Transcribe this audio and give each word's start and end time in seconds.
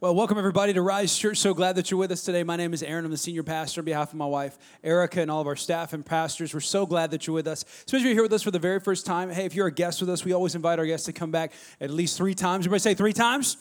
Well, 0.00 0.14
welcome 0.14 0.38
everybody 0.38 0.72
to 0.74 0.80
Rise 0.80 1.18
Church. 1.18 1.38
So 1.38 1.52
glad 1.54 1.74
that 1.74 1.90
you're 1.90 1.98
with 1.98 2.12
us 2.12 2.22
today. 2.22 2.44
My 2.44 2.54
name 2.54 2.72
is 2.72 2.84
Aaron. 2.84 3.04
I'm 3.04 3.10
the 3.10 3.16
senior 3.16 3.42
pastor 3.42 3.80
on 3.80 3.84
behalf 3.84 4.12
of 4.12 4.14
my 4.14 4.26
wife, 4.26 4.56
Erica, 4.84 5.20
and 5.20 5.28
all 5.28 5.40
of 5.40 5.48
our 5.48 5.56
staff 5.56 5.92
and 5.92 6.06
pastors. 6.06 6.54
We're 6.54 6.60
so 6.60 6.86
glad 6.86 7.10
that 7.10 7.26
you're 7.26 7.34
with 7.34 7.48
us. 7.48 7.64
Especially 7.64 7.98
if 7.98 8.04
you're 8.04 8.14
here 8.14 8.22
with 8.22 8.32
us 8.32 8.44
for 8.44 8.52
the 8.52 8.60
very 8.60 8.78
first 8.78 9.04
time. 9.04 9.28
Hey, 9.28 9.44
if 9.44 9.56
you're 9.56 9.66
a 9.66 9.72
guest 9.72 10.00
with 10.00 10.08
us, 10.08 10.24
we 10.24 10.32
always 10.32 10.54
invite 10.54 10.78
our 10.78 10.86
guests 10.86 11.06
to 11.06 11.12
come 11.12 11.32
back 11.32 11.52
at 11.80 11.90
least 11.90 12.16
three 12.16 12.36
times. 12.36 12.64
Everybody 12.64 12.78
say 12.78 12.94
three 12.94 13.12
times? 13.12 13.56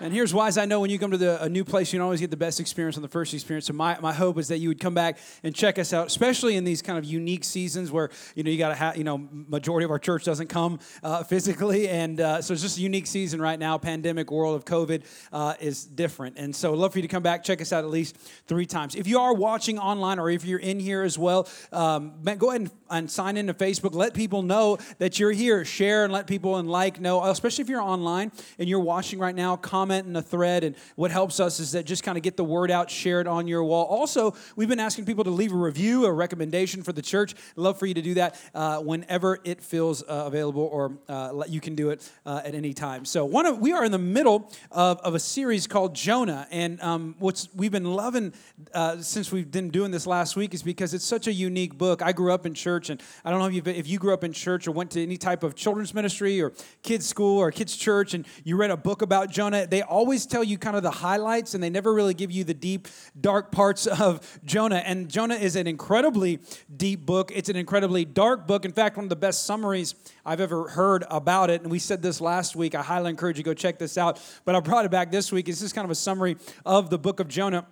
And 0.00 0.12
here's 0.12 0.34
why, 0.34 0.48
as 0.48 0.58
I 0.58 0.64
know 0.64 0.80
when 0.80 0.90
you 0.90 0.98
come 0.98 1.12
to 1.12 1.16
the, 1.16 1.42
a 1.42 1.48
new 1.48 1.64
place, 1.64 1.92
you 1.92 1.98
don't 1.98 2.04
always 2.04 2.20
get 2.20 2.30
the 2.30 2.36
best 2.36 2.58
experience 2.58 2.96
on 2.96 3.02
the 3.02 3.08
first 3.08 3.32
experience. 3.34 3.66
So 3.66 3.72
my, 3.72 3.98
my 4.00 4.12
hope 4.12 4.38
is 4.38 4.48
that 4.48 4.58
you 4.58 4.68
would 4.68 4.80
come 4.80 4.94
back 4.94 5.18
and 5.44 5.54
check 5.54 5.78
us 5.78 5.92
out, 5.92 6.08
especially 6.08 6.56
in 6.56 6.64
these 6.64 6.82
kind 6.82 6.98
of 6.98 7.04
unique 7.04 7.44
seasons 7.44 7.92
where, 7.92 8.10
you 8.34 8.42
know, 8.42 8.50
you 8.50 8.58
got 8.58 8.70
to 8.70 8.74
have, 8.74 8.96
you 8.96 9.04
know, 9.04 9.28
majority 9.30 9.84
of 9.84 9.90
our 9.90 9.98
church 9.98 10.24
doesn't 10.24 10.48
come 10.48 10.80
uh, 11.02 11.22
physically. 11.22 11.88
And 11.88 12.20
uh, 12.20 12.42
so 12.42 12.52
it's 12.52 12.62
just 12.62 12.78
a 12.78 12.80
unique 12.80 13.06
season 13.06 13.40
right 13.40 13.58
now. 13.58 13.78
Pandemic 13.78 14.30
world 14.30 14.56
of 14.56 14.64
COVID 14.64 15.04
uh, 15.32 15.54
is 15.60 15.84
different. 15.84 16.36
And 16.36 16.54
so 16.54 16.72
I'd 16.72 16.78
love 16.78 16.92
for 16.92 16.98
you 16.98 17.02
to 17.02 17.08
come 17.08 17.22
back, 17.22 17.44
check 17.44 17.60
us 17.60 17.72
out 17.72 17.84
at 17.84 17.90
least 17.90 18.16
three 18.46 18.66
times. 18.66 18.94
If 18.94 19.06
you 19.06 19.20
are 19.20 19.34
watching 19.34 19.78
online 19.78 20.18
or 20.18 20.30
if 20.30 20.44
you're 20.44 20.58
in 20.58 20.80
here 20.80 21.02
as 21.02 21.18
well, 21.18 21.48
um, 21.70 22.14
go 22.38 22.50
ahead 22.50 22.62
and, 22.62 22.70
and 22.90 23.10
sign 23.10 23.36
into 23.36 23.54
Facebook. 23.54 23.94
Let 23.94 24.14
people 24.14 24.42
know 24.42 24.78
that 24.98 25.18
you're 25.18 25.32
here. 25.32 25.64
Share 25.64 26.04
and 26.04 26.12
let 26.12 26.26
people 26.26 26.56
and 26.56 26.68
like 26.68 27.00
know, 27.00 27.22
especially 27.24 27.62
if 27.62 27.68
you're 27.68 27.82
online 27.82 28.32
and 28.58 28.68
you're 28.68 28.80
watching 28.80 29.18
right 29.18 29.34
now, 29.34 29.56
comment 29.56 29.81
comment 29.82 30.06
in 30.06 30.14
a 30.14 30.22
thread. 30.22 30.62
And 30.62 30.76
what 30.94 31.10
helps 31.10 31.40
us 31.40 31.58
is 31.58 31.72
that 31.72 31.84
just 31.84 32.04
kind 32.04 32.16
of 32.16 32.22
get 32.22 32.36
the 32.36 32.44
word 32.44 32.70
out, 32.70 32.88
share 32.88 33.20
it 33.20 33.26
on 33.26 33.48
your 33.48 33.64
wall. 33.64 33.84
Also, 33.86 34.36
we've 34.54 34.68
been 34.68 34.78
asking 34.78 35.06
people 35.06 35.24
to 35.24 35.30
leave 35.30 35.52
a 35.52 35.56
review, 35.56 36.06
a 36.06 36.12
recommendation 36.12 36.84
for 36.84 36.92
the 36.92 37.02
church. 37.02 37.34
I'd 37.34 37.60
love 37.60 37.80
for 37.80 37.86
you 37.86 37.94
to 37.94 38.02
do 38.02 38.14
that 38.14 38.40
uh, 38.54 38.78
whenever 38.78 39.40
it 39.42 39.60
feels 39.60 40.04
uh, 40.04 40.24
available, 40.26 40.62
or 40.62 40.98
uh, 41.08 41.42
you 41.48 41.60
can 41.60 41.74
do 41.74 41.90
it 41.90 42.08
uh, 42.24 42.42
at 42.44 42.54
any 42.54 42.72
time. 42.72 43.04
So, 43.04 43.24
one 43.24 43.44
of 43.44 43.58
we 43.58 43.72
are 43.72 43.84
in 43.84 43.90
the 43.90 43.98
middle 43.98 44.52
of, 44.70 45.00
of 45.00 45.16
a 45.16 45.18
series 45.18 45.66
called 45.66 45.96
Jonah, 45.96 46.46
and 46.52 46.80
um, 46.80 47.16
what's 47.18 47.48
we've 47.56 47.72
been 47.72 47.92
loving 47.92 48.32
uh, 48.72 48.98
since 48.98 49.32
we've 49.32 49.50
been 49.50 49.70
doing 49.70 49.90
this 49.90 50.06
last 50.06 50.36
week 50.36 50.54
is 50.54 50.62
because 50.62 50.94
it's 50.94 51.04
such 51.04 51.26
a 51.26 51.32
unique 51.32 51.76
book. 51.76 52.02
I 52.02 52.12
grew 52.12 52.32
up 52.32 52.46
in 52.46 52.54
church, 52.54 52.88
and 52.88 53.02
I 53.24 53.30
don't 53.30 53.40
know 53.40 53.58
if, 53.58 53.66
if 53.66 53.88
you 53.88 53.98
grew 53.98 54.14
up 54.14 54.22
in 54.22 54.32
church 54.32 54.68
or 54.68 54.70
went 54.70 54.92
to 54.92 55.02
any 55.02 55.16
type 55.16 55.42
of 55.42 55.56
children's 55.56 55.92
ministry 55.92 56.40
or 56.40 56.52
kids 56.84 57.04
school 57.04 57.38
or 57.40 57.50
kids 57.50 57.76
church, 57.76 58.14
and 58.14 58.24
you 58.44 58.56
read 58.56 58.70
a 58.70 58.76
book 58.76 59.02
about 59.02 59.30
Jonah. 59.32 59.66
They 59.72 59.80
always 59.80 60.26
tell 60.26 60.44
you 60.44 60.58
kind 60.58 60.76
of 60.76 60.82
the 60.82 60.90
highlights 60.90 61.54
and 61.54 61.64
they 61.64 61.70
never 61.70 61.94
really 61.94 62.12
give 62.12 62.30
you 62.30 62.44
the 62.44 62.52
deep, 62.52 62.88
dark 63.18 63.50
parts 63.50 63.86
of 63.86 64.38
Jonah. 64.44 64.82
And 64.84 65.08
Jonah 65.08 65.36
is 65.36 65.56
an 65.56 65.66
incredibly 65.66 66.40
deep 66.76 67.06
book. 67.06 67.32
It's 67.34 67.48
an 67.48 67.56
incredibly 67.56 68.04
dark 68.04 68.46
book. 68.46 68.66
In 68.66 68.72
fact, 68.72 68.98
one 68.98 69.06
of 69.06 69.08
the 69.08 69.16
best 69.16 69.46
summaries 69.46 69.94
I've 70.26 70.42
ever 70.42 70.68
heard 70.68 71.04
about 71.10 71.48
it, 71.48 71.62
and 71.62 71.70
we 71.70 71.78
said 71.78 72.02
this 72.02 72.20
last 72.20 72.54
week. 72.54 72.74
I 72.74 72.82
highly 72.82 73.08
encourage 73.08 73.38
you 73.38 73.44
to 73.44 73.48
go 73.48 73.54
check 73.54 73.78
this 73.78 73.96
out. 73.96 74.20
But 74.44 74.54
I 74.54 74.60
brought 74.60 74.84
it 74.84 74.90
back 74.90 75.10
this 75.10 75.32
week. 75.32 75.48
It's 75.48 75.60
just 75.60 75.74
kind 75.74 75.86
of 75.86 75.90
a 75.90 75.94
summary 75.94 76.36
of 76.66 76.90
the 76.90 76.98
book 76.98 77.18
of 77.18 77.28
Jonah. 77.28 77.66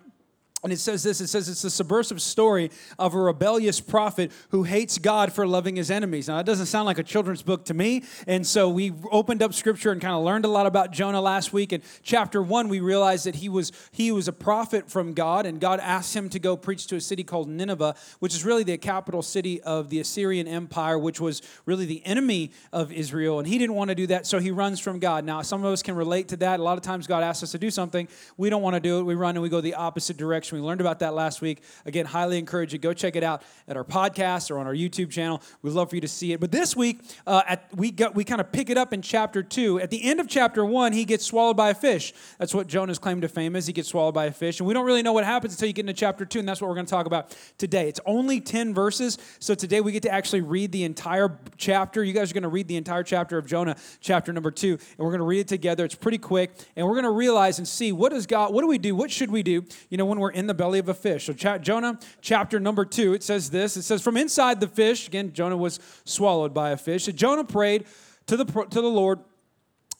And 0.63 0.71
it 0.71 0.77
says 0.77 1.01
this 1.01 1.21
it 1.21 1.27
says 1.27 1.49
it's 1.49 1.63
a 1.63 1.71
subversive 1.71 2.21
story 2.21 2.69
of 2.99 3.15
a 3.15 3.19
rebellious 3.19 3.79
prophet 3.79 4.31
who 4.49 4.61
hates 4.63 4.99
God 4.99 5.33
for 5.33 5.47
loving 5.47 5.75
his 5.75 5.89
enemies. 5.89 6.27
Now, 6.27 6.37
that 6.37 6.45
doesn't 6.45 6.67
sound 6.67 6.85
like 6.85 6.99
a 6.99 7.03
children's 7.03 7.41
book 7.41 7.65
to 7.65 7.73
me. 7.73 8.03
And 8.27 8.45
so 8.45 8.69
we 8.69 8.93
opened 9.11 9.41
up 9.41 9.55
scripture 9.55 9.91
and 9.91 9.99
kind 9.99 10.13
of 10.13 10.23
learned 10.23 10.45
a 10.45 10.49
lot 10.49 10.67
about 10.67 10.91
Jonah 10.91 11.21
last 11.21 11.51
week. 11.51 11.73
In 11.73 11.81
chapter 12.03 12.43
one, 12.43 12.69
we 12.69 12.79
realized 12.79 13.25
that 13.25 13.35
he 13.35 13.49
was, 13.49 13.71
he 13.91 14.11
was 14.11 14.27
a 14.27 14.33
prophet 14.33 14.87
from 14.87 15.13
God, 15.13 15.47
and 15.47 15.59
God 15.59 15.79
asked 15.79 16.15
him 16.15 16.29
to 16.29 16.37
go 16.37 16.55
preach 16.55 16.85
to 16.87 16.95
a 16.95 17.01
city 17.01 17.23
called 17.23 17.49
Nineveh, 17.49 17.95
which 18.19 18.35
is 18.35 18.45
really 18.45 18.63
the 18.63 18.77
capital 18.77 19.23
city 19.23 19.61
of 19.61 19.89
the 19.89 19.99
Assyrian 19.99 20.47
Empire, 20.47 20.99
which 20.99 21.19
was 21.19 21.41
really 21.65 21.85
the 21.85 22.05
enemy 22.05 22.51
of 22.71 22.91
Israel. 22.91 23.39
And 23.39 23.47
he 23.47 23.57
didn't 23.57 23.75
want 23.75 23.89
to 23.89 23.95
do 23.95 24.05
that, 24.07 24.27
so 24.27 24.37
he 24.37 24.51
runs 24.51 24.79
from 24.79 24.99
God. 24.99 25.25
Now, 25.25 25.41
some 25.41 25.63
of 25.63 25.73
us 25.73 25.81
can 25.81 25.95
relate 25.95 26.27
to 26.27 26.37
that. 26.37 26.59
A 26.59 26.63
lot 26.63 26.77
of 26.77 26.83
times, 26.83 27.07
God 27.07 27.23
asks 27.23 27.41
us 27.41 27.51
to 27.51 27.57
do 27.57 27.71
something, 27.71 28.07
we 28.37 28.51
don't 28.51 28.61
want 28.61 28.75
to 28.75 28.79
do 28.79 28.99
it. 28.99 29.03
We 29.03 29.15
run 29.15 29.35
and 29.35 29.41
we 29.41 29.49
go 29.49 29.59
the 29.59 29.73
opposite 29.73 30.17
direction 30.17 30.50
we 30.51 30.59
learned 30.59 30.81
about 30.81 30.99
that 30.99 31.13
last 31.13 31.41
week. 31.41 31.63
Again, 31.85 32.05
highly 32.05 32.37
encourage 32.37 32.73
you. 32.73 32.79
Go 32.79 32.93
check 32.93 33.15
it 33.15 33.23
out 33.23 33.43
at 33.67 33.77
our 33.77 33.83
podcast 33.83 34.51
or 34.51 34.57
on 34.59 34.67
our 34.67 34.73
YouTube 34.73 35.09
channel. 35.09 35.41
We'd 35.61 35.71
love 35.71 35.89
for 35.89 35.95
you 35.95 36.01
to 36.01 36.07
see 36.07 36.33
it. 36.33 36.39
But 36.39 36.51
this 36.51 36.75
week, 36.75 37.01
uh, 37.25 37.43
at, 37.47 37.69
we, 37.75 37.91
got, 37.91 38.15
we 38.15 38.23
kind 38.23 38.41
of 38.41 38.51
pick 38.51 38.69
it 38.69 38.77
up 38.77 38.93
in 38.93 39.01
chapter 39.01 39.43
2. 39.43 39.79
At 39.79 39.89
the 39.89 40.03
end 40.03 40.19
of 40.19 40.27
chapter 40.27 40.65
1, 40.65 40.93
he 40.93 41.05
gets 41.05 41.25
swallowed 41.25 41.57
by 41.57 41.69
a 41.69 41.73
fish. 41.73 42.13
That's 42.37 42.53
what 42.53 42.67
Jonah's 42.67 42.99
claim 42.99 43.21
to 43.21 43.27
fame 43.27 43.55
is. 43.55 43.67
He 43.67 43.73
gets 43.73 43.89
swallowed 43.89 44.13
by 44.13 44.25
a 44.25 44.31
fish. 44.31 44.59
And 44.59 44.67
we 44.67 44.73
don't 44.73 44.85
really 44.85 45.03
know 45.03 45.13
what 45.13 45.25
happens 45.25 45.53
until 45.53 45.67
you 45.67 45.73
get 45.73 45.81
into 45.81 45.93
chapter 45.93 46.25
2, 46.25 46.39
and 46.39 46.47
that's 46.47 46.61
what 46.61 46.67
we're 46.67 46.75
going 46.75 46.85
to 46.85 46.91
talk 46.91 47.05
about 47.05 47.35
today. 47.57 47.87
It's 47.87 47.99
only 48.05 48.41
10 48.41 48.73
verses, 48.73 49.17
so 49.39 49.55
today 49.55 49.81
we 49.81 49.91
get 49.91 50.03
to 50.03 50.11
actually 50.11 50.41
read 50.41 50.71
the 50.71 50.83
entire 50.83 51.37
chapter. 51.57 52.03
You 52.03 52.13
guys 52.13 52.31
are 52.31 52.33
going 52.33 52.43
to 52.43 52.49
read 52.49 52.67
the 52.67 52.77
entire 52.77 53.03
chapter 53.03 53.37
of 53.37 53.45
Jonah, 53.45 53.75
chapter 53.99 54.33
number 54.33 54.51
2, 54.51 54.71
and 54.71 54.79
we're 54.97 55.09
going 55.09 55.19
to 55.19 55.25
read 55.25 55.39
it 55.39 55.47
together. 55.47 55.85
It's 55.85 55.95
pretty 55.95 56.17
quick, 56.17 56.51
and 56.75 56.85
we're 56.85 56.95
going 56.95 57.03
to 57.03 57.11
realize 57.11 57.57
and 57.57 57.67
see 57.67 57.91
what 57.91 58.11
does 58.11 58.25
God, 58.25 58.53
what 58.53 58.61
do 58.61 58.67
we 58.67 58.77
do? 58.77 58.95
What 58.95 59.11
should 59.11 59.31
we 59.31 59.43
do, 59.43 59.63
you 59.89 59.97
know, 59.97 60.05
when 60.05 60.19
we're 60.19 60.31
in 60.31 60.40
the 60.47 60.53
belly 60.53 60.79
of 60.79 60.89
a 60.89 60.93
fish. 60.93 61.25
So, 61.25 61.33
Jonah 61.33 61.99
chapter 62.21 62.59
number 62.59 62.85
two, 62.85 63.13
it 63.13 63.23
says 63.23 63.49
this 63.49 63.77
it 63.77 63.83
says, 63.83 64.01
From 64.01 64.17
inside 64.17 64.59
the 64.59 64.67
fish, 64.67 65.07
again, 65.07 65.33
Jonah 65.33 65.57
was 65.57 65.79
swallowed 66.05 66.53
by 66.53 66.71
a 66.71 66.77
fish. 66.77 67.05
So 67.05 67.11
Jonah 67.11 67.43
prayed 67.43 67.85
to 68.27 68.37
the, 68.37 68.45
to 68.45 68.81
the 68.81 68.89
Lord, 68.89 69.19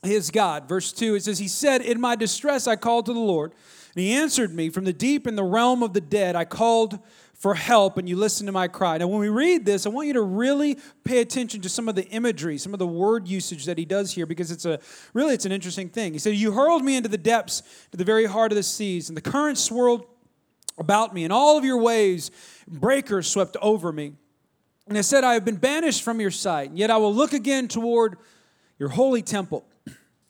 his 0.03 0.31
God. 0.31 0.67
Verse 0.67 0.91
2, 0.91 1.15
it 1.15 1.23
says, 1.23 1.39
He 1.39 1.47
said, 1.47 1.81
In 1.81 1.99
my 1.99 2.15
distress 2.15 2.67
I 2.67 2.75
called 2.75 3.05
to 3.07 3.13
the 3.13 3.19
Lord, 3.19 3.53
and 3.95 4.03
he 4.03 4.13
answered 4.13 4.53
me 4.53 4.69
from 4.69 4.85
the 4.85 4.93
deep 4.93 5.27
in 5.27 5.35
the 5.35 5.43
realm 5.43 5.83
of 5.83 5.93
the 5.93 6.01
dead. 6.01 6.35
I 6.35 6.45
called 6.45 6.99
for 7.41 7.55
help 7.55 7.97
and 7.97 8.07
you 8.07 8.15
listened 8.15 8.47
to 8.47 8.51
my 8.51 8.67
cry. 8.67 8.99
Now, 8.99 9.07
when 9.07 9.19
we 9.19 9.27
read 9.27 9.65
this, 9.65 9.87
I 9.87 9.89
want 9.89 10.05
you 10.05 10.13
to 10.13 10.21
really 10.21 10.77
pay 11.03 11.21
attention 11.21 11.59
to 11.61 11.69
some 11.69 11.89
of 11.89 11.95
the 11.95 12.07
imagery, 12.09 12.59
some 12.59 12.71
of 12.71 12.77
the 12.77 12.85
word 12.85 13.27
usage 13.27 13.65
that 13.65 13.79
he 13.79 13.85
does 13.85 14.13
here, 14.13 14.27
because 14.27 14.51
it's 14.51 14.65
a 14.65 14.79
really 15.15 15.33
it's 15.33 15.45
an 15.45 15.51
interesting 15.51 15.89
thing. 15.89 16.13
He 16.13 16.19
said, 16.19 16.35
You 16.35 16.51
hurled 16.51 16.85
me 16.85 16.95
into 16.95 17.09
the 17.09 17.17
depths, 17.17 17.63
to 17.89 17.97
the 17.97 18.03
very 18.03 18.25
heart 18.25 18.51
of 18.51 18.57
the 18.57 18.63
seas, 18.63 19.09
and 19.09 19.17
the 19.17 19.21
current 19.21 19.57
swirled 19.57 20.05
about 20.81 21.13
me, 21.13 21.23
and 21.23 21.31
all 21.31 21.57
of 21.57 21.63
your 21.63 21.77
waves, 21.77 22.31
breakers 22.67 23.27
swept 23.27 23.55
over 23.61 23.93
me. 23.93 24.13
And 24.87 24.97
I 24.97 25.01
said, 25.01 25.23
I 25.23 25.35
have 25.35 25.45
been 25.45 25.55
banished 25.55 26.03
from 26.03 26.19
your 26.19 26.31
sight, 26.31 26.71
and 26.71 26.77
yet 26.77 26.91
I 26.91 26.97
will 26.97 27.13
look 27.13 27.31
again 27.31 27.69
toward 27.69 28.17
your 28.77 28.89
holy 28.89 29.21
temple. 29.21 29.65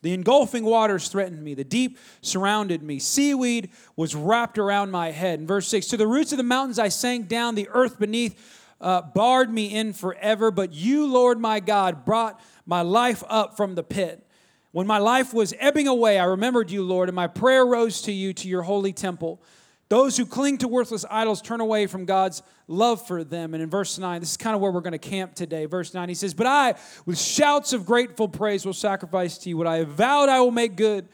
The 0.02 0.12
engulfing 0.12 0.64
waters 0.64 1.08
threatened 1.08 1.42
me. 1.42 1.54
The 1.54 1.64
deep 1.64 1.96
surrounded 2.20 2.82
me. 2.82 2.98
Seaweed 2.98 3.70
was 3.96 4.14
wrapped 4.14 4.58
around 4.58 4.90
my 4.90 5.10
head. 5.10 5.40
In 5.40 5.46
verse 5.46 5.68
6, 5.68 5.86
to 5.88 5.96
the 5.96 6.06
roots 6.06 6.32
of 6.32 6.38
the 6.38 6.44
mountains 6.44 6.78
I 6.78 6.88
sank 6.88 7.28
down. 7.28 7.54
The 7.54 7.68
earth 7.70 7.98
beneath 7.98 8.36
uh, 8.80 9.02
barred 9.02 9.52
me 9.52 9.66
in 9.74 9.92
forever. 9.92 10.50
But 10.50 10.72
you, 10.72 11.06
Lord 11.06 11.38
my 11.38 11.60
God, 11.60 12.04
brought 12.04 12.40
my 12.66 12.82
life 12.82 13.22
up 13.28 13.56
from 13.56 13.76
the 13.76 13.84
pit. 13.84 14.26
When 14.72 14.86
my 14.86 14.98
life 14.98 15.32
was 15.32 15.54
ebbing 15.58 15.86
away, 15.86 16.18
I 16.18 16.24
remembered 16.24 16.70
you, 16.70 16.82
Lord, 16.82 17.08
and 17.08 17.16
my 17.16 17.28
prayer 17.28 17.64
rose 17.64 18.02
to 18.02 18.12
you, 18.12 18.32
to 18.34 18.48
your 18.48 18.62
holy 18.62 18.92
temple. 18.92 19.40
Those 19.92 20.16
who 20.16 20.24
cling 20.24 20.56
to 20.56 20.68
worthless 20.68 21.04
idols 21.10 21.42
turn 21.42 21.60
away 21.60 21.86
from 21.86 22.06
God's 22.06 22.42
love 22.66 23.06
for 23.06 23.24
them. 23.24 23.52
And 23.52 23.62
in 23.62 23.68
verse 23.68 23.98
9, 23.98 24.20
this 24.20 24.30
is 24.30 24.36
kind 24.38 24.56
of 24.56 24.62
where 24.62 24.70
we're 24.70 24.80
going 24.80 24.92
to 24.92 24.98
camp 24.98 25.34
today. 25.34 25.66
Verse 25.66 25.92
9, 25.92 26.08
he 26.08 26.14
says, 26.14 26.32
But 26.32 26.46
I, 26.46 26.76
with 27.04 27.18
shouts 27.18 27.74
of 27.74 27.84
grateful 27.84 28.26
praise, 28.26 28.64
will 28.64 28.72
sacrifice 28.72 29.36
to 29.36 29.50
you. 29.50 29.58
What 29.58 29.66
I 29.66 29.76
have 29.76 29.88
vowed, 29.88 30.30
I 30.30 30.40
will 30.40 30.50
make 30.50 30.76
good. 30.76 31.06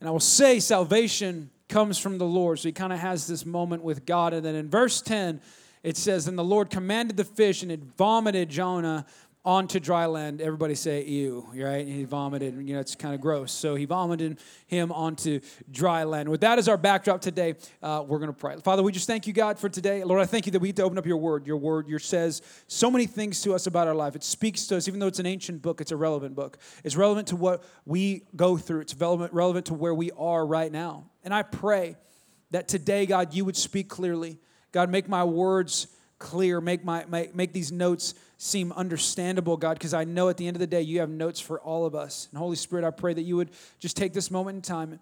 And 0.00 0.06
I 0.06 0.12
will 0.12 0.20
say, 0.20 0.60
Salvation 0.60 1.48
comes 1.70 1.98
from 1.98 2.18
the 2.18 2.26
Lord. 2.26 2.58
So 2.58 2.68
he 2.68 2.72
kind 2.72 2.92
of 2.92 2.98
has 2.98 3.26
this 3.26 3.46
moment 3.46 3.82
with 3.82 4.04
God. 4.04 4.34
And 4.34 4.44
then 4.44 4.54
in 4.54 4.68
verse 4.68 5.00
10, 5.00 5.40
it 5.82 5.96
says, 5.96 6.28
And 6.28 6.36
the 6.36 6.44
Lord 6.44 6.68
commanded 6.68 7.16
the 7.16 7.24
fish, 7.24 7.62
and 7.62 7.72
it 7.72 7.80
vomited 7.96 8.50
Jonah 8.50 9.06
onto 9.44 9.78
dry 9.78 10.06
land. 10.06 10.40
Everybody 10.40 10.74
say 10.74 11.04
ew, 11.04 11.46
right? 11.54 11.86
He 11.86 12.04
vomited, 12.04 12.54
you 12.66 12.74
know, 12.74 12.80
it's 12.80 12.94
kind 12.94 13.14
of 13.14 13.20
gross. 13.20 13.52
So 13.52 13.74
he 13.74 13.84
vomited 13.84 14.38
him 14.66 14.90
onto 14.90 15.40
dry 15.70 16.04
land. 16.04 16.30
With 16.30 16.40
that 16.40 16.58
as 16.58 16.66
our 16.66 16.78
backdrop 16.78 17.20
today, 17.20 17.56
uh, 17.82 18.02
we're 18.06 18.18
going 18.18 18.32
to 18.32 18.38
pray. 18.38 18.56
Father, 18.56 18.82
we 18.82 18.90
just 18.90 19.06
thank 19.06 19.26
you, 19.26 19.34
God, 19.34 19.58
for 19.58 19.68
today. 19.68 20.02
Lord, 20.02 20.22
I 20.22 20.24
thank 20.24 20.46
you 20.46 20.52
that 20.52 20.60
we 20.60 20.68
get 20.68 20.76
to 20.76 20.82
open 20.82 20.96
up 20.96 21.04
your 21.04 21.18
word. 21.18 21.46
Your 21.46 21.58
word, 21.58 21.88
your 21.88 21.98
says 21.98 22.40
so 22.68 22.90
many 22.90 23.06
things 23.06 23.42
to 23.42 23.54
us 23.54 23.66
about 23.66 23.86
our 23.86 23.94
life. 23.94 24.16
It 24.16 24.24
speaks 24.24 24.66
to 24.68 24.76
us, 24.76 24.88
even 24.88 24.98
though 24.98 25.08
it's 25.08 25.18
an 25.18 25.26
ancient 25.26 25.60
book, 25.60 25.82
it's 25.82 25.92
a 25.92 25.96
relevant 25.96 26.34
book. 26.34 26.56
It's 26.82 26.96
relevant 26.96 27.28
to 27.28 27.36
what 27.36 27.64
we 27.84 28.22
go 28.34 28.56
through, 28.56 28.80
it's 28.80 28.94
relevant, 28.94 29.32
relevant 29.34 29.66
to 29.66 29.74
where 29.74 29.94
we 29.94 30.10
are 30.12 30.46
right 30.46 30.72
now. 30.72 31.10
And 31.22 31.34
I 31.34 31.42
pray 31.42 31.96
that 32.50 32.66
today, 32.66 33.04
God, 33.04 33.34
you 33.34 33.44
would 33.44 33.56
speak 33.56 33.88
clearly. 33.88 34.38
God, 34.72 34.90
make 34.90 35.08
my 35.08 35.24
words 35.24 35.88
clear, 36.24 36.58
make, 36.58 36.82
my, 36.82 37.04
make, 37.06 37.34
make 37.34 37.52
these 37.52 37.70
notes 37.70 38.14
seem 38.38 38.72
understandable, 38.72 39.58
God, 39.58 39.74
because 39.74 39.92
I 39.92 40.04
know 40.04 40.30
at 40.30 40.38
the 40.38 40.46
end 40.46 40.56
of 40.56 40.60
the 40.60 40.66
day 40.66 40.80
you 40.80 41.00
have 41.00 41.10
notes 41.10 41.38
for 41.38 41.60
all 41.60 41.84
of 41.84 41.94
us. 41.94 42.28
And 42.30 42.38
Holy 42.38 42.56
Spirit, 42.56 42.82
I 42.82 42.90
pray 42.90 43.12
that 43.12 43.22
you 43.22 43.36
would 43.36 43.50
just 43.78 43.94
take 43.94 44.14
this 44.14 44.30
moment 44.30 44.56
in 44.56 44.62
time 44.62 44.92
and 44.92 45.00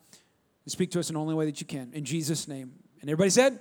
speak 0.66 0.90
to 0.90 0.98
us 0.98 1.10
in 1.10 1.14
the 1.14 1.20
only 1.20 1.34
way 1.34 1.46
that 1.46 1.60
you 1.60 1.66
can. 1.66 1.92
In 1.94 2.04
Jesus' 2.04 2.48
name. 2.48 2.72
And 3.00 3.08
everybody 3.08 3.30
said? 3.30 3.60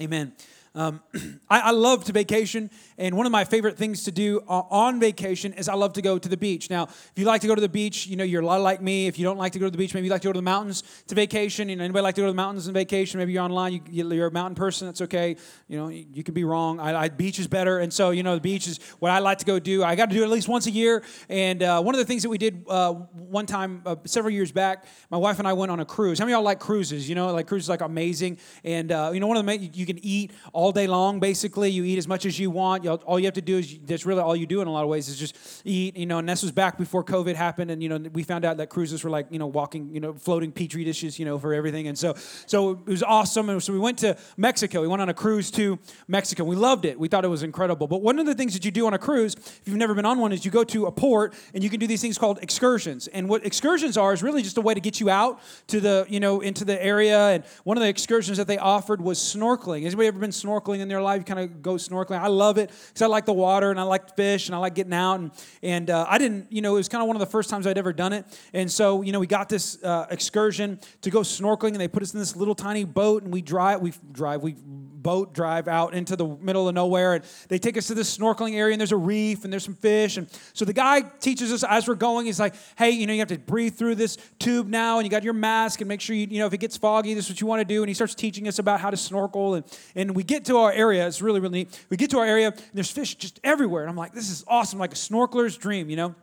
Amen. 0.00 0.30
Amen. 0.30 0.32
Um, 0.74 1.00
I, 1.50 1.60
I, 1.60 1.70
love 1.72 2.04
to 2.04 2.12
vacation, 2.12 2.70
and 2.96 3.16
one 3.16 3.26
of 3.26 3.32
my 3.32 3.44
favorite 3.44 3.76
things 3.76 4.04
to 4.04 4.12
do 4.12 4.38
on 4.46 5.00
vacation 5.00 5.52
is 5.54 5.68
I 5.68 5.74
love 5.74 5.94
to 5.94 6.02
go 6.02 6.16
to 6.16 6.28
the 6.28 6.36
beach. 6.36 6.70
Now, 6.70 6.84
if 6.84 7.12
you 7.16 7.24
like 7.24 7.40
to 7.40 7.48
go 7.48 7.56
to 7.56 7.60
the 7.60 7.68
beach, 7.68 8.06
you 8.06 8.14
know 8.14 8.22
you're 8.22 8.42
a 8.42 8.46
lot 8.46 8.60
like 8.60 8.80
me. 8.80 9.08
If 9.08 9.18
you 9.18 9.24
don't 9.24 9.36
like 9.36 9.52
to 9.54 9.58
go 9.58 9.66
to 9.66 9.70
the 9.70 9.78
beach, 9.78 9.94
maybe 9.94 10.06
you 10.06 10.12
like 10.12 10.22
to 10.22 10.28
go 10.28 10.32
to 10.32 10.38
the 10.38 10.42
mountains 10.42 10.84
to 11.08 11.16
vacation. 11.16 11.68
You 11.68 11.74
know, 11.74 11.82
anybody 11.82 12.04
like 12.04 12.14
to 12.14 12.20
go 12.20 12.26
to 12.26 12.32
the 12.32 12.36
mountains 12.36 12.68
on 12.68 12.74
vacation? 12.74 13.18
Maybe 13.18 13.32
you're 13.32 13.42
online. 13.42 13.82
You, 13.90 14.22
are 14.22 14.28
a 14.28 14.30
mountain 14.30 14.54
person. 14.54 14.86
That's 14.86 15.00
okay. 15.00 15.36
You 15.66 15.76
know, 15.76 15.88
you, 15.88 16.06
you 16.12 16.22
can 16.22 16.34
be 16.34 16.44
wrong. 16.44 16.78
I, 16.78 16.94
I, 16.94 17.08
beach 17.08 17.40
is 17.40 17.48
better, 17.48 17.80
and 17.80 17.92
so 17.92 18.10
you 18.10 18.22
know 18.22 18.36
the 18.36 18.40
beach 18.40 18.68
is 18.68 18.78
what 19.00 19.10
I 19.10 19.18
like 19.18 19.38
to 19.38 19.44
go 19.44 19.58
do. 19.58 19.82
I 19.82 19.96
got 19.96 20.08
to 20.10 20.14
do 20.14 20.22
it 20.22 20.26
at 20.26 20.30
least 20.30 20.46
once 20.46 20.68
a 20.68 20.70
year. 20.70 21.02
And 21.28 21.64
uh, 21.64 21.82
one 21.82 21.96
of 21.96 21.98
the 21.98 22.04
things 22.04 22.22
that 22.22 22.28
we 22.28 22.38
did 22.38 22.64
uh, 22.68 22.92
one 22.92 23.46
time 23.46 23.82
uh, 23.86 23.96
several 24.04 24.32
years 24.32 24.52
back, 24.52 24.84
my 25.10 25.18
wife 25.18 25.40
and 25.40 25.48
I 25.48 25.52
went 25.52 25.72
on 25.72 25.80
a 25.80 25.84
cruise. 25.84 26.20
How 26.20 26.26
many 26.26 26.34
of 26.34 26.38
y'all 26.38 26.44
like 26.44 26.60
cruises? 26.60 27.08
You 27.08 27.16
know, 27.16 27.32
like 27.32 27.48
cruises 27.48 27.68
like 27.68 27.80
amazing, 27.80 28.38
and 28.62 28.92
uh, 28.92 29.10
you 29.12 29.18
know 29.18 29.26
one 29.26 29.36
of 29.36 29.44
them 29.44 29.70
you 29.72 29.84
can 29.84 29.98
eat 30.04 30.30
all 30.60 30.72
day 30.72 30.86
long, 30.86 31.20
basically. 31.20 31.70
You 31.70 31.84
eat 31.84 31.96
as 31.96 32.06
much 32.06 32.26
as 32.26 32.38
you 32.38 32.50
want. 32.50 32.84
You, 32.84 32.90
all 32.92 33.18
you 33.18 33.24
have 33.24 33.34
to 33.34 33.40
do 33.40 33.56
is 33.56 33.78
that's 33.86 34.04
really 34.04 34.20
all 34.20 34.36
you 34.36 34.44
do 34.44 34.60
in 34.60 34.68
a 34.68 34.70
lot 34.70 34.82
of 34.82 34.90
ways 34.90 35.08
is 35.08 35.18
just 35.18 35.34
eat. 35.64 35.96
You 35.96 36.04
know, 36.04 36.18
and 36.18 36.28
this 36.28 36.42
was 36.42 36.52
back 36.52 36.76
before 36.76 37.02
COVID 37.02 37.34
happened, 37.34 37.70
and 37.70 37.82
you 37.82 37.88
know 37.88 37.96
we 38.12 38.22
found 38.22 38.44
out 38.44 38.58
that 38.58 38.68
cruises 38.68 39.02
were 39.02 39.08
like 39.08 39.26
you 39.30 39.38
know 39.38 39.46
walking, 39.46 39.94
you 39.94 40.00
know, 40.00 40.12
floating 40.12 40.52
petri 40.52 40.84
dishes, 40.84 41.18
you 41.18 41.24
know, 41.24 41.38
for 41.38 41.54
everything. 41.54 41.88
And 41.88 41.98
so 41.98 42.14
so 42.44 42.72
it 42.72 42.86
was 42.86 43.02
awesome. 43.02 43.48
And 43.48 43.62
so 43.62 43.72
we 43.72 43.78
went 43.78 43.96
to 44.00 44.18
Mexico. 44.36 44.82
We 44.82 44.88
went 44.88 45.00
on 45.00 45.08
a 45.08 45.14
cruise 45.14 45.50
to 45.52 45.78
Mexico. 46.08 46.44
We 46.44 46.56
loved 46.56 46.84
it. 46.84 47.00
We 47.00 47.08
thought 47.08 47.24
it 47.24 47.28
was 47.28 47.42
incredible. 47.42 47.86
But 47.86 48.02
one 48.02 48.18
of 48.18 48.26
the 48.26 48.34
things 48.34 48.52
that 48.52 48.62
you 48.62 48.70
do 48.70 48.86
on 48.86 48.92
a 48.92 48.98
cruise, 48.98 49.36
if 49.36 49.62
you've 49.64 49.78
never 49.78 49.94
been 49.94 50.04
on 50.04 50.18
one, 50.18 50.30
is 50.30 50.44
you 50.44 50.50
go 50.50 50.64
to 50.64 50.84
a 50.84 50.92
port 50.92 51.32
and 51.54 51.64
you 51.64 51.70
can 51.70 51.80
do 51.80 51.86
these 51.86 52.02
things 52.02 52.18
called 52.18 52.38
excursions. 52.42 53.08
And 53.08 53.30
what 53.30 53.46
excursions 53.46 53.96
are 53.96 54.12
is 54.12 54.22
really 54.22 54.42
just 54.42 54.58
a 54.58 54.60
way 54.60 54.74
to 54.74 54.80
get 54.80 55.00
you 55.00 55.08
out 55.08 55.40
to 55.68 55.80
the 55.80 56.04
you 56.10 56.20
know 56.20 56.40
into 56.40 56.66
the 56.66 56.84
area. 56.84 57.30
And 57.30 57.44
one 57.64 57.78
of 57.78 57.82
the 57.82 57.88
excursions 57.88 58.36
that 58.36 58.46
they 58.46 58.58
offered 58.58 59.00
was 59.00 59.18
snorkeling. 59.18 59.84
Has 59.84 59.94
anybody 59.94 60.08
ever 60.08 60.18
been 60.18 60.28
snorkeling 60.28 60.49
in 60.80 60.88
their 60.88 61.02
life? 61.02 61.18
You 61.18 61.24
kind 61.24 61.40
of 61.40 61.62
go 61.62 61.74
snorkeling. 61.74 62.18
I 62.18 62.28
love 62.28 62.58
it 62.58 62.70
because 62.88 63.02
I 63.02 63.06
like 63.06 63.26
the 63.26 63.32
water 63.32 63.70
and 63.70 63.78
I 63.78 63.84
like 63.84 64.16
fish 64.16 64.48
and 64.48 64.54
I 64.54 64.58
like 64.58 64.74
getting 64.74 64.92
out. 64.92 65.20
And, 65.20 65.30
and 65.62 65.90
uh, 65.90 66.06
I 66.08 66.18
didn't, 66.18 66.50
you 66.50 66.62
know, 66.62 66.74
it 66.74 66.78
was 66.78 66.88
kind 66.88 67.02
of 67.02 67.08
one 67.08 67.16
of 67.16 67.20
the 67.20 67.26
first 67.26 67.50
times 67.50 67.66
I'd 67.66 67.78
ever 67.78 67.92
done 67.92 68.12
it. 68.12 68.24
And 68.52 68.70
so, 68.70 69.02
you 69.02 69.12
know, 69.12 69.20
we 69.20 69.26
got 69.26 69.48
this 69.48 69.82
uh, 69.82 70.06
excursion 70.10 70.80
to 71.02 71.10
go 71.10 71.20
snorkeling 71.20 71.72
and 71.72 71.80
they 71.80 71.88
put 71.88 72.02
us 72.02 72.14
in 72.14 72.20
this 72.20 72.36
little 72.36 72.54
tiny 72.54 72.84
boat 72.84 73.22
and 73.22 73.32
we 73.32 73.42
drive, 73.42 73.80
we 73.80 73.92
drive, 74.12 74.42
we 74.42 74.56
boat 75.02 75.32
drive 75.32 75.68
out 75.68 75.94
into 75.94 76.16
the 76.16 76.26
middle 76.26 76.68
of 76.68 76.74
nowhere 76.74 77.14
and 77.14 77.24
they 77.48 77.58
take 77.58 77.76
us 77.76 77.86
to 77.86 77.94
this 77.94 78.16
snorkeling 78.16 78.54
area 78.54 78.72
and 78.72 78.80
there's 78.80 78.92
a 78.92 78.96
reef 78.96 79.44
and 79.44 79.52
there's 79.52 79.64
some 79.64 79.74
fish 79.74 80.16
and 80.16 80.28
so 80.52 80.64
the 80.64 80.72
guy 80.72 81.00
teaches 81.00 81.52
us 81.52 81.64
as 81.64 81.88
we're 81.88 81.94
going 81.94 82.26
he's 82.26 82.40
like 82.40 82.54
hey 82.76 82.90
you 82.90 83.06
know 83.06 83.12
you 83.12 83.18
have 83.18 83.28
to 83.28 83.38
breathe 83.38 83.74
through 83.74 83.94
this 83.94 84.18
tube 84.38 84.68
now 84.68 84.98
and 84.98 85.06
you 85.06 85.10
got 85.10 85.24
your 85.24 85.32
mask 85.32 85.80
and 85.80 85.88
make 85.88 86.00
sure 86.00 86.14
you 86.14 86.26
you 86.30 86.38
know 86.38 86.46
if 86.46 86.52
it 86.52 86.58
gets 86.58 86.76
foggy 86.76 87.14
this 87.14 87.24
is 87.24 87.30
what 87.30 87.40
you 87.40 87.46
want 87.46 87.60
to 87.60 87.64
do 87.64 87.82
and 87.82 87.88
he 87.88 87.94
starts 87.94 88.14
teaching 88.14 88.46
us 88.46 88.58
about 88.58 88.80
how 88.80 88.90
to 88.90 88.96
snorkel 88.96 89.54
and 89.54 89.64
and 89.94 90.14
we 90.14 90.22
get 90.22 90.39
to 90.44 90.56
our 90.56 90.72
area 90.72 91.06
it's 91.06 91.22
really 91.22 91.40
really 91.40 91.60
neat 91.60 91.86
we 91.88 91.96
get 91.96 92.10
to 92.10 92.18
our 92.18 92.26
area 92.26 92.48
and 92.48 92.62
there's 92.74 92.90
fish 92.90 93.14
just 93.14 93.40
everywhere 93.44 93.82
and 93.82 93.90
i'm 93.90 93.96
like 93.96 94.12
this 94.12 94.30
is 94.30 94.44
awesome 94.46 94.78
like 94.78 94.92
a 94.92 94.96
snorkeler's 94.96 95.56
dream 95.56 95.90
you 95.90 95.96
know 95.96 96.14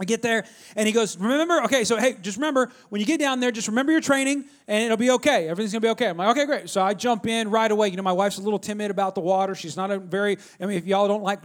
I 0.00 0.04
get 0.04 0.20
there 0.20 0.44
and 0.74 0.86
he 0.86 0.92
goes, 0.92 1.16
Remember, 1.16 1.62
okay, 1.64 1.84
so 1.84 1.96
hey, 1.96 2.16
just 2.20 2.36
remember 2.36 2.72
when 2.88 3.00
you 3.00 3.06
get 3.06 3.20
down 3.20 3.38
there, 3.38 3.52
just 3.52 3.68
remember 3.68 3.92
your 3.92 4.00
training 4.00 4.44
and 4.66 4.84
it'll 4.84 4.96
be 4.96 5.10
okay. 5.12 5.48
Everything's 5.48 5.72
gonna 5.72 5.80
be 5.80 5.90
okay. 5.90 6.08
I'm 6.08 6.16
like, 6.16 6.36
Okay, 6.36 6.44
great. 6.44 6.68
So 6.70 6.82
I 6.82 6.94
jump 6.94 7.26
in 7.26 7.50
right 7.50 7.70
away. 7.70 7.88
You 7.88 7.96
know, 7.96 8.02
my 8.02 8.12
wife's 8.12 8.38
a 8.38 8.42
little 8.42 8.58
timid 8.58 8.90
about 8.90 9.14
the 9.14 9.20
water. 9.20 9.54
She's 9.54 9.76
not 9.76 9.90
a 9.90 9.98
very, 9.98 10.38
I 10.60 10.66
mean, 10.66 10.78
if 10.78 10.86
y'all 10.86 11.06
don't 11.06 11.22
like 11.22 11.40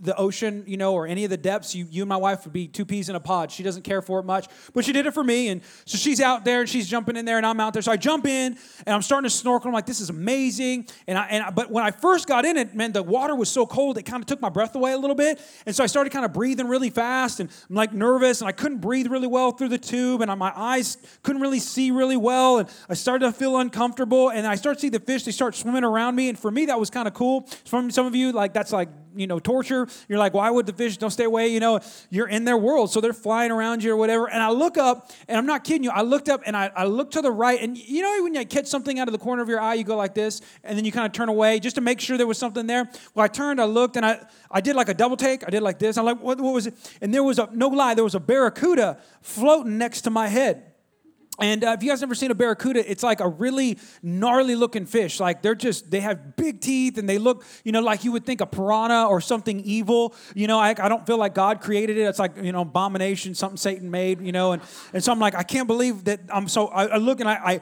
the 0.00 0.16
ocean, 0.16 0.64
you 0.66 0.76
know, 0.76 0.94
or 0.94 1.06
any 1.06 1.24
of 1.24 1.30
the 1.30 1.36
depths, 1.36 1.74
you, 1.74 1.86
you 1.90 2.02
and 2.02 2.08
my 2.08 2.16
wife 2.16 2.44
would 2.44 2.52
be 2.52 2.66
two 2.66 2.84
peas 2.84 3.08
in 3.08 3.16
a 3.16 3.20
pod. 3.20 3.52
She 3.52 3.62
doesn't 3.62 3.82
care 3.82 4.00
for 4.00 4.20
it 4.20 4.24
much, 4.24 4.48
but 4.72 4.84
she 4.84 4.92
did 4.92 5.06
it 5.06 5.12
for 5.12 5.22
me. 5.22 5.48
And 5.48 5.60
so 5.84 5.98
she's 5.98 6.20
out 6.20 6.44
there 6.44 6.60
and 6.60 6.68
she's 6.68 6.88
jumping 6.88 7.16
in 7.16 7.24
there 7.24 7.36
and 7.36 7.44
I'm 7.44 7.60
out 7.60 7.74
there. 7.74 7.82
So 7.82 7.92
I 7.92 7.96
jump 7.96 8.26
in 8.26 8.56
and 8.86 8.94
I'm 8.94 9.02
starting 9.02 9.28
to 9.28 9.34
snorkel. 9.34 9.68
I'm 9.68 9.74
like, 9.74 9.86
this 9.86 10.00
is 10.00 10.10
amazing. 10.10 10.86
And 11.06 11.18
I, 11.18 11.26
and 11.26 11.44
I, 11.44 11.50
but 11.50 11.70
when 11.70 11.84
I 11.84 11.90
first 11.90 12.26
got 12.26 12.44
in 12.44 12.56
it, 12.56 12.74
man, 12.74 12.92
the 12.92 13.02
water 13.02 13.34
was 13.34 13.50
so 13.50 13.66
cold, 13.66 13.98
it 13.98 14.04
kind 14.04 14.22
of 14.22 14.26
took 14.26 14.40
my 14.40 14.48
breath 14.48 14.74
away 14.74 14.92
a 14.92 14.98
little 14.98 15.16
bit. 15.16 15.40
And 15.66 15.76
so 15.76 15.84
I 15.84 15.86
started 15.86 16.10
kind 16.10 16.24
of 16.24 16.32
breathing 16.32 16.66
really 16.66 16.90
fast 16.90 17.40
and 17.40 17.50
I'm 17.68 17.76
like 17.76 17.92
nervous 17.92 18.40
and 18.40 18.48
I 18.48 18.52
couldn't 18.52 18.78
breathe 18.78 19.08
really 19.08 19.26
well 19.26 19.52
through 19.52 19.68
the 19.68 19.78
tube 19.78 20.22
and 20.22 20.38
my 20.38 20.52
eyes 20.56 20.96
couldn't 21.22 21.42
really 21.42 21.60
see 21.60 21.90
really 21.90 22.16
well. 22.16 22.58
And 22.58 22.68
I 22.88 22.94
started 22.94 23.26
to 23.26 23.32
feel 23.32 23.58
uncomfortable 23.58 24.30
and 24.30 24.46
I 24.46 24.54
start 24.54 24.76
to 24.76 24.80
see 24.80 24.88
the 24.88 25.00
fish, 25.00 25.24
they 25.24 25.32
start 25.32 25.54
swimming 25.54 25.84
around 25.84 26.14
me. 26.16 26.28
And 26.28 26.38
for 26.38 26.50
me, 26.50 26.66
that 26.66 26.80
was 26.80 26.88
kind 26.88 27.06
of 27.06 27.14
cool. 27.14 27.46
From 27.66 27.90
some 27.90 28.06
of 28.06 28.14
you, 28.14 28.32
like 28.32 28.54
that's 28.54 28.72
like 28.72 28.88
you 29.14 29.26
know, 29.26 29.38
torture. 29.38 29.86
You're 30.08 30.18
like, 30.18 30.34
why 30.34 30.50
would 30.50 30.66
the 30.66 30.72
fish 30.72 30.96
don't 30.96 31.10
stay 31.10 31.24
away? 31.24 31.48
You 31.48 31.60
know, 31.60 31.80
you're 32.10 32.28
in 32.28 32.44
their 32.44 32.56
world. 32.56 32.90
So 32.90 33.00
they're 33.00 33.12
flying 33.12 33.50
around 33.50 33.82
you 33.82 33.92
or 33.92 33.96
whatever. 33.96 34.28
And 34.28 34.42
I 34.42 34.50
look 34.50 34.78
up, 34.78 35.10
and 35.28 35.36
I'm 35.36 35.46
not 35.46 35.64
kidding 35.64 35.84
you. 35.84 35.90
I 35.90 36.02
looked 36.02 36.28
up 36.28 36.42
and 36.46 36.56
I, 36.56 36.70
I 36.74 36.84
looked 36.84 37.12
to 37.14 37.22
the 37.22 37.30
right. 37.30 37.60
And 37.60 37.76
you 37.76 38.02
know, 38.02 38.22
when 38.22 38.34
you 38.34 38.44
catch 38.44 38.66
something 38.66 38.98
out 38.98 39.08
of 39.08 39.12
the 39.12 39.18
corner 39.18 39.42
of 39.42 39.48
your 39.48 39.60
eye, 39.60 39.74
you 39.74 39.84
go 39.84 39.96
like 39.96 40.14
this, 40.14 40.40
and 40.64 40.76
then 40.76 40.84
you 40.84 40.92
kind 40.92 41.06
of 41.06 41.12
turn 41.12 41.28
away 41.28 41.60
just 41.60 41.76
to 41.76 41.80
make 41.80 42.00
sure 42.00 42.16
there 42.16 42.26
was 42.26 42.38
something 42.38 42.66
there. 42.66 42.88
Well, 43.14 43.24
I 43.24 43.28
turned, 43.28 43.60
I 43.60 43.64
looked, 43.64 43.96
and 43.96 44.06
I, 44.06 44.24
I 44.50 44.60
did 44.60 44.76
like 44.76 44.88
a 44.88 44.94
double 44.94 45.16
take. 45.16 45.46
I 45.46 45.50
did 45.50 45.62
like 45.62 45.78
this. 45.78 45.96
I'm 45.96 46.04
like, 46.04 46.20
what, 46.20 46.40
what 46.40 46.52
was 46.52 46.66
it? 46.66 46.74
And 47.00 47.12
there 47.12 47.22
was 47.22 47.38
a, 47.38 47.48
no 47.52 47.68
lie, 47.68 47.94
there 47.94 48.04
was 48.04 48.14
a 48.14 48.20
barracuda 48.20 48.98
floating 49.22 49.78
next 49.78 50.02
to 50.02 50.10
my 50.10 50.28
head. 50.28 50.69
And 51.40 51.64
uh, 51.64 51.70
if 51.76 51.82
you 51.82 51.88
guys 51.88 52.00
never 52.00 52.14
seen 52.14 52.30
a 52.30 52.34
barracuda, 52.34 52.88
it's 52.90 53.02
like 53.02 53.20
a 53.20 53.28
really 53.28 53.78
gnarly 54.02 54.54
looking 54.54 54.84
fish. 54.84 55.18
Like 55.18 55.40
they're 55.40 55.54
just, 55.54 55.90
they 55.90 56.00
have 56.00 56.36
big 56.36 56.60
teeth 56.60 56.98
and 56.98 57.08
they 57.08 57.18
look, 57.18 57.44
you 57.64 57.72
know, 57.72 57.80
like 57.80 58.04
you 58.04 58.12
would 58.12 58.26
think 58.26 58.40
a 58.42 58.46
piranha 58.46 59.06
or 59.08 59.20
something 59.20 59.60
evil. 59.60 60.14
You 60.34 60.46
know, 60.46 60.58
I, 60.58 60.70
I 60.70 60.88
don't 60.88 61.06
feel 61.06 61.16
like 61.16 61.34
God 61.34 61.60
created 61.60 61.96
it. 61.96 62.02
It's 62.02 62.18
like, 62.18 62.36
you 62.36 62.52
know, 62.52 62.60
abomination, 62.60 63.34
something 63.34 63.56
Satan 63.56 63.90
made, 63.90 64.20
you 64.20 64.32
know. 64.32 64.52
And, 64.52 64.62
and 64.92 65.02
so 65.02 65.12
I'm 65.12 65.18
like, 65.18 65.34
I 65.34 65.42
can't 65.42 65.66
believe 65.66 66.04
that 66.04 66.20
I'm 66.28 66.46
so, 66.46 66.66
I, 66.68 66.86
I 66.86 66.96
look 66.98 67.20
and 67.20 67.28
I, 67.28 67.34
I, 67.34 67.60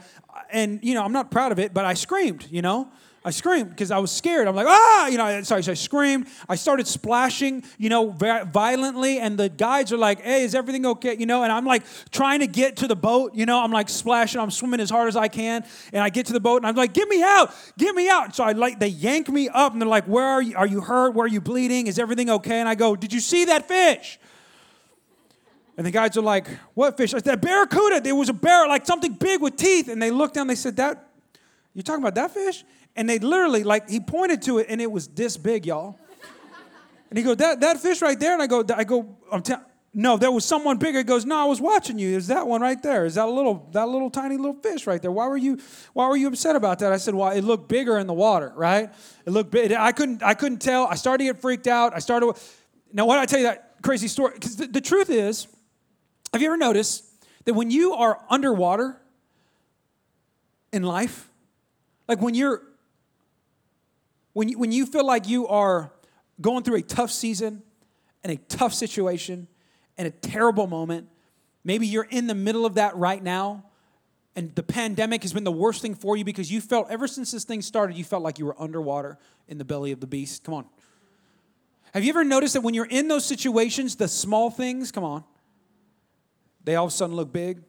and, 0.51 0.81
you 0.83 0.95
know, 0.95 1.05
I'm 1.05 1.13
not 1.13 1.31
proud 1.31 1.53
of 1.53 1.59
it, 1.59 1.73
but 1.73 1.85
I 1.85 1.95
screamed, 1.95 2.49
you 2.51 2.63
know. 2.63 2.91
I 3.29 3.31
screamed 3.31 3.69
because 3.69 3.91
I 3.91 3.99
was 3.99 4.11
scared. 4.11 4.49
I'm 4.49 4.57
like, 4.57 4.67
ah, 4.67 5.07
you 5.09 5.19
know, 5.19 5.43
sorry, 5.43 5.63
so 5.63 5.73
I 5.73 5.75
screamed. 5.75 6.29
I 6.49 6.55
started 6.55 6.87
splashing, 6.89 7.63
you 7.77 7.91
know, 7.91 8.09
violently. 8.11 9.19
And 9.19 9.37
the 9.37 9.51
guides 9.51 9.93
are 9.93 9.99
like, 9.99 10.23
hey, 10.23 10.45
is 10.45 10.55
everything 10.55 10.87
okay? 10.87 11.15
You 11.15 11.27
know, 11.27 11.43
and 11.43 11.53
I'm 11.53 11.67
like 11.67 11.83
trying 12.11 12.41
to 12.41 12.47
get 12.47 12.79
to 12.79 12.87
the 12.87 12.97
boat, 12.97 13.35
you 13.35 13.45
know, 13.45 13.63
I'm 13.63 13.71
like 13.71 13.91
splashing, 13.91 14.41
I'm 14.41 14.51
swimming 14.51 14.81
as 14.81 14.89
hard 14.89 15.09
as 15.09 15.17
I 15.17 15.29
can. 15.29 15.63
And 15.93 16.03
I 16.03 16.09
get 16.09 16.25
to 16.27 16.33
the 16.33 16.41
boat 16.41 16.63
and 16.63 16.67
I'm 16.67 16.75
like, 16.75 16.95
get 16.95 17.07
me 17.07 17.23
out, 17.23 17.55
get 17.77 17.95
me 17.95 18.09
out. 18.09 18.35
So 18.35 18.45
I 18.45 18.53
like, 18.53 18.81
they 18.81 18.89
yank 18.89 19.29
me 19.29 19.51
up 19.51 19.73
and 19.73 19.83
they're 19.83 19.87
like, 19.87 20.07
where 20.07 20.25
are 20.25 20.41
you? 20.41 20.57
Are 20.57 20.67
you 20.67 20.81
hurt? 20.81 21.15
Where 21.15 21.27
are 21.27 21.29
you 21.29 21.43
bleeding? 21.43 21.87
Is 21.87 21.99
everything 21.99 22.31
okay? 22.31 22.61
And 22.61 22.69
I 22.69 22.77
go, 22.77 22.97
did 22.97 23.13
you 23.13 23.21
see 23.21 23.45
that 23.45 23.69
fish? 23.69 24.19
And 25.77 25.87
the 25.87 25.91
guides 25.91 26.17
are 26.17 26.23
like, 26.23 26.49
what 26.73 26.97
fish? 26.97 27.13
I 27.13 27.19
said, 27.19 27.43
barracuda. 27.43 28.01
There 28.01 28.15
was 28.15 28.31
a 28.31 28.33
bear, 28.33 28.67
like 28.67 28.87
something 28.87 29.13
big 29.13 29.43
with 29.43 29.57
teeth. 29.57 29.89
And 29.89 30.01
they 30.01 30.11
looked 30.11 30.35
down, 30.35 30.47
they 30.47 30.55
said, 30.55 30.77
that, 30.77 31.08
you 31.79 31.83
talking 31.85 32.03
about 32.03 32.17
that 32.17 32.33
fish? 32.33 32.65
And 32.97 33.09
they 33.09 33.19
literally, 33.19 33.63
like, 33.63 33.89
he 33.89 34.01
pointed 34.01 34.43
to 34.43 34.59
it 34.59 34.67
and 34.69 34.81
it 34.81 34.91
was 34.91 35.09
this 35.09 35.37
big, 35.37 35.65
y'all. 35.65 35.99
And 37.09 37.17
he 37.17 37.25
goes, 37.25 37.37
that, 37.37 37.61
that 37.61 37.79
fish 37.81 38.03
right 38.03 38.19
there. 38.19 38.35
And 38.35 38.43
I 38.43 38.47
go, 38.47 38.65
I 38.75 38.85
go, 38.85 39.17
I'm 39.33 39.43
telling 39.43 39.65
no, 39.95 40.17
there 40.17 40.31
was 40.31 40.45
someone 40.45 40.77
bigger. 40.77 40.99
He 40.99 41.05
goes, 41.05 41.25
no, 41.25 41.37
I 41.37 41.45
was 41.47 41.61
watching 41.61 41.99
you. 41.99 42.17
Is 42.17 42.27
that 42.27 42.47
one 42.47 42.61
right 42.61 42.81
there? 42.83 43.07
Is 43.07 43.15
that 43.15 43.27
a 43.27 43.31
little, 43.31 43.69
that 43.73 43.89
little 43.89 44.11
tiny 44.11 44.37
little 44.37 44.55
fish 44.55 44.87
right 44.87 45.01
there? 45.01 45.11
Why 45.11 45.27
were 45.27 45.37
you, 45.37 45.59
why 45.95 46.09
were 46.09 46.17
you 46.17 46.29
upset 46.29 46.57
about 46.57 46.81
that? 46.81 46.93
I 46.93 46.99
said, 46.99 47.15
well, 47.15 47.31
it 47.31 47.43
looked 47.43 47.69
bigger 47.69 47.99
in 47.99 48.07
the 48.07 48.13
water, 48.13 48.53
right? 48.55 48.91
It 49.25 49.31
looked 49.31 49.51
big. 49.51 49.73
I 49.73 49.93
couldn't, 49.93 50.23
I 50.23 50.35
couldn't 50.35 50.59
tell. 50.59 50.87
I 50.87 50.95
started 50.95 51.25
to 51.25 51.33
get 51.33 51.41
freaked 51.41 51.67
out. 51.67 51.95
I 51.95 52.01
started. 52.01 52.35
Now, 52.93 53.07
why 53.07 53.17
did 53.17 53.23
I 53.23 53.27
tell 53.27 53.41
you 53.41 53.47
that 53.47 53.77
crazy 53.83 54.09
story? 54.09 54.35
Because 54.35 54.57
the, 54.57 54.67
the 54.67 54.81
truth 54.81 55.11
is, 55.11 55.47
have 56.33 56.43
you 56.43 56.49
ever 56.49 56.59
noticed 56.59 57.05
that 57.47 57.55
when 57.55 57.71
you 57.71 57.95
are 57.95 58.21
underwater 58.29 59.01
in 60.71 60.83
life, 60.83 61.28
like 62.09 62.21
when 62.21 62.35
you're 62.35 62.63
when 64.33 64.49
you, 64.49 64.59
when 64.59 64.73
you 64.73 64.87
feel 64.87 65.05
like 65.05 65.29
you 65.29 65.49
are 65.49 65.93
going 66.41 66.63
through 66.63 66.77
a 66.77 66.83
tough 66.83 67.11
season 67.11 67.63
and 68.23 68.33
a 68.33 68.37
tough 68.37 68.73
situation 68.73 69.49
and 69.97 70.07
a 70.07 70.11
terrible 70.11 70.67
moment, 70.67 71.09
maybe 71.65 71.87
you're 71.87 72.07
in 72.09 72.27
the 72.27 72.35
middle 72.35 72.65
of 72.65 72.75
that 72.75 72.97
right 72.97 73.23
now, 73.23 73.65
and 74.37 74.55
the 74.55 74.63
pandemic 74.63 75.23
has 75.23 75.33
been 75.33 75.43
the 75.43 75.51
worst 75.51 75.83
thing 75.83 75.95
for 75.97 76.17
you 76.17 76.25
because 76.25 76.53
you 76.53 76.61
felt, 76.61 76.89
ever 76.89 77.09
since 77.09 77.33
this 77.33 77.43
thing 77.45 77.63
started, 77.63 77.97
you 77.97 78.05
felt 78.05 78.23
like 78.23 78.39
you 78.39 78.47
were 78.47 78.61
underwater 78.61 79.19
in 79.49 79.59
the 79.59 79.65
belly 79.65 79.91
of 79.91 79.99
the 79.99 80.07
beast. 80.07 80.45
Come 80.45 80.55
on. 80.55 80.67
Have 81.93 82.05
you 82.05 82.11
ever 82.11 82.23
noticed 82.23 82.55
that 82.55 82.61
when 82.61 82.75
you're 82.75 82.87
in 82.87 83.09
those 83.09 83.25
situations, 83.25 83.97
the 83.97 84.07
small 84.07 84.51
things, 84.51 84.93
come 84.93 85.03
on, 85.03 85.25
they 86.63 86.77
all 86.77 86.87
of 86.87 86.93
a 86.93 86.95
sudden 86.95 87.17
look 87.17 87.33
big? 87.33 87.63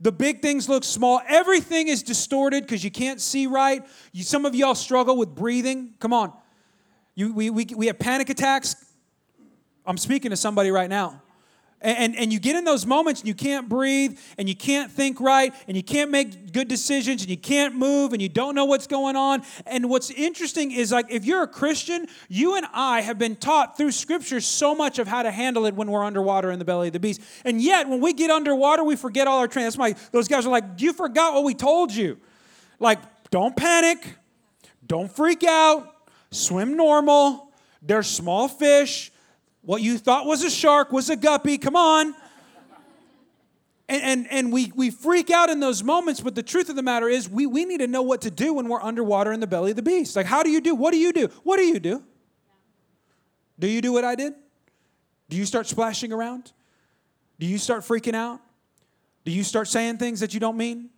The 0.00 0.12
big 0.12 0.42
things 0.42 0.68
look 0.68 0.84
small. 0.84 1.20
Everything 1.26 1.88
is 1.88 2.02
distorted 2.02 2.62
because 2.62 2.84
you 2.84 2.90
can't 2.90 3.20
see 3.20 3.46
right. 3.46 3.84
You, 4.12 4.22
some 4.22 4.46
of 4.46 4.54
y'all 4.54 4.76
struggle 4.76 5.16
with 5.16 5.34
breathing. 5.34 5.94
Come 5.98 6.12
on. 6.12 6.32
You, 7.14 7.32
we, 7.32 7.50
we, 7.50 7.66
we 7.76 7.86
have 7.88 7.98
panic 7.98 8.30
attacks. 8.30 8.76
I'm 9.84 9.98
speaking 9.98 10.30
to 10.30 10.36
somebody 10.36 10.70
right 10.70 10.88
now. 10.88 11.22
And, 11.80 12.16
and 12.16 12.32
you 12.32 12.40
get 12.40 12.56
in 12.56 12.64
those 12.64 12.84
moments 12.84 13.20
and 13.20 13.28
you 13.28 13.34
can't 13.34 13.68
breathe 13.68 14.18
and 14.36 14.48
you 14.48 14.56
can't 14.56 14.90
think 14.90 15.20
right 15.20 15.54
and 15.68 15.76
you 15.76 15.82
can't 15.82 16.10
make 16.10 16.52
good 16.52 16.66
decisions 16.66 17.22
and 17.22 17.30
you 17.30 17.36
can't 17.36 17.76
move 17.76 18.12
and 18.12 18.20
you 18.20 18.28
don't 18.28 18.56
know 18.56 18.64
what's 18.64 18.88
going 18.88 19.14
on. 19.14 19.42
And 19.64 19.88
what's 19.88 20.10
interesting 20.10 20.72
is 20.72 20.90
like 20.90 21.06
if 21.08 21.24
you're 21.24 21.42
a 21.42 21.48
Christian, 21.48 22.08
you 22.28 22.56
and 22.56 22.66
I 22.72 23.02
have 23.02 23.16
been 23.16 23.36
taught 23.36 23.76
through 23.76 23.92
scripture 23.92 24.40
so 24.40 24.74
much 24.74 24.98
of 24.98 25.06
how 25.06 25.22
to 25.22 25.30
handle 25.30 25.66
it 25.66 25.74
when 25.74 25.88
we're 25.88 26.04
underwater 26.04 26.50
in 26.50 26.58
the 26.58 26.64
belly 26.64 26.88
of 26.88 26.94
the 26.94 27.00
beast. 27.00 27.20
And 27.44 27.60
yet 27.62 27.88
when 27.88 28.00
we 28.00 28.12
get 28.12 28.30
underwater, 28.30 28.82
we 28.82 28.96
forget 28.96 29.28
all 29.28 29.38
our 29.38 29.48
training. 29.48 29.66
That's 29.66 29.78
why 29.78 29.94
those 30.10 30.26
guys 30.26 30.46
are 30.46 30.50
like, 30.50 30.64
You 30.78 30.92
forgot 30.92 31.34
what 31.34 31.44
we 31.44 31.54
told 31.54 31.94
you. 31.94 32.18
Like, 32.80 32.98
don't 33.30 33.56
panic, 33.56 34.16
Don't 34.86 35.10
freak 35.14 35.44
out. 35.44 35.94
Swim 36.30 36.76
normal. 36.76 37.52
They're 37.82 38.02
small 38.02 38.48
fish. 38.48 39.12
What 39.68 39.82
you 39.82 39.98
thought 39.98 40.24
was 40.24 40.42
a 40.44 40.48
shark 40.48 40.92
was 40.92 41.10
a 41.10 41.16
guppy. 41.16 41.58
Come 41.58 41.76
on. 41.76 42.14
And, 43.86 44.02
and, 44.02 44.26
and 44.30 44.50
we, 44.50 44.72
we 44.74 44.88
freak 44.88 45.30
out 45.30 45.50
in 45.50 45.60
those 45.60 45.82
moments, 45.82 46.22
but 46.22 46.34
the 46.34 46.42
truth 46.42 46.70
of 46.70 46.76
the 46.76 46.82
matter 46.82 47.06
is, 47.06 47.28
we, 47.28 47.44
we 47.44 47.66
need 47.66 47.80
to 47.80 47.86
know 47.86 48.00
what 48.00 48.22
to 48.22 48.30
do 48.30 48.54
when 48.54 48.66
we're 48.66 48.80
underwater 48.80 49.30
in 49.30 49.40
the 49.40 49.46
belly 49.46 49.72
of 49.72 49.76
the 49.76 49.82
beast. 49.82 50.16
Like, 50.16 50.24
how 50.24 50.42
do 50.42 50.48
you 50.48 50.62
do? 50.62 50.74
What 50.74 50.92
do 50.92 50.96
you 50.96 51.12
do? 51.12 51.28
What 51.42 51.58
do 51.58 51.64
you 51.64 51.78
do? 51.78 52.02
Do 53.58 53.68
you 53.68 53.82
do 53.82 53.92
what 53.92 54.04
I 54.04 54.14
did? 54.14 54.32
Do 55.28 55.36
you 55.36 55.44
start 55.44 55.66
splashing 55.66 56.14
around? 56.14 56.50
Do 57.38 57.44
you 57.44 57.58
start 57.58 57.82
freaking 57.82 58.14
out? 58.14 58.40
Do 59.26 59.32
you 59.32 59.44
start 59.44 59.68
saying 59.68 59.98
things 59.98 60.20
that 60.20 60.32
you 60.32 60.40
don't 60.40 60.56
mean? 60.56 60.88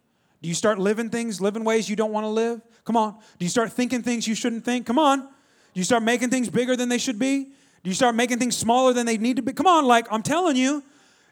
Do 0.43 0.49
you 0.49 0.55
start 0.55 0.79
living 0.79 1.11
things, 1.11 1.41
living 1.41 1.65
ways 1.65 1.91
you 1.91 1.97
don't 1.97 2.13
want 2.13 2.23
to 2.23 2.31
live? 2.31 2.61
Come 2.85 2.97
on. 2.97 3.15
Do 3.15 3.45
you 3.45 3.49
start 3.49 3.73
thinking 3.73 4.03
things 4.03 4.29
you 4.29 4.37
shouldn't 4.37 4.65
think? 4.65 4.87
Come 4.87 5.01
on. 5.01 5.23
Do 5.23 5.27
you 5.75 5.83
start 5.83 6.05
making 6.05 6.31
things 6.31 6.49
bigger 6.49 6.77
than 6.77 6.89
they 6.89 6.99
should 6.99 7.19
be? 7.19 7.49
Do 7.83 7.91
you 7.91 7.95
start 7.95 8.15
making 8.15 8.39
things 8.39 8.57
smaller 8.57 8.93
than 8.93 9.07
they 9.07 9.17
need 9.17 9.37
to 9.37 9.43
be? 9.43 9.53
Come 9.53 9.67
on, 9.67 9.87
like 9.87 10.07
I'm 10.11 10.23
telling 10.23 10.57
you, 10.57 10.83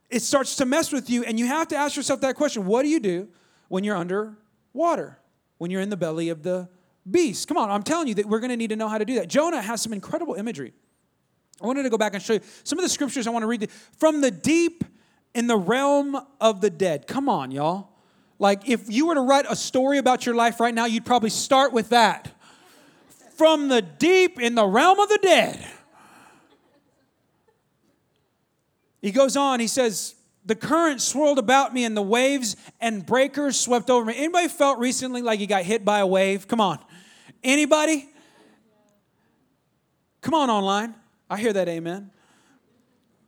it 0.09 0.23
starts 0.23 0.57
to 0.57 0.65
mess 0.65 0.93
with 0.93 1.11
you, 1.11 1.25
and 1.25 1.39
you 1.39 1.47
have 1.47 1.69
to 1.69 1.77
ask 1.77 1.97
yourself 1.97 2.23
that 2.23 2.35
question 2.35 2.67
What 2.67 2.83
do 2.83 2.89
you 2.89 3.01
do 3.01 3.29
when 3.69 3.85
you're 3.85 3.97
under 3.97 4.37
water? 4.73 5.19
When 5.59 5.71
you're 5.71 5.81
in 5.81 5.91
the 5.91 5.97
belly 5.97 6.29
of 6.29 6.43
the 6.43 6.69
beast? 7.11 7.49
Come 7.49 7.57
on, 7.57 7.71
I'm 7.71 7.83
telling 7.83 8.09
you 8.09 8.15
that 8.15 8.27
we're 8.27 8.41
going 8.41 8.51
to 8.51 8.57
need 8.57 8.71
to 8.71 8.77
know 8.77 8.89
how 8.89 8.99
to 8.99 9.05
do 9.05 9.17
that. 9.17 9.29
Jonah 9.29 9.61
has 9.61 9.83
some 9.83 9.93
incredible 9.93 10.35
imagery. 10.35 10.73
I 11.61 11.67
wanted 11.67 11.83
to 11.83 11.91
go 11.91 11.99
back 11.99 12.15
and 12.15 12.23
show 12.23 12.35
you 12.35 12.41
some 12.63 12.79
of 12.79 12.85
the 12.85 12.89
scriptures 12.89 13.27
I 13.27 13.31
want 13.31 13.43
to 13.43 13.49
read 13.49 13.69
from 13.99 14.21
the 14.21 14.31
deep 14.31 14.85
in 15.35 15.49
the 15.49 15.57
realm 15.57 16.17
of 16.41 16.61
the 16.61 16.71
dead. 16.71 17.07
Come 17.07 17.29
on, 17.29 17.51
y'all. 17.51 17.91
Like, 18.39 18.69
if 18.69 18.85
you 18.89 19.09
were 19.09 19.15
to 19.15 19.21
write 19.21 19.47
a 19.49 19.57
story 19.57 19.99
about 19.99 20.25
your 20.25 20.37
life 20.37 20.61
right 20.61 20.73
now, 20.73 20.85
you'd 20.85 21.05
probably 21.05 21.31
start 21.31 21.73
with 21.73 21.89
that. 21.89 22.33
From 23.37 23.69
the 23.69 23.83
deep 23.83 24.41
in 24.41 24.55
the 24.55 24.67
realm 24.67 25.01
of 25.01 25.09
the 25.09 25.19
dead. 25.21 25.67
He 29.01 29.11
goes 29.11 29.37
on, 29.37 29.61
he 29.61 29.67
says, 29.67 30.15
The 30.45 30.55
current 30.55 31.01
swirled 31.01 31.39
about 31.39 31.73
me, 31.73 31.85
and 31.85 31.97
the 31.97 32.03
waves 32.03 32.57
and 32.81 33.05
breakers 33.05 33.59
swept 33.59 33.91
over 33.91 34.05
me. 34.05 34.15
Anybody 34.17 34.49
felt 34.49 34.79
recently 34.79 35.23
like 35.23 35.41
you 35.41 35.47
got 35.47 35.65
hit 35.65 35.85
by 35.85 36.01
a 36.01 36.07
wave? 36.07 36.49
Come 36.49 36.61
on. 36.61 36.79
Anybody? 37.45 38.09
Come 40.21 40.35
on, 40.35 40.51
online. 40.51 40.95
I 41.31 41.39
hear 41.39 41.53
that, 41.53 41.69
amen. 41.69 42.11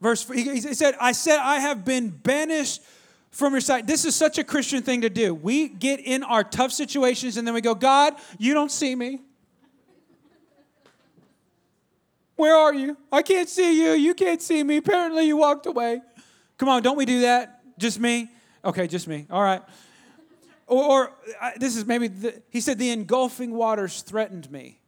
Verse, 0.00 0.26
he 0.28 0.60
said, 0.60 0.94
I 1.00 1.12
said, 1.12 1.38
I 1.38 1.60
have 1.60 1.84
been 1.84 2.08
banished 2.08 2.80
from 3.30 3.52
your 3.52 3.60
sight. 3.60 3.86
This 3.86 4.04
is 4.04 4.16
such 4.16 4.38
a 4.38 4.44
Christian 4.44 4.82
thing 4.82 5.02
to 5.02 5.10
do. 5.10 5.34
We 5.34 5.68
get 5.68 6.00
in 6.00 6.22
our 6.22 6.42
tough 6.42 6.72
situations 6.72 7.36
and 7.36 7.46
then 7.46 7.54
we 7.54 7.60
go, 7.60 7.74
God, 7.74 8.14
you 8.38 8.54
don't 8.54 8.72
see 8.72 8.94
me. 8.94 9.20
Where 12.40 12.56
are 12.56 12.72
you? 12.72 12.96
I 13.12 13.20
can't 13.20 13.50
see 13.50 13.84
you. 13.84 13.90
You 13.90 14.14
can't 14.14 14.40
see 14.40 14.62
me. 14.62 14.78
Apparently, 14.78 15.26
you 15.26 15.36
walked 15.36 15.66
away. 15.66 16.00
Come 16.56 16.70
on, 16.70 16.82
don't 16.82 16.96
we 16.96 17.04
do 17.04 17.20
that? 17.20 17.60
Just 17.78 18.00
me? 18.00 18.30
Okay, 18.64 18.86
just 18.86 19.06
me. 19.06 19.26
All 19.28 19.42
right. 19.42 19.60
Or, 20.66 20.84
or 20.84 21.12
this 21.58 21.76
is 21.76 21.84
maybe, 21.84 22.08
the, 22.08 22.42
he 22.48 22.62
said, 22.62 22.78
the 22.78 22.92
engulfing 22.92 23.50
waters 23.52 24.00
threatened 24.00 24.50
me. 24.50 24.80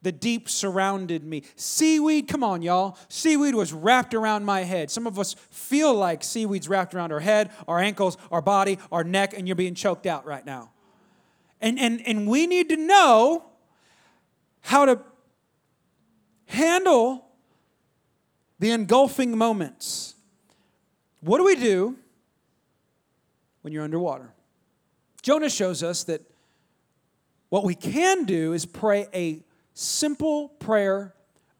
The 0.00 0.12
deep 0.12 0.48
surrounded 0.48 1.24
me. 1.24 1.42
Seaweed, 1.56 2.26
come 2.26 2.42
on, 2.42 2.62
y'all. 2.62 2.96
Seaweed 3.10 3.54
was 3.54 3.70
wrapped 3.70 4.14
around 4.14 4.46
my 4.46 4.60
head. 4.62 4.90
Some 4.90 5.06
of 5.06 5.18
us 5.18 5.34
feel 5.50 5.92
like 5.92 6.24
seaweed's 6.24 6.70
wrapped 6.70 6.94
around 6.94 7.12
our 7.12 7.20
head, 7.20 7.50
our 7.68 7.78
ankles, 7.78 8.16
our 8.32 8.40
body, 8.40 8.78
our 8.90 9.04
neck, 9.04 9.34
and 9.36 9.46
you're 9.46 9.56
being 9.56 9.74
choked 9.74 10.06
out 10.06 10.24
right 10.24 10.46
now. 10.46 10.70
And, 11.60 11.78
and, 11.78 12.00
and 12.06 12.26
we 12.26 12.46
need 12.46 12.70
to 12.70 12.78
know 12.78 13.44
how 14.62 14.86
to 14.86 15.00
handle 16.48 17.24
the 18.58 18.70
engulfing 18.70 19.36
moments. 19.36 20.14
What 21.20 21.38
do 21.38 21.44
we 21.44 21.54
do 21.54 21.96
when 23.62 23.72
you're 23.72 23.84
underwater? 23.84 24.32
Jonah 25.22 25.50
shows 25.50 25.82
us 25.82 26.04
that 26.04 26.22
what 27.48 27.64
we 27.64 27.74
can 27.74 28.24
do 28.24 28.52
is 28.52 28.66
pray 28.66 29.06
a 29.14 29.42
simple 29.74 30.48
prayer 30.48 31.14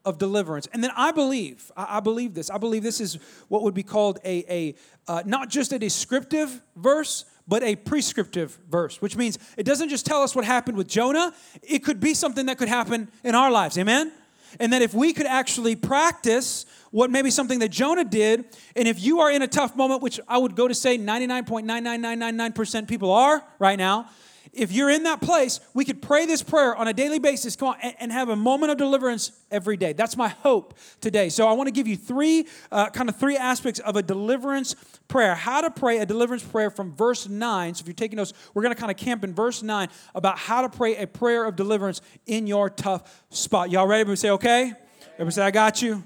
of 0.05 0.19
deliverance. 0.19 0.69
And 0.73 0.83
then 0.83 0.91
I 0.97 1.13
believe, 1.13 1.71
I, 1.77 2.01
believe 2.01 2.35
this. 2.35 2.51
I 2.51 2.59
believe 2.59 2.83
this 2.83 3.01
is 3.01 3.19
what 3.49 3.63
would 3.63 3.75
be 3.75 3.83
called 3.83 4.19
a, 4.25 4.45
a 4.53 4.75
uh, 5.07 5.23
not 5.27 5.51
just 5.51 5.73
a 5.73 5.79
descriptive 5.79 6.63
verse, 6.77 7.25
but 7.47 7.63
a 7.63 7.77
prescriptive 7.77 8.59
verse, 8.71 9.01
which 9.03 9.17
means 9.17 9.39
it 9.57 9.65
doesn't 9.65 9.89
just 9.89 10.07
tell 10.07 10.23
us 10.23 10.35
what 10.35 10.45
happened 10.45 10.77
with 10.77 10.89
Jonah, 10.89 11.35
it 11.63 11.81
could 11.81 12.01
be 12.01 12.15
something 12.15 12.47
that 12.47 12.59
could 12.59 12.69
happen 12.69 13.11
in 13.25 13.35
our 13.35 13.51
lives. 13.51 13.77
Amen? 13.79 14.13
And 14.59 14.73
that 14.73 14.83
if 14.83 14.95
we 14.95 15.13
could 15.13 15.27
actually 15.27 15.77
practice 15.77 16.67
what 16.91 17.11
maybe 17.11 17.31
something 17.31 17.59
that 17.59 17.69
Jonah 17.69 18.05
did, 18.05 18.45
and 18.75 18.89
if 18.89 19.01
you 19.01 19.21
are 19.21 19.31
in 19.31 19.43
a 19.43 19.49
tough 19.49 19.77
moment, 19.77 20.03
which 20.03 20.19
I 20.27 20.39
would 20.39 20.55
go 20.57 20.69
to 20.69 20.75
say 20.75 20.99
99.99999% 20.99 22.89
people 22.89 23.13
are 23.13 23.45
right 23.59 23.79
now, 23.79 24.09
if 24.53 24.73
you're 24.73 24.91
in 24.91 25.05
that 25.05 25.21
place, 25.21 25.61
we 25.75 25.85
could 25.85 26.03
pray 26.03 26.27
this 26.27 26.43
prayer 26.43 26.75
on 26.75 26.89
a 26.89 26.93
daily 26.93 27.19
basis, 27.19 27.57
come 27.57 27.69
on, 27.69 27.77
and, 27.83 27.95
and 27.99 28.13
have 28.13 28.29
a 28.29 28.37
moment 28.37 28.73
of 28.73 28.79
deliverance 28.79 29.33
every 29.51 29.77
day. 29.77 29.93
That's 29.93 30.17
my 30.17 30.29
hope 30.29 30.75
today. 31.01 31.29
So 31.29 31.49
I 31.49 31.53
want 31.53 31.69
to 31.69 31.73
give 31.73 31.87
you 31.87 31.97
three, 31.97 32.47
uh, 32.71 32.91
kind 32.91 33.09
of 33.09 33.17
three 33.17 33.37
aspects 33.37 33.81
of 33.81 33.97
a 33.97 34.03
deliverance 34.03 34.75
prayer. 35.09 35.35
How 35.35 35.61
to 35.61 35.71
pray 35.71 35.99
a 35.99 36.07
deliverance 36.07 36.43
prayer 36.43 36.71
from 36.71 36.95
verse 36.95 37.29
9. 37.29 37.75
So 37.75 37.83
if 37.83 37.87
you're 37.87 37.95
taking 37.95 38.17
notes, 38.17 38.33
we're 38.55 38.63
going 38.63 38.75
to 38.75 38.81
kind 38.81 38.91
of 38.91 38.97
camp 38.97 39.25
in 39.25 39.35
verse 39.35 39.63
9 39.63 39.89
about 40.15 40.39
how 40.39 40.63
to 40.63 40.69
pray 40.69 40.97
a 40.97 41.07
prayer 41.07 41.45
of 41.45 41.57
deliverance 41.57 42.01
in 42.27 42.47
your 42.47 42.71
tough 42.71 43.23
spot. 43.31 43.71
Y'all 43.71 43.87
ready? 43.87 44.01
Everybody 44.01 44.17
say, 44.17 44.31
okay? 44.31 44.73
Everybody 45.15 45.35
say, 45.35 45.43
I 45.43 45.51
got 45.51 45.83
you. 45.83 46.05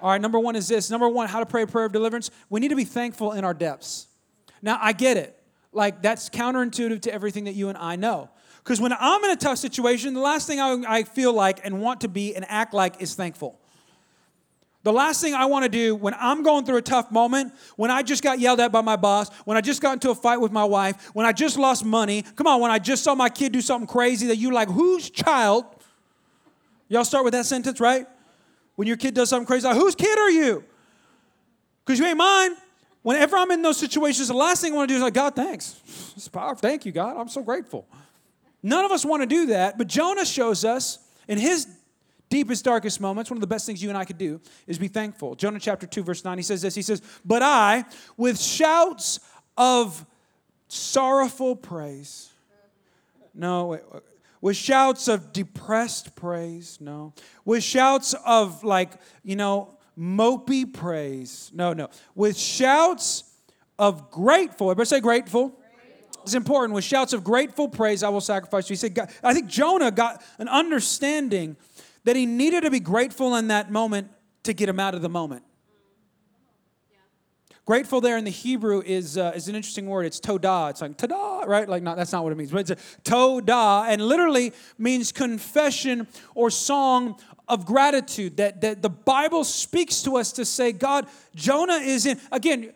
All 0.00 0.10
right, 0.10 0.20
number 0.20 0.38
one 0.38 0.56
is 0.56 0.66
this. 0.66 0.90
Number 0.90 1.08
one, 1.08 1.28
how 1.28 1.40
to 1.40 1.46
pray 1.46 1.62
a 1.62 1.66
prayer 1.66 1.84
of 1.84 1.92
deliverance. 1.92 2.30
We 2.50 2.58
need 2.60 2.68
to 2.68 2.76
be 2.76 2.84
thankful 2.84 3.32
in 3.32 3.44
our 3.44 3.54
depths. 3.54 4.08
Now, 4.60 4.78
I 4.80 4.92
get 4.92 5.16
it. 5.16 5.41
Like, 5.72 6.02
that's 6.02 6.28
counterintuitive 6.28 7.02
to 7.02 7.12
everything 7.12 7.44
that 7.44 7.54
you 7.54 7.68
and 7.68 7.78
I 7.78 7.96
know. 7.96 8.30
Because 8.62 8.80
when 8.80 8.92
I'm 8.92 9.24
in 9.24 9.30
a 9.30 9.36
tough 9.36 9.58
situation, 9.58 10.14
the 10.14 10.20
last 10.20 10.46
thing 10.46 10.60
I, 10.60 10.82
I 10.86 11.02
feel 11.02 11.32
like 11.32 11.64
and 11.64 11.80
want 11.80 12.02
to 12.02 12.08
be 12.08 12.34
and 12.36 12.44
act 12.48 12.74
like 12.74 13.00
is 13.00 13.14
thankful. 13.14 13.58
The 14.84 14.92
last 14.92 15.20
thing 15.20 15.34
I 15.34 15.46
want 15.46 15.64
to 15.64 15.68
do 15.68 15.94
when 15.94 16.14
I'm 16.18 16.42
going 16.42 16.64
through 16.64 16.78
a 16.78 16.82
tough 16.82 17.10
moment, 17.10 17.52
when 17.76 17.90
I 17.90 18.02
just 18.02 18.22
got 18.22 18.40
yelled 18.40 18.58
at 18.58 18.72
by 18.72 18.80
my 18.80 18.96
boss, 18.96 19.32
when 19.44 19.56
I 19.56 19.60
just 19.60 19.80
got 19.80 19.94
into 19.94 20.10
a 20.10 20.14
fight 20.14 20.38
with 20.38 20.50
my 20.50 20.64
wife, 20.64 21.10
when 21.12 21.24
I 21.24 21.32
just 21.32 21.56
lost 21.56 21.84
money, 21.84 22.22
come 22.22 22.48
on, 22.48 22.60
when 22.60 22.70
I 22.70 22.80
just 22.80 23.04
saw 23.04 23.14
my 23.14 23.28
kid 23.28 23.52
do 23.52 23.60
something 23.60 23.86
crazy 23.86 24.26
that 24.28 24.36
you 24.36 24.52
like, 24.52 24.68
whose 24.68 25.08
child? 25.08 25.64
Y'all 26.88 27.04
start 27.04 27.24
with 27.24 27.32
that 27.32 27.46
sentence, 27.46 27.78
right? 27.80 28.06
When 28.74 28.88
your 28.88 28.96
kid 28.96 29.14
does 29.14 29.28
something 29.28 29.46
crazy, 29.46 29.66
like, 29.66 29.76
whose 29.76 29.94
kid 29.94 30.18
are 30.18 30.30
you? 30.30 30.64
Because 31.84 32.00
you 32.00 32.06
ain't 32.06 32.18
mine. 32.18 32.56
Whenever 33.02 33.36
I'm 33.36 33.50
in 33.50 33.62
those 33.62 33.78
situations, 33.78 34.28
the 34.28 34.34
last 34.34 34.62
thing 34.62 34.72
I 34.72 34.76
want 34.76 34.88
to 34.88 34.94
do 34.94 34.96
is 34.96 35.02
like, 35.02 35.14
God, 35.14 35.34
thanks. 35.34 35.80
It's 36.16 36.28
powerful. 36.28 36.56
Thank 36.56 36.86
you, 36.86 36.92
God. 36.92 37.16
I'm 37.16 37.28
so 37.28 37.42
grateful. 37.42 37.86
None 38.62 38.84
of 38.84 38.92
us 38.92 39.04
want 39.04 39.22
to 39.22 39.26
do 39.26 39.46
that, 39.46 39.76
but 39.76 39.88
Jonah 39.88 40.24
shows 40.24 40.64
us 40.64 40.98
in 41.26 41.38
his 41.38 41.66
deepest, 42.32 42.64
darkest 42.64 42.98
moments, 42.98 43.30
one 43.30 43.36
of 43.36 43.42
the 43.42 43.46
best 43.46 43.66
things 43.66 43.82
you 43.82 43.90
and 43.90 43.98
I 43.98 44.06
could 44.06 44.16
do 44.16 44.40
is 44.66 44.78
be 44.78 44.88
thankful. 44.88 45.34
Jonah 45.34 45.60
chapter 45.60 45.86
2, 45.86 46.02
verse 46.02 46.24
9, 46.24 46.38
he 46.38 46.42
says 46.42 46.62
this 46.62 46.74
He 46.74 46.82
says, 46.82 47.02
But 47.24 47.42
I, 47.42 47.84
with 48.16 48.40
shouts 48.40 49.20
of 49.56 50.06
sorrowful 50.68 51.54
praise, 51.56 52.30
no, 53.34 53.66
wait, 53.66 53.80
with 54.40 54.56
shouts 54.56 55.08
of 55.08 55.32
depressed 55.32 56.16
praise, 56.16 56.78
no, 56.80 57.12
with 57.44 57.62
shouts 57.62 58.14
of 58.24 58.64
like, 58.64 58.92
you 59.22 59.36
know, 59.36 59.76
mopey 59.98 60.72
praise. 60.72 61.50
No, 61.54 61.72
no. 61.72 61.88
With 62.14 62.36
shouts 62.36 63.24
of 63.78 64.10
grateful. 64.10 64.70
Everybody 64.70 64.88
say 64.88 65.00
grateful. 65.00 65.48
grateful. 65.48 66.22
It's 66.22 66.34
important. 66.34 66.74
With 66.74 66.84
shouts 66.84 67.12
of 67.12 67.24
grateful 67.24 67.68
praise, 67.68 68.02
I 68.02 68.08
will 68.08 68.20
sacrifice 68.20 68.68
you. 68.68 68.74
He 68.74 68.78
said, 68.78 68.94
God, 68.94 69.10
I 69.22 69.34
think 69.34 69.48
Jonah 69.48 69.90
got 69.90 70.22
an 70.38 70.48
understanding 70.48 71.56
that 72.04 72.16
he 72.16 72.26
needed 72.26 72.62
to 72.62 72.70
be 72.70 72.80
grateful 72.80 73.36
in 73.36 73.48
that 73.48 73.70
moment 73.70 74.10
to 74.44 74.52
get 74.52 74.68
him 74.68 74.80
out 74.80 74.94
of 74.94 75.02
the 75.02 75.08
moment. 75.08 75.44
Grateful 77.64 78.00
there 78.00 78.16
in 78.16 78.24
the 78.24 78.30
Hebrew 78.30 78.82
is, 78.84 79.16
uh, 79.16 79.32
is 79.36 79.46
an 79.46 79.54
interesting 79.54 79.86
word. 79.86 80.04
It's 80.04 80.18
todah. 80.18 80.70
It's 80.70 80.80
like 80.80 80.98
tada, 80.98 81.46
right? 81.46 81.68
Like, 81.68 81.84
not, 81.84 81.96
that's 81.96 82.10
not 82.10 82.24
what 82.24 82.32
it 82.32 82.36
means. 82.36 82.50
But 82.50 82.68
it's 82.68 82.82
a 83.08 83.84
and 83.88 84.02
literally 84.02 84.52
means 84.78 85.12
confession 85.12 86.08
or 86.34 86.50
song 86.50 87.20
of 87.48 87.66
gratitude 87.66 88.36
that, 88.36 88.60
that 88.60 88.82
the 88.82 88.88
Bible 88.88 89.44
speaks 89.44 90.02
to 90.02 90.16
us 90.16 90.32
to 90.32 90.44
say, 90.44 90.72
God, 90.72 91.06
Jonah 91.34 91.74
is 91.74 92.06
in. 92.06 92.20
Again, 92.30 92.72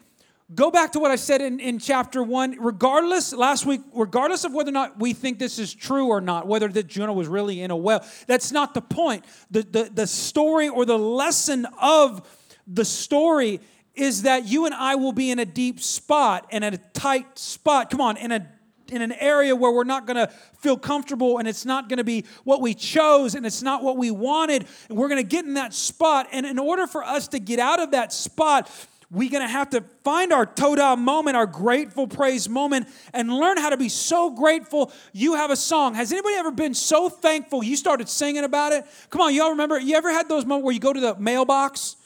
go 0.54 0.70
back 0.70 0.92
to 0.92 0.98
what 0.98 1.10
I 1.10 1.16
said 1.16 1.40
in, 1.40 1.60
in 1.60 1.78
chapter 1.78 2.22
one. 2.22 2.56
Regardless, 2.60 3.32
last 3.32 3.64
week, 3.64 3.80
regardless 3.94 4.44
of 4.44 4.52
whether 4.52 4.70
or 4.70 4.72
not 4.72 4.98
we 4.98 5.12
think 5.12 5.38
this 5.38 5.58
is 5.58 5.72
true 5.74 6.08
or 6.08 6.20
not, 6.20 6.46
whether 6.46 6.68
that 6.68 6.86
Jonah 6.86 7.12
was 7.12 7.28
really 7.28 7.62
in 7.62 7.70
a 7.70 7.76
well, 7.76 8.04
that's 8.26 8.52
not 8.52 8.74
the 8.74 8.82
point. 8.82 9.24
The, 9.50 9.62
the, 9.62 9.90
the 9.92 10.06
story 10.06 10.68
or 10.68 10.84
the 10.84 10.98
lesson 10.98 11.66
of 11.80 12.26
the 12.66 12.84
story 12.84 13.60
is 13.94 14.22
that 14.22 14.46
you 14.46 14.66
and 14.66 14.74
I 14.74 14.96
will 14.96 15.12
be 15.12 15.30
in 15.30 15.38
a 15.38 15.46
deep 15.46 15.80
spot 15.80 16.46
and 16.50 16.64
at 16.64 16.74
a 16.74 16.78
tight 16.92 17.38
spot. 17.38 17.90
Come 17.90 18.00
on, 18.00 18.16
in 18.18 18.30
a 18.30 18.46
in 18.90 19.02
an 19.02 19.12
area 19.12 19.54
where 19.54 19.72
we're 19.72 19.84
not 19.84 20.06
going 20.06 20.16
to 20.16 20.32
feel 20.58 20.76
comfortable 20.76 21.38
and 21.38 21.46
it's 21.46 21.64
not 21.64 21.88
going 21.88 21.98
to 21.98 22.04
be 22.04 22.24
what 22.44 22.60
we 22.60 22.74
chose 22.74 23.34
and 23.34 23.46
it's 23.46 23.62
not 23.62 23.82
what 23.82 23.96
we 23.96 24.10
wanted. 24.10 24.66
And 24.88 24.98
we're 24.98 25.08
going 25.08 25.22
to 25.22 25.28
get 25.28 25.44
in 25.44 25.54
that 25.54 25.74
spot. 25.74 26.28
And 26.32 26.46
in 26.46 26.58
order 26.58 26.86
for 26.86 27.04
us 27.04 27.28
to 27.28 27.38
get 27.38 27.58
out 27.58 27.80
of 27.80 27.92
that 27.92 28.12
spot, 28.12 28.70
we're 29.10 29.30
going 29.30 29.42
to 29.42 29.48
have 29.48 29.70
to 29.70 29.82
find 30.02 30.32
our 30.32 30.46
todah 30.46 30.98
moment, 30.98 31.36
our 31.36 31.46
grateful 31.46 32.08
praise 32.08 32.48
moment, 32.48 32.88
and 33.12 33.32
learn 33.32 33.56
how 33.56 33.70
to 33.70 33.76
be 33.76 33.88
so 33.88 34.30
grateful. 34.30 34.90
You 35.12 35.34
have 35.34 35.50
a 35.50 35.56
song. 35.56 35.94
Has 35.94 36.10
anybody 36.10 36.34
ever 36.34 36.50
been 36.50 36.74
so 36.74 37.08
thankful 37.08 37.62
you 37.62 37.76
started 37.76 38.08
singing 38.08 38.42
about 38.42 38.72
it? 38.72 38.84
Come 39.10 39.20
on, 39.20 39.32
y'all 39.32 39.50
remember? 39.50 39.78
You 39.78 39.94
ever 39.94 40.10
had 40.10 40.28
those 40.28 40.44
moments 40.44 40.64
where 40.64 40.74
you 40.74 40.80
go 40.80 40.92
to 40.92 41.00
the 41.00 41.14
mailbox? 41.16 41.96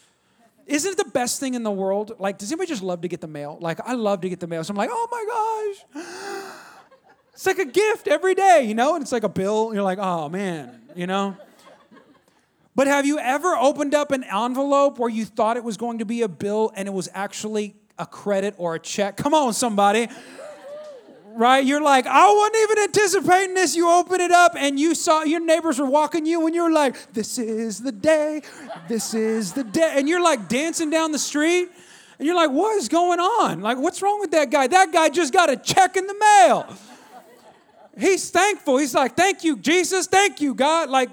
Isn't 0.67 0.93
it 0.93 0.99
the 0.99 1.11
best 1.11 1.41
thing 1.41 1.55
in 1.55 1.63
the 1.63 1.71
world? 1.71 2.13
Like, 2.19 2.39
does 2.39 2.53
anybody 2.53 2.69
just 2.69 2.83
love 2.83 3.01
to 3.01 3.09
get 3.09 3.21
the 3.21 3.27
mail? 3.27 3.57
Like, 3.61 3.81
I 3.81 3.95
love 3.95 4.21
to 4.21 4.29
get 4.29 4.39
the 4.39 4.47
mail. 4.47 4.63
So 4.63 4.73
I'm 4.73 4.77
like, 4.77 4.91
oh 4.93 5.09
my 5.11 6.05
gosh. 6.05 6.40
It's 7.41 7.47
like 7.47 7.59
a 7.59 7.65
gift 7.65 8.07
every 8.07 8.35
day, 8.35 8.65
you 8.65 8.75
know? 8.75 8.97
And 8.97 9.03
it's 9.03 9.13
like 9.13 9.23
a 9.23 9.29
bill. 9.31 9.73
You're 9.73 9.83
like, 9.83 9.97
oh 9.99 10.29
man, 10.29 10.79
you 10.95 11.07
know? 11.07 11.39
But 12.75 12.87
have 12.87 13.07
you 13.07 13.19
ever 13.19 13.57
opened 13.57 13.95
up 13.95 14.13
an 14.13 14.25
envelope 14.25 14.99
where 14.99 15.09
you 15.09 15.25
thought 15.25 15.57
it 15.57 15.65
was 15.65 15.79
going 15.79 16.01
to 16.01 16.05
be 16.05 16.21
a 16.21 16.29
bill 16.29 16.71
and 16.77 16.87
it 16.87 16.91
was 16.91 17.09
actually 17.15 17.77
a 17.99 18.05
credit 18.05 18.57
or 18.59 18.75
a 18.75 18.79
check? 18.79 19.17
Come 19.17 19.33
on, 19.33 19.55
somebody. 19.55 20.09
Right? 21.33 21.65
You're 21.65 21.81
like, 21.81 22.07
I 22.07 22.31
wasn't 22.31 22.57
even 22.63 22.79
anticipating 22.85 23.55
this. 23.55 23.75
You 23.75 23.89
open 23.89 24.21
it 24.21 24.33
up 24.33 24.53
and 24.55 24.79
you 24.79 24.95
saw 24.95 25.23
your 25.23 25.41
neighbors 25.41 25.79
were 25.79 25.87
walking 25.87 26.27
you 26.27 26.45
and 26.45 26.55
you're 26.55 26.71
like, 26.71 27.15
this 27.15 27.39
is 27.39 27.81
the 27.81 27.93
day. 27.93 28.43
This 28.87 29.15
is 29.15 29.55
the 29.55 29.65
day. 29.65 29.95
And 29.97 30.07
you're 30.11 30.23
like 30.23 30.47
dancing 30.51 30.91
down 30.91 31.11
the 31.11 31.19
street 31.19 31.71
and 32.19 32.27
you're 32.27 32.37
like, 32.37 32.51
what 32.51 32.77
is 32.77 32.91
going 32.91 33.19
on? 33.19 33.63
Like, 33.63 33.79
what's 33.79 34.03
wrong 34.03 34.21
with 34.21 34.33
that 34.33 34.51
guy? 34.51 34.67
That 34.67 34.93
guy 34.93 35.09
just 35.09 35.33
got 35.33 35.49
a 35.49 35.57
check 35.57 35.97
in 35.97 36.07
the 36.07 36.19
mail. 36.19 36.77
He's 38.01 38.31
thankful. 38.31 38.79
He's 38.79 38.95
like, 38.95 39.17
thank 39.17 39.45
you, 39.45 39.57
Jesus. 39.57 40.07
Thank 40.07 40.41
you, 40.41 40.55
God. 40.55 40.89
Like, 40.89 41.11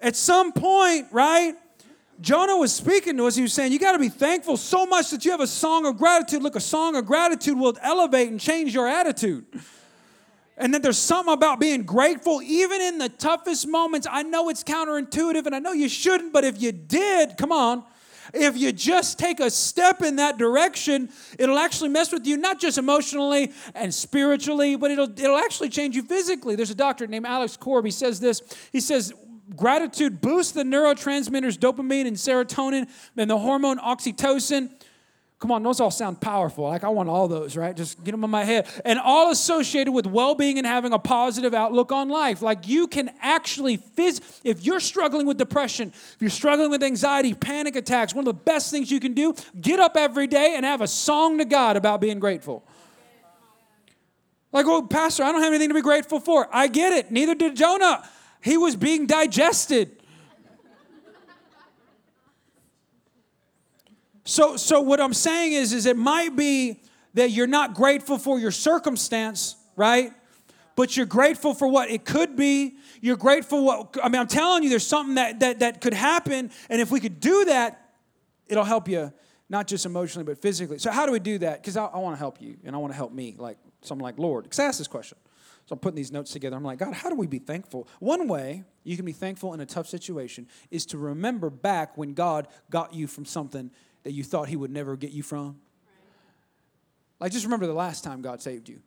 at 0.00 0.16
some 0.16 0.52
point, 0.52 1.08
right? 1.10 1.54
Jonah 2.20 2.56
was 2.56 2.72
speaking 2.72 3.16
to 3.16 3.26
us. 3.26 3.36
He 3.36 3.42
was 3.42 3.52
saying, 3.52 3.72
You 3.72 3.78
got 3.78 3.92
to 3.92 3.98
be 3.98 4.08
thankful 4.08 4.56
so 4.56 4.86
much 4.86 5.10
that 5.10 5.24
you 5.24 5.30
have 5.32 5.40
a 5.40 5.46
song 5.46 5.86
of 5.86 5.96
gratitude. 5.96 6.42
Look, 6.42 6.56
a 6.56 6.60
song 6.60 6.94
of 6.96 7.06
gratitude 7.06 7.58
will 7.58 7.76
elevate 7.82 8.30
and 8.30 8.38
change 8.38 8.72
your 8.72 8.86
attitude. 8.86 9.44
And 10.56 10.72
that 10.72 10.82
there's 10.82 10.98
something 10.98 11.34
about 11.34 11.58
being 11.58 11.82
grateful, 11.82 12.40
even 12.42 12.80
in 12.80 12.98
the 12.98 13.08
toughest 13.08 13.66
moments. 13.66 14.06
I 14.08 14.22
know 14.22 14.48
it's 14.48 14.62
counterintuitive 14.62 15.46
and 15.46 15.54
I 15.54 15.58
know 15.58 15.72
you 15.72 15.88
shouldn't, 15.88 16.32
but 16.32 16.44
if 16.44 16.62
you 16.62 16.70
did, 16.70 17.36
come 17.36 17.50
on, 17.50 17.82
if 18.34 18.56
you 18.56 18.72
just 18.72 19.18
take 19.18 19.40
a 19.40 19.50
step 19.50 20.02
in 20.02 20.16
that 20.16 20.38
direction, 20.38 21.08
it'll 21.38 21.58
actually 21.58 21.90
mess 21.90 22.12
with 22.12 22.26
you, 22.26 22.36
not 22.36 22.60
just 22.60 22.78
emotionally 22.78 23.52
and 23.74 23.92
spiritually, 23.94 24.76
but 24.76 24.90
it'll, 24.90 25.10
it'll 25.10 25.38
actually 25.38 25.68
change 25.68 25.96
you 25.96 26.02
physically. 26.02 26.56
There's 26.56 26.70
a 26.70 26.74
doctor 26.74 27.06
named 27.06 27.26
Alex 27.26 27.56
Korb. 27.56 27.84
He 27.84 27.90
says 27.90 28.20
this. 28.20 28.42
He 28.72 28.80
says, 28.80 29.12
gratitude 29.56 30.20
boosts 30.20 30.52
the 30.52 30.62
neurotransmitters 30.62 31.58
dopamine 31.58 32.06
and 32.06 32.16
serotonin 32.16 32.88
and 33.16 33.30
the 33.30 33.38
hormone 33.38 33.78
oxytocin. 33.78 34.70
Come 35.44 35.52
on, 35.52 35.62
those 35.62 35.78
all 35.78 35.90
sound 35.90 36.22
powerful. 36.22 36.64
Like 36.64 36.84
I 36.84 36.88
want 36.88 37.10
all 37.10 37.28
those, 37.28 37.54
right? 37.54 37.76
Just 37.76 38.02
get 38.02 38.12
them 38.12 38.24
in 38.24 38.30
my 38.30 38.44
head. 38.44 38.66
And 38.82 38.98
all 38.98 39.30
associated 39.30 39.92
with 39.92 40.06
well-being 40.06 40.56
and 40.56 40.66
having 40.66 40.94
a 40.94 40.98
positive 40.98 41.52
outlook 41.52 41.92
on 41.92 42.08
life. 42.08 42.40
Like 42.40 42.66
you 42.66 42.86
can 42.86 43.10
actually 43.20 43.76
phys- 43.76 44.22
if 44.42 44.64
you're 44.64 44.80
struggling 44.80 45.26
with 45.26 45.36
depression, 45.36 45.88
if 45.88 46.16
you're 46.18 46.30
struggling 46.30 46.70
with 46.70 46.82
anxiety, 46.82 47.34
panic 47.34 47.76
attacks, 47.76 48.14
one 48.14 48.26
of 48.26 48.34
the 48.34 48.42
best 48.42 48.70
things 48.70 48.90
you 48.90 49.00
can 49.00 49.12
do, 49.12 49.34
get 49.60 49.80
up 49.80 49.98
every 49.98 50.26
day 50.26 50.54
and 50.56 50.64
have 50.64 50.80
a 50.80 50.88
song 50.88 51.36
to 51.36 51.44
God 51.44 51.76
about 51.76 52.00
being 52.00 52.20
grateful. 52.20 52.66
Like, 54.50 54.64
well, 54.64 54.84
Pastor, 54.84 55.24
I 55.24 55.32
don't 55.32 55.42
have 55.42 55.52
anything 55.52 55.68
to 55.68 55.74
be 55.74 55.82
grateful 55.82 56.20
for. 56.20 56.48
I 56.50 56.68
get 56.68 56.94
it. 56.94 57.10
Neither 57.10 57.34
did 57.34 57.54
Jonah. 57.54 58.08
He 58.40 58.56
was 58.56 58.76
being 58.76 59.06
digested. 59.06 60.02
So, 64.24 64.56
so 64.56 64.80
what 64.80 65.00
I'm 65.00 65.14
saying 65.14 65.52
is, 65.52 65.72
is 65.72 65.86
it 65.86 65.96
might 65.96 66.34
be 66.34 66.80
that 67.14 67.30
you're 67.30 67.46
not 67.46 67.74
grateful 67.74 68.18
for 68.18 68.38
your 68.38 68.50
circumstance, 68.50 69.56
right? 69.76 70.12
But 70.76 70.96
you're 70.96 71.06
grateful 71.06 71.54
for 71.54 71.68
what 71.68 71.90
it 71.90 72.04
could 72.04 72.34
be. 72.34 72.76
You're 73.00 73.16
grateful 73.16 73.64
what 73.64 73.96
I 74.02 74.08
mean, 74.08 74.20
I'm 74.20 74.26
telling 74.26 74.62
you, 74.62 74.70
there's 74.70 74.86
something 74.86 75.16
that 75.16 75.40
that, 75.40 75.60
that 75.60 75.80
could 75.80 75.94
happen. 75.94 76.50
And 76.68 76.80
if 76.80 76.90
we 76.90 77.00
could 77.00 77.20
do 77.20 77.44
that, 77.44 77.92
it'll 78.46 78.64
help 78.64 78.88
you 78.88 79.12
not 79.48 79.66
just 79.68 79.86
emotionally, 79.86 80.24
but 80.24 80.40
physically. 80.40 80.78
So 80.78 80.90
how 80.90 81.06
do 81.06 81.12
we 81.12 81.20
do 81.20 81.38
that? 81.38 81.62
Because 81.62 81.76
I, 81.76 81.84
I 81.84 81.98
want 81.98 82.16
to 82.16 82.18
help 82.18 82.40
you 82.40 82.56
and 82.64 82.74
I 82.74 82.78
want 82.78 82.92
to 82.92 82.96
help 82.96 83.12
me. 83.12 83.36
Like, 83.38 83.58
so 83.82 83.92
I'm 83.92 84.00
like, 84.00 84.18
Lord, 84.18 84.44
because 84.44 84.58
I 84.58 84.64
asked 84.64 84.78
this 84.78 84.88
question. 84.88 85.18
So 85.66 85.74
I'm 85.74 85.78
putting 85.78 85.96
these 85.96 86.12
notes 86.12 86.30
together. 86.30 86.56
I'm 86.56 86.64
like, 86.64 86.78
God, 86.78 86.92
how 86.92 87.08
do 87.08 87.14
we 87.14 87.26
be 87.26 87.38
thankful? 87.38 87.88
One 87.98 88.28
way 88.28 88.64
you 88.82 88.96
can 88.96 89.06
be 89.06 89.12
thankful 89.12 89.54
in 89.54 89.60
a 89.60 89.66
tough 89.66 89.86
situation 89.86 90.46
is 90.70 90.84
to 90.86 90.98
remember 90.98 91.48
back 91.48 91.96
when 91.96 92.12
God 92.12 92.48
got 92.68 92.92
you 92.92 93.06
from 93.06 93.24
something 93.24 93.70
that 94.04 94.12
you 94.12 94.22
thought 94.22 94.48
He 94.48 94.56
would 94.56 94.70
never 94.70 94.96
get 94.96 95.10
you 95.10 95.22
from. 95.22 95.56
Like, 97.20 97.32
just 97.32 97.44
remember 97.44 97.66
the 97.66 97.74
last 97.74 98.04
time 98.04 98.22
God 98.22 98.40
saved 98.40 98.68
you. 98.68 98.80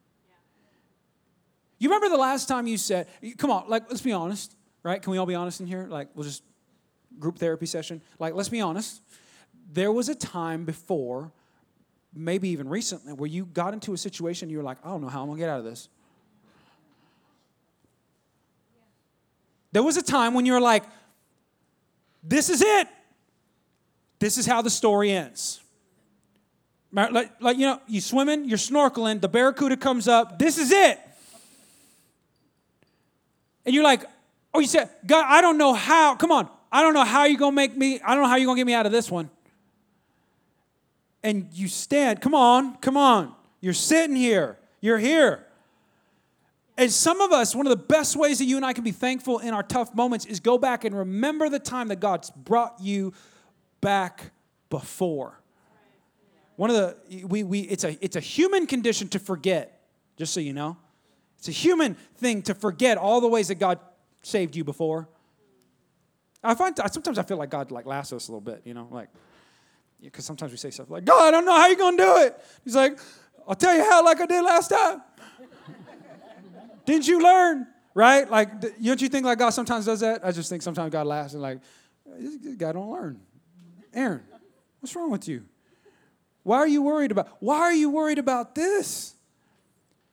You 1.80 1.90
remember 1.90 2.10
the 2.10 2.22
last 2.22 2.48
time 2.48 2.66
you 2.66 2.78
said, 2.78 3.08
come 3.38 3.52
on, 3.52 3.66
like, 3.68 3.84
let's 3.90 4.02
be 4.02 4.12
honest, 4.12 4.56
right? 4.84 5.02
Can 5.02 5.12
we 5.12 5.18
all 5.18 5.26
be 5.26 5.36
honest 5.36 5.60
in 5.60 5.68
here? 5.68 5.86
Like, 5.90 6.10
we'll 6.16 6.24
just 6.24 6.44
group 7.20 7.38
therapy 7.38 7.66
session. 7.66 8.02
Like, 8.20 8.34
let's 8.34 8.50
be 8.50 8.62
honest. 8.62 9.02
There 9.72 9.92
was 9.92 10.10
a 10.10 10.16
time 10.16 10.66
before, 10.66 11.32
maybe 12.14 12.50
even 12.50 12.68
recently, 12.70 13.14
where 13.14 13.30
you 13.30 13.46
got 13.46 13.74
into 13.74 13.94
a 13.94 13.98
situation 13.98 14.50
you 14.50 14.58
were 14.58 14.64
like, 14.64 14.78
I 14.84 14.90
don't 14.90 15.02
know 15.02 15.10
how 15.10 15.22
I'm 15.22 15.28
gonna 15.28 15.40
get 15.40 15.50
out 15.50 15.60
of 15.60 15.66
this. 15.66 15.90
There 19.72 19.84
was 19.84 19.98
a 19.98 20.04
time 20.04 20.34
when 20.34 20.46
you 20.46 20.54
were 20.54 20.62
like, 20.62 20.84
this 22.24 22.50
is 22.50 22.62
it. 22.62 22.88
This 24.20 24.38
is 24.38 24.46
how 24.46 24.62
the 24.62 24.70
story 24.70 25.12
ends. 25.12 25.62
Like, 26.92 27.32
like, 27.42 27.58
you 27.58 27.68
know, 27.68 27.82
you 27.88 28.02
swimming, 28.02 28.46
you're 28.46 28.58
snorkeling, 28.58 29.22
the 29.22 29.28
barracuda 29.28 29.78
comes 29.78 30.08
up, 30.08 30.40
this 30.40 30.58
is 30.58 30.72
it. 30.72 31.00
And 33.66 33.76
you're 33.76 33.84
like, 33.84 34.06
oh, 34.54 34.60
you 34.60 34.68
said, 34.68 34.90
God, 35.06 35.26
I 35.28 35.42
don't 35.42 35.58
know 35.58 35.74
how, 35.74 36.16
come 36.16 36.32
on, 36.32 36.50
I 36.72 36.82
don't 36.82 36.94
know 36.94 37.04
how 37.04 37.26
you're 37.26 37.38
gonna 37.38 37.52
make 37.52 37.76
me, 37.76 38.00
I 38.00 38.14
don't 38.16 38.24
know 38.24 38.30
how 38.30 38.38
you're 38.38 38.48
gonna 38.48 38.58
get 38.58 38.66
me 38.66 38.74
out 38.74 38.86
of 38.86 38.92
this 38.92 39.12
one. 39.12 39.30
And 41.22 41.50
you 41.52 41.68
stand, 41.68 42.22
come 42.22 42.34
on, 42.34 42.78
come 42.78 42.96
on. 42.96 43.34
You're 43.60 43.74
sitting 43.74 44.16
here, 44.16 44.58
you're 44.80 44.98
here. 44.98 45.46
And 46.78 46.92
some 46.92 47.22
of 47.22 47.32
us, 47.32 47.56
one 47.56 47.66
of 47.66 47.72
the 47.72 47.84
best 47.84 48.16
ways 48.16 48.38
that 48.38 48.46
you 48.46 48.56
and 48.56 48.66
I 48.66 48.72
can 48.72 48.84
be 48.84 48.92
thankful 48.92 49.40
in 49.40 49.54
our 49.54 49.64
tough 49.64 49.94
moments 49.94 50.26
is 50.26 50.40
go 50.40 50.58
back 50.58 50.86
and 50.86 50.96
remember 50.96 51.50
the 51.50 51.60
time 51.60 51.88
that 51.88 52.00
God's 52.00 52.30
brought 52.30 52.80
you 52.80 53.14
back 53.82 54.32
before. 54.70 55.40
One 56.56 56.70
of 56.70 56.76
the 56.76 57.26
we, 57.28 57.44
we 57.44 57.62
it's 57.62 57.84
a 57.84 57.98
it's 58.04 58.16
a 58.16 58.20
human 58.20 58.66
condition 58.66 59.08
to 59.10 59.20
forget, 59.20 59.82
just 60.18 60.34
so 60.34 60.40
you 60.40 60.54
know. 60.54 60.78
It's 61.38 61.48
a 61.48 61.52
human 61.52 61.96
thing 62.16 62.42
to 62.44 62.56
forget 62.56 62.98
all 62.98 63.22
the 63.22 63.28
ways 63.28 63.50
that 63.50 63.56
God 63.56 63.80
saved 64.24 64.56
you 64.56 64.64
before. 64.64 65.08
I 66.44 66.56
find 66.56 66.78
sometimes 66.92 67.20
I 67.20 67.24
feel 67.24 67.38
like 67.38 67.50
God 67.50 67.72
like 67.72 67.86
laughs 67.86 68.12
at 68.12 68.18
us 68.18 68.28
a 68.28 68.32
little 68.32 68.42
bit, 68.42 68.62
you 68.66 68.74
know, 68.74 68.88
like 68.92 69.10
because 70.02 70.26
sometimes 70.26 70.52
we 70.52 70.58
say 70.58 70.70
stuff 70.72 70.90
like, 70.90 71.06
God, 71.06 71.28
I 71.28 71.32
don't 71.32 71.46
know 71.46 71.56
how 71.56 71.68
you're 71.68 71.76
gonna 71.76 71.98
do 71.98 72.18
it. 72.18 72.38
He's 72.64 72.76
like, 72.76 73.00
I'll 73.48 73.56
tell 73.56 73.76
you 73.76 73.84
how, 73.84 74.04
like 74.04 74.20
I 74.20 74.26
did 74.26 74.42
last 74.42 74.70
time. 74.70 75.02
Didn't 76.86 77.08
you 77.08 77.22
learn? 77.22 77.68
Right? 77.94 78.30
Like, 78.30 78.62
don't 78.62 79.02
you 79.02 79.10
think 79.10 79.26
like 79.26 79.40
God 79.40 79.50
sometimes 79.50 79.86
does 79.86 80.02
that? 80.02 80.26
I 80.26 80.32
just 80.32 80.50
think 80.50 80.62
sometimes 80.62 80.92
God 80.92 81.08
laughs 81.08 81.34
and 81.34 81.42
like, 81.42 81.60
this 82.18 82.56
guy 82.56 82.72
don't 82.72 82.92
learn. 82.92 83.20
Aaron, 83.94 84.24
what's 84.80 84.96
wrong 84.96 85.12
with 85.12 85.28
you? 85.28 85.44
Why 86.44 86.58
are 86.58 86.68
you 86.68 86.82
worried 86.82 87.12
about? 87.12 87.30
Why 87.40 87.60
are 87.60 87.74
you 87.74 87.90
worried 87.90 88.20
about 88.20 88.56
this? 88.56 89.16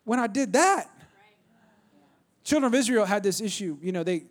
When 0.04 0.18
I 0.18 0.26
did 0.26 0.54
that. 0.54 0.90
Children 2.42 2.72
of 2.72 2.74
Israel 2.74 3.04
had 3.04 3.22
this 3.22 3.40
issue. 3.40 3.78
You 3.80 3.92
know, 3.92 4.02
they 4.02 4.24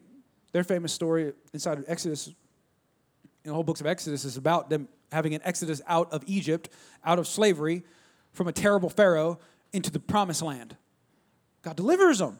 their 0.51 0.63
famous 0.63 0.93
story 0.93 1.33
inside 1.51 1.79
of 1.79 1.85
Exodus, 1.87 2.27
in 2.27 2.33
the 3.49 3.53
whole 3.53 3.63
books 3.63 3.81
of 3.81 3.87
Exodus 3.87 4.23
is 4.23 4.37
about 4.37 4.69
them 4.69 4.87
having 5.11 5.35
an 5.35 5.41
exodus 5.43 5.81
out 5.87 6.11
of 6.13 6.23
Egypt, 6.25 6.69
out 7.03 7.19
of 7.19 7.27
slavery, 7.27 7.83
from 8.31 8.47
a 8.47 8.51
terrible 8.51 8.89
Pharaoh 8.89 9.39
into 9.73 9.91
the 9.91 9.99
promised 9.99 10.41
land. 10.41 10.75
God 11.61 11.75
delivers 11.75 12.19
them. 12.19 12.39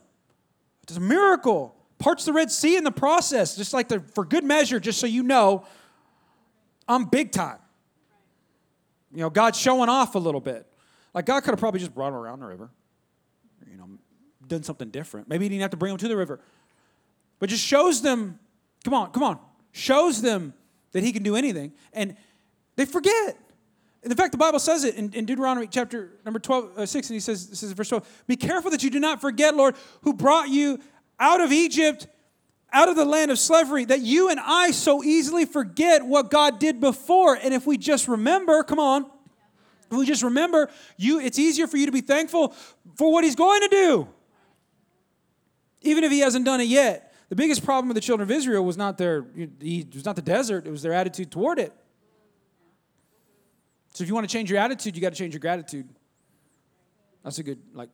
It's 0.83 0.97
a 0.97 0.99
miracle. 0.99 1.75
Parts 1.99 2.25
the 2.25 2.33
Red 2.33 2.51
Sea 2.51 2.75
in 2.75 2.83
the 2.83 2.91
process, 2.91 3.55
just 3.55 3.73
like 3.73 3.87
the, 3.87 3.99
for 3.99 4.25
good 4.25 4.43
measure, 4.43 4.79
just 4.79 4.99
so 4.99 5.07
you 5.07 5.23
know, 5.23 5.65
I'm 6.87 7.05
big 7.05 7.31
time. 7.31 7.59
You 9.13 9.21
know, 9.21 9.29
God's 9.29 9.59
showing 9.59 9.89
off 9.89 10.15
a 10.15 10.19
little 10.19 10.41
bit. 10.41 10.67
Like 11.13 11.25
God 11.25 11.43
could 11.43 11.51
have 11.51 11.59
probably 11.59 11.79
just 11.79 11.93
brought 11.93 12.11
them 12.11 12.19
around 12.19 12.39
the 12.39 12.47
river, 12.47 12.69
you 13.69 13.77
know, 13.77 13.87
done 14.47 14.63
something 14.63 14.89
different. 14.89 15.29
Maybe 15.29 15.45
he 15.45 15.49
didn't 15.49 15.61
have 15.61 15.71
to 15.71 15.77
bring 15.77 15.91
them 15.91 15.99
to 15.99 16.07
the 16.07 16.17
river, 16.17 16.39
but 17.39 17.49
just 17.49 17.63
shows 17.63 18.01
them, 18.01 18.39
come 18.83 18.93
on, 18.93 19.11
come 19.11 19.23
on, 19.23 19.39
shows 19.71 20.21
them 20.21 20.53
that 20.91 21.03
he 21.03 21.11
can 21.11 21.21
do 21.21 21.35
anything. 21.35 21.73
And 21.91 22.15
they 22.75 22.85
forget. 22.85 23.37
In 24.01 24.13
fact, 24.15 24.31
the 24.31 24.37
Bible 24.37 24.59
says 24.59 24.83
it 24.83 24.95
in, 24.95 25.13
in 25.13 25.25
Deuteronomy 25.25 25.67
chapter 25.67 26.11
number 26.25 26.39
12, 26.39 26.77
uh, 26.77 26.85
6, 26.85 27.09
and 27.09 27.15
he 27.15 27.19
says, 27.19 27.47
this 27.49 27.63
is 27.63 27.71
verse 27.71 27.89
12, 27.89 28.23
Be 28.27 28.35
careful 28.35 28.69
that 28.71 28.83
you 28.83 28.89
do 28.89 28.99
not 28.99 29.21
forget, 29.21 29.55
Lord, 29.55 29.75
who 30.01 30.13
brought 30.13 30.49
you 30.49 30.79
out 31.19 31.39
of 31.39 31.51
Egypt, 31.51 32.07
out 32.73 32.89
of 32.89 32.95
the 32.95 33.05
land 33.05 33.31
of 33.31 33.39
slavery, 33.39 33.85
that 33.85 34.01
you 34.01 34.29
and 34.29 34.39
I 34.39 34.71
so 34.71 35.03
easily 35.03 35.45
forget 35.45 36.03
what 36.05 36.31
God 36.31 36.59
did 36.59 36.79
before. 36.79 37.35
And 37.35 37.53
if 37.53 37.65
we 37.65 37.77
just 37.77 38.07
remember, 38.07 38.63
come 38.63 38.79
on, 38.79 39.05
if 39.91 39.97
we 39.97 40.05
just 40.05 40.23
remember, 40.23 40.69
you, 40.97 41.19
it's 41.19 41.37
easier 41.37 41.67
for 41.67 41.77
you 41.77 41.85
to 41.85 41.91
be 41.91 42.01
thankful 42.01 42.55
for 42.95 43.11
what 43.11 43.23
he's 43.23 43.35
going 43.35 43.61
to 43.61 43.67
do. 43.67 44.07
Even 45.81 46.03
if 46.03 46.11
he 46.11 46.19
hasn't 46.19 46.45
done 46.45 46.61
it 46.61 46.67
yet. 46.67 47.13
The 47.29 47.35
biggest 47.35 47.63
problem 47.63 47.87
with 47.87 47.95
the 47.95 48.01
children 48.01 48.29
of 48.29 48.35
Israel 48.35 48.63
was 48.63 48.77
not 48.77 48.97
their, 48.97 49.25
it 49.37 49.93
was 49.93 50.05
not 50.05 50.15
the 50.15 50.21
desert, 50.21 50.67
it 50.67 50.71
was 50.71 50.81
their 50.81 50.93
attitude 50.93 51.31
toward 51.31 51.59
it. 51.59 51.73
So 53.93 54.03
if 54.03 54.07
you 54.07 54.15
want 54.15 54.27
to 54.27 54.33
change 54.33 54.49
your 54.49 54.59
attitude, 54.59 54.95
you 54.95 55.01
got 55.01 55.13
to 55.13 55.15
change 55.15 55.33
your 55.33 55.39
gratitude. 55.39 55.87
That's 57.23 57.37
a 57.39 57.43
good, 57.43 57.59
like, 57.73 57.89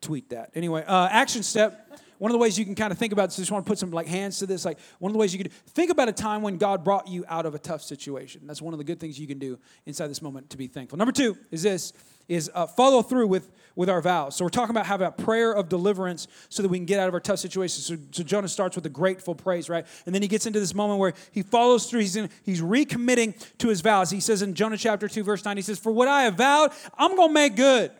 tweet 0.00 0.30
that. 0.30 0.50
Anyway, 0.54 0.84
uh, 0.86 1.08
action 1.10 1.42
step. 1.42 1.98
One 2.20 2.30
of 2.30 2.34
the 2.34 2.38
ways 2.38 2.58
you 2.58 2.66
can 2.66 2.74
kind 2.74 2.92
of 2.92 2.98
think 2.98 3.14
about 3.14 3.30
this, 3.30 3.38
I 3.38 3.40
just 3.40 3.50
want 3.50 3.64
to 3.64 3.68
put 3.70 3.78
some 3.78 3.92
like 3.92 4.06
hands 4.06 4.40
to 4.40 4.46
this. 4.46 4.66
Like 4.66 4.78
one 4.98 5.08
of 5.08 5.14
the 5.14 5.18
ways 5.18 5.32
you 5.32 5.42
could 5.42 5.50
think 5.52 5.90
about 5.90 6.10
a 6.10 6.12
time 6.12 6.42
when 6.42 6.58
God 6.58 6.84
brought 6.84 7.08
you 7.08 7.24
out 7.26 7.46
of 7.46 7.54
a 7.54 7.58
tough 7.58 7.80
situation. 7.80 8.42
That's 8.44 8.60
one 8.60 8.74
of 8.74 8.78
the 8.78 8.84
good 8.84 9.00
things 9.00 9.18
you 9.18 9.26
can 9.26 9.38
do 9.38 9.58
inside 9.86 10.08
this 10.08 10.20
moment 10.20 10.50
to 10.50 10.58
be 10.58 10.66
thankful. 10.66 10.98
Number 10.98 11.12
two 11.12 11.38
is 11.50 11.62
this: 11.62 11.94
is 12.28 12.50
uh, 12.54 12.66
follow 12.66 13.00
through 13.00 13.28
with 13.28 13.50
with 13.74 13.88
our 13.88 14.02
vows. 14.02 14.36
So 14.36 14.44
we're 14.44 14.50
talking 14.50 14.76
about 14.76 14.84
having 14.84 15.06
a 15.06 15.10
prayer 15.10 15.52
of 15.52 15.70
deliverance 15.70 16.28
so 16.50 16.62
that 16.62 16.68
we 16.68 16.76
can 16.76 16.84
get 16.84 17.00
out 17.00 17.08
of 17.08 17.14
our 17.14 17.20
tough 17.20 17.38
situations. 17.38 17.86
So, 17.86 17.96
so 18.10 18.22
Jonah 18.22 18.48
starts 18.48 18.76
with 18.76 18.84
a 18.84 18.90
grateful 18.90 19.34
praise, 19.34 19.70
right? 19.70 19.86
And 20.04 20.14
then 20.14 20.20
he 20.20 20.28
gets 20.28 20.44
into 20.44 20.60
this 20.60 20.74
moment 20.74 21.00
where 21.00 21.14
he 21.32 21.42
follows 21.42 21.88
through. 21.88 22.00
He's 22.00 22.16
in, 22.16 22.28
he's 22.42 22.60
recommitting 22.60 23.34
to 23.58 23.68
his 23.68 23.80
vows. 23.80 24.10
He 24.10 24.20
says 24.20 24.42
in 24.42 24.52
Jonah 24.52 24.76
chapter 24.76 25.08
two, 25.08 25.22
verse 25.22 25.42
nine, 25.42 25.56
he 25.56 25.62
says, 25.62 25.78
"For 25.78 25.90
what 25.90 26.06
I 26.06 26.24
have 26.24 26.34
vowed, 26.34 26.72
I'm 26.98 27.16
gonna 27.16 27.32
make 27.32 27.56
good." 27.56 27.92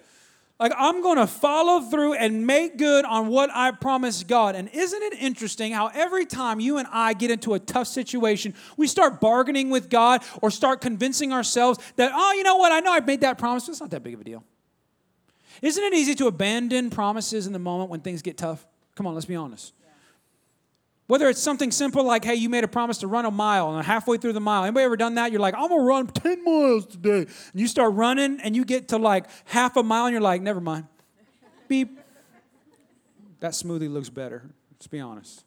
Like, 0.60 0.72
I'm 0.76 1.00
going 1.00 1.16
to 1.16 1.26
follow 1.26 1.80
through 1.80 2.12
and 2.12 2.46
make 2.46 2.76
good 2.76 3.06
on 3.06 3.28
what 3.28 3.48
I 3.50 3.70
promised 3.70 4.28
God. 4.28 4.54
And 4.54 4.68
isn't 4.68 5.02
it 5.02 5.14
interesting 5.14 5.72
how 5.72 5.86
every 5.94 6.26
time 6.26 6.60
you 6.60 6.76
and 6.76 6.86
I 6.92 7.14
get 7.14 7.30
into 7.30 7.54
a 7.54 7.58
tough 7.58 7.86
situation, 7.86 8.52
we 8.76 8.86
start 8.86 9.22
bargaining 9.22 9.70
with 9.70 9.88
God 9.88 10.22
or 10.42 10.50
start 10.50 10.82
convincing 10.82 11.32
ourselves 11.32 11.78
that, 11.96 12.12
oh, 12.14 12.34
you 12.34 12.42
know 12.42 12.56
what? 12.56 12.72
I 12.72 12.80
know 12.80 12.92
I've 12.92 13.06
made 13.06 13.22
that 13.22 13.38
promise, 13.38 13.64
but 13.64 13.72
it's 13.72 13.80
not 13.80 13.88
that 13.90 14.02
big 14.02 14.12
of 14.12 14.20
a 14.20 14.24
deal. 14.24 14.44
Isn't 15.62 15.82
it 15.82 15.94
easy 15.94 16.14
to 16.16 16.26
abandon 16.26 16.90
promises 16.90 17.46
in 17.46 17.54
the 17.54 17.58
moment 17.58 17.88
when 17.88 18.00
things 18.00 18.20
get 18.20 18.36
tough? 18.36 18.66
Come 18.96 19.06
on, 19.06 19.14
let's 19.14 19.24
be 19.24 19.36
honest. 19.36 19.72
Whether 21.10 21.28
it's 21.28 21.42
something 21.42 21.72
simple 21.72 22.04
like, 22.04 22.24
hey, 22.24 22.36
you 22.36 22.48
made 22.48 22.62
a 22.62 22.68
promise 22.68 22.98
to 22.98 23.08
run 23.08 23.24
a 23.24 23.32
mile, 23.32 23.74
and 23.74 23.84
halfway 23.84 24.16
through 24.16 24.32
the 24.32 24.40
mile, 24.40 24.62
anybody 24.62 24.84
ever 24.84 24.96
done 24.96 25.16
that? 25.16 25.32
You're 25.32 25.40
like, 25.40 25.56
I'm 25.56 25.68
gonna 25.68 25.82
run 25.82 26.06
10 26.06 26.44
miles 26.44 26.86
today. 26.86 27.22
And 27.22 27.60
you 27.60 27.66
start 27.66 27.94
running 27.94 28.38
and 28.40 28.54
you 28.54 28.64
get 28.64 28.90
to 28.90 28.96
like 28.96 29.26
half 29.46 29.76
a 29.76 29.82
mile 29.82 30.06
and 30.06 30.12
you're 30.12 30.22
like, 30.22 30.40
never 30.40 30.60
mind. 30.60 30.86
Beep. 31.66 31.98
That 33.40 33.54
smoothie 33.54 33.92
looks 33.92 34.08
better. 34.08 34.48
Let's 34.70 34.86
be 34.86 35.00
honest. 35.00 35.42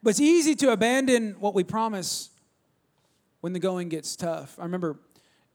But 0.00 0.10
it's 0.10 0.20
easy 0.20 0.54
to 0.54 0.70
abandon 0.70 1.34
what 1.40 1.52
we 1.52 1.64
promise 1.64 2.30
when 3.40 3.52
the 3.52 3.58
going 3.58 3.88
gets 3.88 4.14
tough. 4.14 4.56
I 4.60 4.62
remember 4.62 5.00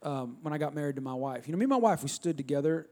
um, 0.04 0.36
when 0.42 0.54
I 0.54 0.58
got 0.58 0.76
married 0.76 0.98
to 0.98 1.02
my 1.02 1.14
wife. 1.14 1.48
You 1.48 1.54
know, 1.54 1.58
me 1.58 1.64
and 1.64 1.70
my 1.70 1.78
wife, 1.78 2.04
we 2.04 2.10
stood 2.10 2.36
together 2.36 2.88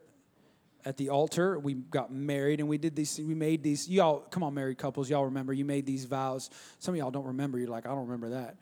at 0.85 0.97
the 0.97 1.09
altar. 1.09 1.59
We 1.59 1.73
got 1.73 2.11
married 2.11 2.59
and 2.59 2.69
we 2.69 2.77
did 2.77 2.95
these, 2.95 3.19
we 3.19 3.35
made 3.35 3.63
these, 3.63 3.89
y'all, 3.89 4.19
come 4.19 4.43
on, 4.43 4.53
married 4.53 4.77
couples, 4.77 5.09
y'all 5.09 5.25
remember, 5.25 5.53
you 5.53 5.65
made 5.65 5.85
these 5.85 6.05
vows. 6.05 6.49
Some 6.79 6.93
of 6.93 6.97
y'all 6.97 7.11
don't 7.11 7.27
remember. 7.27 7.59
You're 7.59 7.69
like, 7.69 7.85
I 7.85 7.89
don't 7.89 8.07
remember 8.07 8.29
that. 8.29 8.57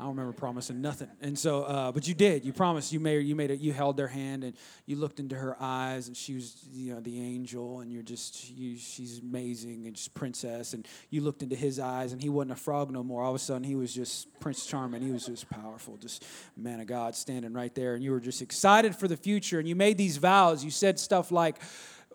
I 0.00 0.04
don't 0.04 0.16
remember 0.16 0.32
promising 0.32 0.80
nothing. 0.80 1.08
And 1.20 1.38
so, 1.38 1.64
uh, 1.64 1.92
but 1.92 2.08
you 2.08 2.14
did. 2.14 2.42
You 2.42 2.54
promised. 2.54 2.90
You 2.90 3.00
made. 3.00 3.26
You 3.26 3.36
made 3.36 3.50
it. 3.50 3.60
You 3.60 3.74
held 3.74 3.98
their 3.98 4.08
hand 4.08 4.44
and 4.44 4.54
you 4.86 4.96
looked 4.96 5.20
into 5.20 5.36
her 5.36 5.54
eyes, 5.60 6.08
and 6.08 6.16
she 6.16 6.32
was, 6.32 6.56
you 6.72 6.94
know, 6.94 7.00
the 7.00 7.20
angel, 7.20 7.80
and 7.80 7.92
you're 7.92 8.02
just, 8.02 8.50
you, 8.50 8.78
she's 8.78 9.18
amazing 9.18 9.86
and 9.86 9.94
just 9.94 10.14
princess. 10.14 10.72
And 10.72 10.88
you 11.10 11.20
looked 11.20 11.42
into 11.42 11.54
his 11.54 11.78
eyes, 11.78 12.14
and 12.14 12.22
he 12.22 12.30
wasn't 12.30 12.52
a 12.52 12.56
frog 12.56 12.90
no 12.90 13.02
more. 13.02 13.22
All 13.22 13.28
of 13.28 13.36
a 13.36 13.38
sudden, 13.38 13.62
he 13.62 13.74
was 13.74 13.94
just 13.94 14.40
Prince 14.40 14.64
Charming. 14.64 15.02
He 15.02 15.10
was 15.12 15.26
just 15.26 15.50
powerful, 15.50 15.98
just 15.98 16.24
man 16.56 16.80
of 16.80 16.86
God 16.86 17.14
standing 17.14 17.52
right 17.52 17.74
there, 17.74 17.94
and 17.94 18.02
you 18.02 18.12
were 18.12 18.20
just 18.20 18.40
excited 18.40 18.96
for 18.96 19.06
the 19.06 19.18
future. 19.18 19.58
And 19.58 19.68
you 19.68 19.76
made 19.76 19.98
these 19.98 20.16
vows. 20.16 20.64
You 20.64 20.70
said 20.70 20.98
stuff 20.98 21.30
like 21.30 21.56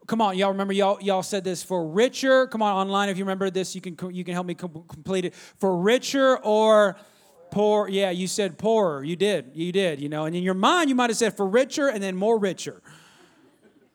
come 0.07 0.21
on, 0.21 0.37
y'all 0.37 0.51
remember 0.51 0.73
y'all 0.73 0.97
y'all 1.01 1.23
said 1.23 1.43
this 1.43 1.61
for 1.61 1.87
richer. 1.87 2.47
Come 2.47 2.63
on, 2.63 2.73
online 2.73 3.09
if 3.09 3.17
you 3.19 3.25
remember 3.25 3.51
this, 3.51 3.75
you 3.75 3.81
can 3.81 3.95
you 4.11 4.23
can 4.23 4.33
help 4.33 4.47
me 4.47 4.55
complete 4.55 5.25
it. 5.25 5.35
For 5.35 5.77
richer 5.77 6.37
or 6.37 6.97
Poor, 7.55 7.87
yeah, 7.87 8.09
you 8.09 8.27
said 8.27 8.57
poorer. 8.57 9.01
You 9.01 9.15
did, 9.15 9.51
you 9.53 9.71
did, 9.71 10.01
you 10.01 10.09
know. 10.09 10.25
And 10.25 10.35
in 10.35 10.43
your 10.43 10.53
mind, 10.53 10.89
you 10.89 10.95
might 10.95 11.09
have 11.09 11.15
said 11.15 11.37
for 11.37 11.47
richer 11.47 11.87
and 11.87 12.03
then 12.03 12.13
more 12.13 12.37
richer. 12.37 12.81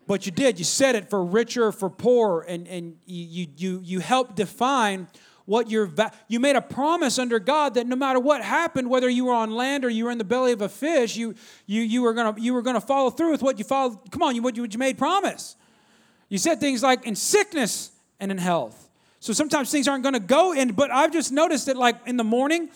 But 0.07 0.25
you 0.25 0.33
did, 0.33 0.59
you 0.59 0.65
said 0.65 0.95
it 0.95 1.11
for 1.11 1.23
richer, 1.23 1.71
for 1.71 1.91
poorer, 1.91 2.41
and, 2.41 2.67
and 2.67 2.97
you, 3.05 3.49
you, 3.59 3.83
you 3.85 3.99
helped 3.99 4.35
define 4.35 5.09
what 5.45 5.71
your 5.71 5.85
va- 5.85 6.11
you 6.27 6.41
made 6.41 6.57
a 6.57 6.63
promise 6.63 7.19
under 7.19 7.39
God 7.39 7.75
that 7.75 7.87
no 7.87 7.97
matter 7.97 8.19
what 8.19 8.43
happened, 8.43 8.89
whether 8.89 9.11
you 9.11 9.27
were 9.27 9.35
on 9.35 9.51
land 9.51 9.85
or 9.85 9.91
you 9.91 10.07
were 10.07 10.11
in 10.11 10.17
the 10.17 10.25
belly 10.25 10.53
of 10.53 10.63
a 10.63 10.69
fish, 10.71 11.15
you 11.17 11.35
you 11.67 11.83
you 11.83 12.01
were 12.01 12.15
gonna 12.15 12.41
you 12.41 12.55
were 12.55 12.63
gonna 12.63 12.81
follow 12.81 13.11
through 13.11 13.31
with 13.31 13.43
what 13.43 13.59
you 13.59 13.65
followed. 13.67 14.11
Come 14.11 14.23
on, 14.23 14.35
you 14.35 14.41
what 14.41 14.57
you, 14.57 14.63
what 14.63 14.73
you 14.73 14.79
made 14.79 14.97
promise. 14.97 15.55
You 16.31 16.39
said 16.39 16.61
things 16.61 16.83
like 16.83 17.05
in 17.05 17.15
sickness 17.15 17.91
and 18.21 18.31
in 18.31 18.39
health. 18.39 18.89
So 19.19 19.35
sometimes 19.35 19.71
things 19.71 19.87
aren't 19.87 20.03
gonna 20.03 20.19
go 20.19 20.55
in, 20.55 20.73
but 20.73 20.91
I've 20.91 21.13
just 21.13 21.31
noticed 21.31 21.67
that 21.67 21.77
like 21.77 21.97
in 22.07 22.17
the 22.17 22.25
morning, 22.25 22.71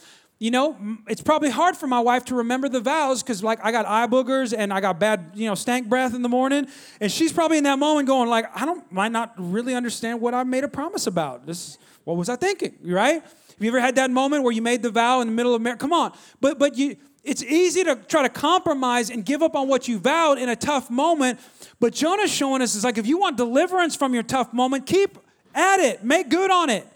you 0.45 0.51
know, 0.51 0.77
it's 1.09 1.23
probably 1.23 1.49
hard 1.49 1.75
for 1.75 1.87
my 1.87 2.01
wife 2.01 2.27
to 2.27 2.35
remember 2.35 2.69
the 2.69 2.79
vows 2.79 3.23
because, 3.23 3.43
like, 3.43 3.65
I 3.65 3.73
got 3.73 3.87
eye 3.87 4.07
boogers 4.07 4.55
and 4.55 4.75
I 4.75 4.83
got 4.83 5.01
bad, 5.01 5.31
you 5.33 5.49
know, 5.49 5.55
stank 5.55 5.89
breath 5.89 6.15
in 6.15 6.21
the 6.21 6.29
morning, 6.29 6.69
and 7.01 7.11
she's 7.11 7.33
probably 7.33 7.57
in 7.57 7.65
that 7.65 7.79
moment 7.79 8.07
going, 8.07 8.29
like, 8.29 8.55
I 8.55 8.67
don't, 8.67 8.93
might 8.93 9.11
not 9.11 9.33
really 9.39 9.75
understand 9.75 10.21
what 10.21 10.35
I 10.35 10.43
made 10.43 10.63
a 10.63 10.69
promise 10.69 11.07
about. 11.07 11.47
This, 11.47 11.79
what 12.05 12.19
was 12.19 12.29
I 12.29 12.37
thinking? 12.37 12.77
Right? 12.83 13.23
Have 13.23 13.57
you 13.59 13.69
ever 13.69 13.81
had 13.81 13.95
that 13.95 14.11
moment 14.11 14.43
where 14.43 14.53
you 14.53 14.61
made 14.61 14.83
the 14.83 14.91
vow 14.91 15.23
in 15.23 15.29
the 15.29 15.33
middle 15.33 15.55
of 15.55 15.63
marriage? 15.63 15.81
Come 15.81 15.95
on, 15.95 16.13
but 16.43 16.59
but 16.59 16.77
you, 16.77 16.97
it's 17.23 17.43
easy 17.43 17.83
to 17.83 17.97
try 17.97 18.21
to 18.21 18.29
compromise 18.29 19.09
and 19.09 19.25
give 19.25 19.43
up 19.43 19.57
on 19.57 19.67
what 19.67 19.89
you 19.89 19.99
vowed 19.99 20.37
in 20.37 20.51
a 20.51 20.57
tough 20.57 20.91
moment. 20.91 21.41
But 21.81 21.95
Jonah's 21.95 22.31
showing 22.31 22.61
us 22.61 22.75
is 22.75 22.85
like 22.85 22.99
if 22.99 23.07
you 23.07 23.17
want 23.17 23.39
deliverance 23.39 23.97
from 23.97 24.13
your 24.13 24.23
tough 24.23 24.53
moment, 24.53 24.85
keep 24.85 25.17
at 25.55 25.81
it, 25.81 26.05
make 26.05 26.29
good 26.29 26.51
on 26.51 26.69
it, 26.69 26.87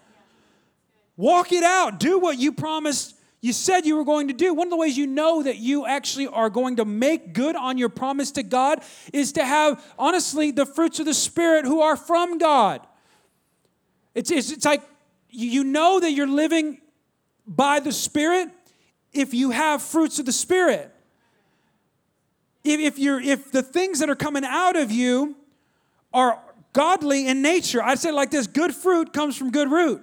walk 1.17 1.51
it 1.51 1.65
out, 1.65 1.99
do 1.99 2.19
what 2.19 2.39
you 2.39 2.53
promised 2.53 3.15
you 3.41 3.53
said 3.53 3.87
you 3.87 3.97
were 3.97 4.05
going 4.05 4.29
to 4.29 4.35
do. 4.35 4.53
One 4.53 4.67
of 4.67 4.71
the 4.71 4.77
ways 4.77 4.97
you 4.97 5.07
know 5.07 5.43
that 5.43 5.59
you 5.59 5.87
actually 5.87 6.27
are 6.27 6.51
going 6.51 6.77
to 6.77 6.85
make 6.85 7.33
good 7.33 7.55
on 7.55 7.79
your 7.79 7.89
promise 7.89 8.33
to 8.33 8.43
God 8.43 8.83
is 9.13 9.33
to 9.33 9.45
have, 9.45 9.85
honestly, 9.99 10.51
the 10.51 10.67
fruits 10.67 10.99
of 10.99 11.07
the 11.07 11.15
Spirit 11.15 11.65
who 11.65 11.81
are 11.81 11.97
from 11.97 12.39
God. 12.39 12.85
It's, 14.15 14.31
it's, 14.31 14.51
it's 14.51 14.65
like 14.65 14.83
you 15.31 15.63
know 15.63 16.01
that 16.01 16.11
you're 16.13 16.27
living 16.27 16.81
by 17.47 17.79
the 17.79 17.93
Spirit 17.93 18.49
if 19.13 19.33
you 19.33 19.51
have 19.51 19.83
fruits 19.83 20.19
of 20.19 20.27
the 20.27 20.33
Spirit. 20.33 20.93
If, 22.65 22.81
if, 22.81 22.99
you're, 22.99 23.21
if 23.21 23.53
the 23.53 23.63
things 23.63 24.01
that 24.01 24.11
are 24.11 24.17
coming 24.17 24.45
out 24.45 24.75
of 24.75 24.91
you 24.91 25.37
are 26.13 26.43
godly 26.73 27.29
in 27.29 27.41
nature, 27.41 27.81
I'd 27.83 28.01
say 28.01 28.11
like 28.11 28.31
this 28.31 28.49
good 28.49 28.75
fruit 28.75 29.13
comes 29.13 29.37
from 29.37 29.53
good 29.53 29.71
root. 29.71 30.03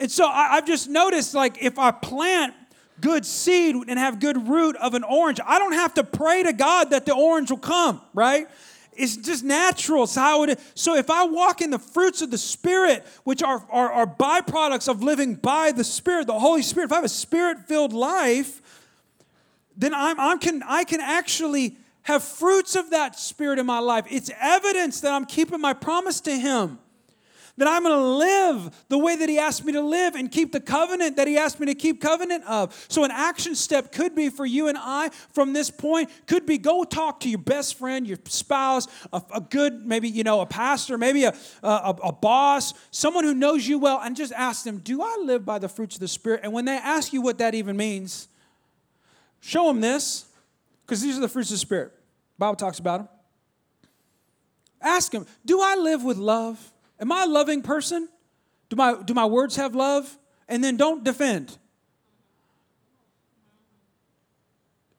And 0.00 0.10
so 0.10 0.26
I, 0.26 0.56
have 0.56 0.66
just 0.66 0.88
noticed 0.88 1.34
like 1.34 1.62
if 1.62 1.78
I 1.78 1.90
plant 1.90 2.54
good 3.00 3.24
seed 3.24 3.76
and 3.88 3.98
have 3.98 4.20
good 4.20 4.48
root 4.48 4.76
of 4.76 4.94
an 4.94 5.04
orange, 5.04 5.40
I 5.44 5.58
don't 5.58 5.72
have 5.72 5.94
to 5.94 6.04
pray 6.04 6.42
to 6.42 6.52
God 6.52 6.90
that 6.90 7.06
the 7.06 7.14
orange 7.14 7.50
will 7.50 7.58
come, 7.58 8.00
right? 8.12 8.48
It's 8.96 9.16
just 9.16 9.44
natural. 9.44 10.04
It's 10.04 10.14
how 10.14 10.44
it 10.44 10.50
is. 10.50 10.72
So 10.74 10.96
if 10.96 11.10
I 11.10 11.24
walk 11.24 11.60
in 11.60 11.70
the 11.70 11.78
fruits 11.78 12.22
of 12.22 12.30
the 12.30 12.38
Spirit, 12.38 13.04
which 13.24 13.42
are, 13.42 13.64
are, 13.70 13.92
are 13.92 14.06
byproducts 14.06 14.88
of 14.88 15.02
living 15.02 15.34
by 15.34 15.72
the 15.72 15.84
Spirit, 15.84 16.26
the 16.26 16.38
Holy 16.38 16.62
Spirit, 16.62 16.86
if 16.86 16.92
I 16.92 16.96
have 16.96 17.04
a 17.04 17.08
spirit-filled 17.08 17.92
life, 17.92 18.62
then 19.76 19.92
I'm, 19.94 20.18
I'm 20.20 20.38
can, 20.38 20.62
I 20.62 20.84
can 20.84 21.00
actually 21.00 21.76
have 22.02 22.22
fruits 22.22 22.76
of 22.76 22.90
that 22.90 23.18
Spirit 23.18 23.58
in 23.58 23.66
my 23.66 23.80
life. 23.80 24.06
It's 24.10 24.30
evidence 24.40 25.00
that 25.00 25.12
I'm 25.12 25.24
keeping 25.24 25.60
my 25.60 25.72
promise 25.72 26.20
to 26.22 26.36
Him 26.36 26.78
that 27.56 27.68
I'm 27.68 27.82
going 27.84 27.94
to 27.94 28.04
live 28.04 28.84
the 28.88 28.98
way 28.98 29.16
that 29.16 29.28
He 29.28 29.38
asked 29.38 29.64
me 29.64 29.72
to 29.72 29.80
live 29.80 30.14
and 30.14 30.30
keep 30.30 30.52
the 30.52 30.60
covenant 30.60 31.16
that 31.16 31.28
He 31.28 31.38
asked 31.38 31.60
me 31.60 31.66
to 31.66 31.74
keep 31.74 32.00
covenant 32.00 32.44
of. 32.44 32.74
So, 32.88 33.04
an 33.04 33.10
action 33.12 33.54
step 33.54 33.92
could 33.92 34.14
be 34.14 34.28
for 34.28 34.44
you 34.44 34.68
and 34.68 34.76
I 34.80 35.10
from 35.32 35.52
this 35.52 35.70
point, 35.70 36.10
could 36.26 36.46
be 36.46 36.58
go 36.58 36.84
talk 36.84 37.20
to 37.20 37.28
your 37.28 37.38
best 37.38 37.78
friend, 37.78 38.06
your 38.06 38.18
spouse, 38.24 38.88
a, 39.12 39.22
a 39.34 39.40
good, 39.40 39.86
maybe, 39.86 40.08
you 40.08 40.24
know, 40.24 40.40
a 40.40 40.46
pastor, 40.46 40.98
maybe 40.98 41.24
a, 41.24 41.34
a, 41.62 41.96
a 42.04 42.12
boss, 42.12 42.74
someone 42.90 43.24
who 43.24 43.34
knows 43.34 43.66
you 43.66 43.78
well, 43.78 44.00
and 44.00 44.16
just 44.16 44.32
ask 44.32 44.64
them, 44.64 44.78
Do 44.78 45.02
I 45.02 45.18
live 45.24 45.44
by 45.44 45.58
the 45.58 45.68
fruits 45.68 45.94
of 45.96 46.00
the 46.00 46.08
Spirit? 46.08 46.40
And 46.42 46.52
when 46.52 46.64
they 46.64 46.76
ask 46.76 47.12
you 47.12 47.22
what 47.22 47.38
that 47.38 47.54
even 47.54 47.76
means, 47.76 48.28
show 49.40 49.68
them 49.68 49.80
this, 49.80 50.26
because 50.84 51.00
these 51.00 51.16
are 51.16 51.20
the 51.20 51.28
fruits 51.28 51.50
of 51.50 51.54
the 51.54 51.58
Spirit. 51.58 51.92
The 52.36 52.40
Bible 52.40 52.56
talks 52.56 52.80
about 52.80 52.98
them. 52.98 53.08
Ask 54.82 55.12
them, 55.12 55.26
Do 55.44 55.60
I 55.62 55.76
live 55.76 56.02
with 56.02 56.18
love? 56.18 56.72
Am 57.00 57.10
I 57.12 57.24
a 57.24 57.26
loving 57.26 57.62
person? 57.62 58.08
Do 58.68 58.76
my, 58.76 58.96
do 59.02 59.14
my 59.14 59.26
words 59.26 59.56
have 59.56 59.74
love? 59.74 60.18
And 60.48 60.62
then 60.62 60.76
don't 60.76 61.04
defend. 61.04 61.56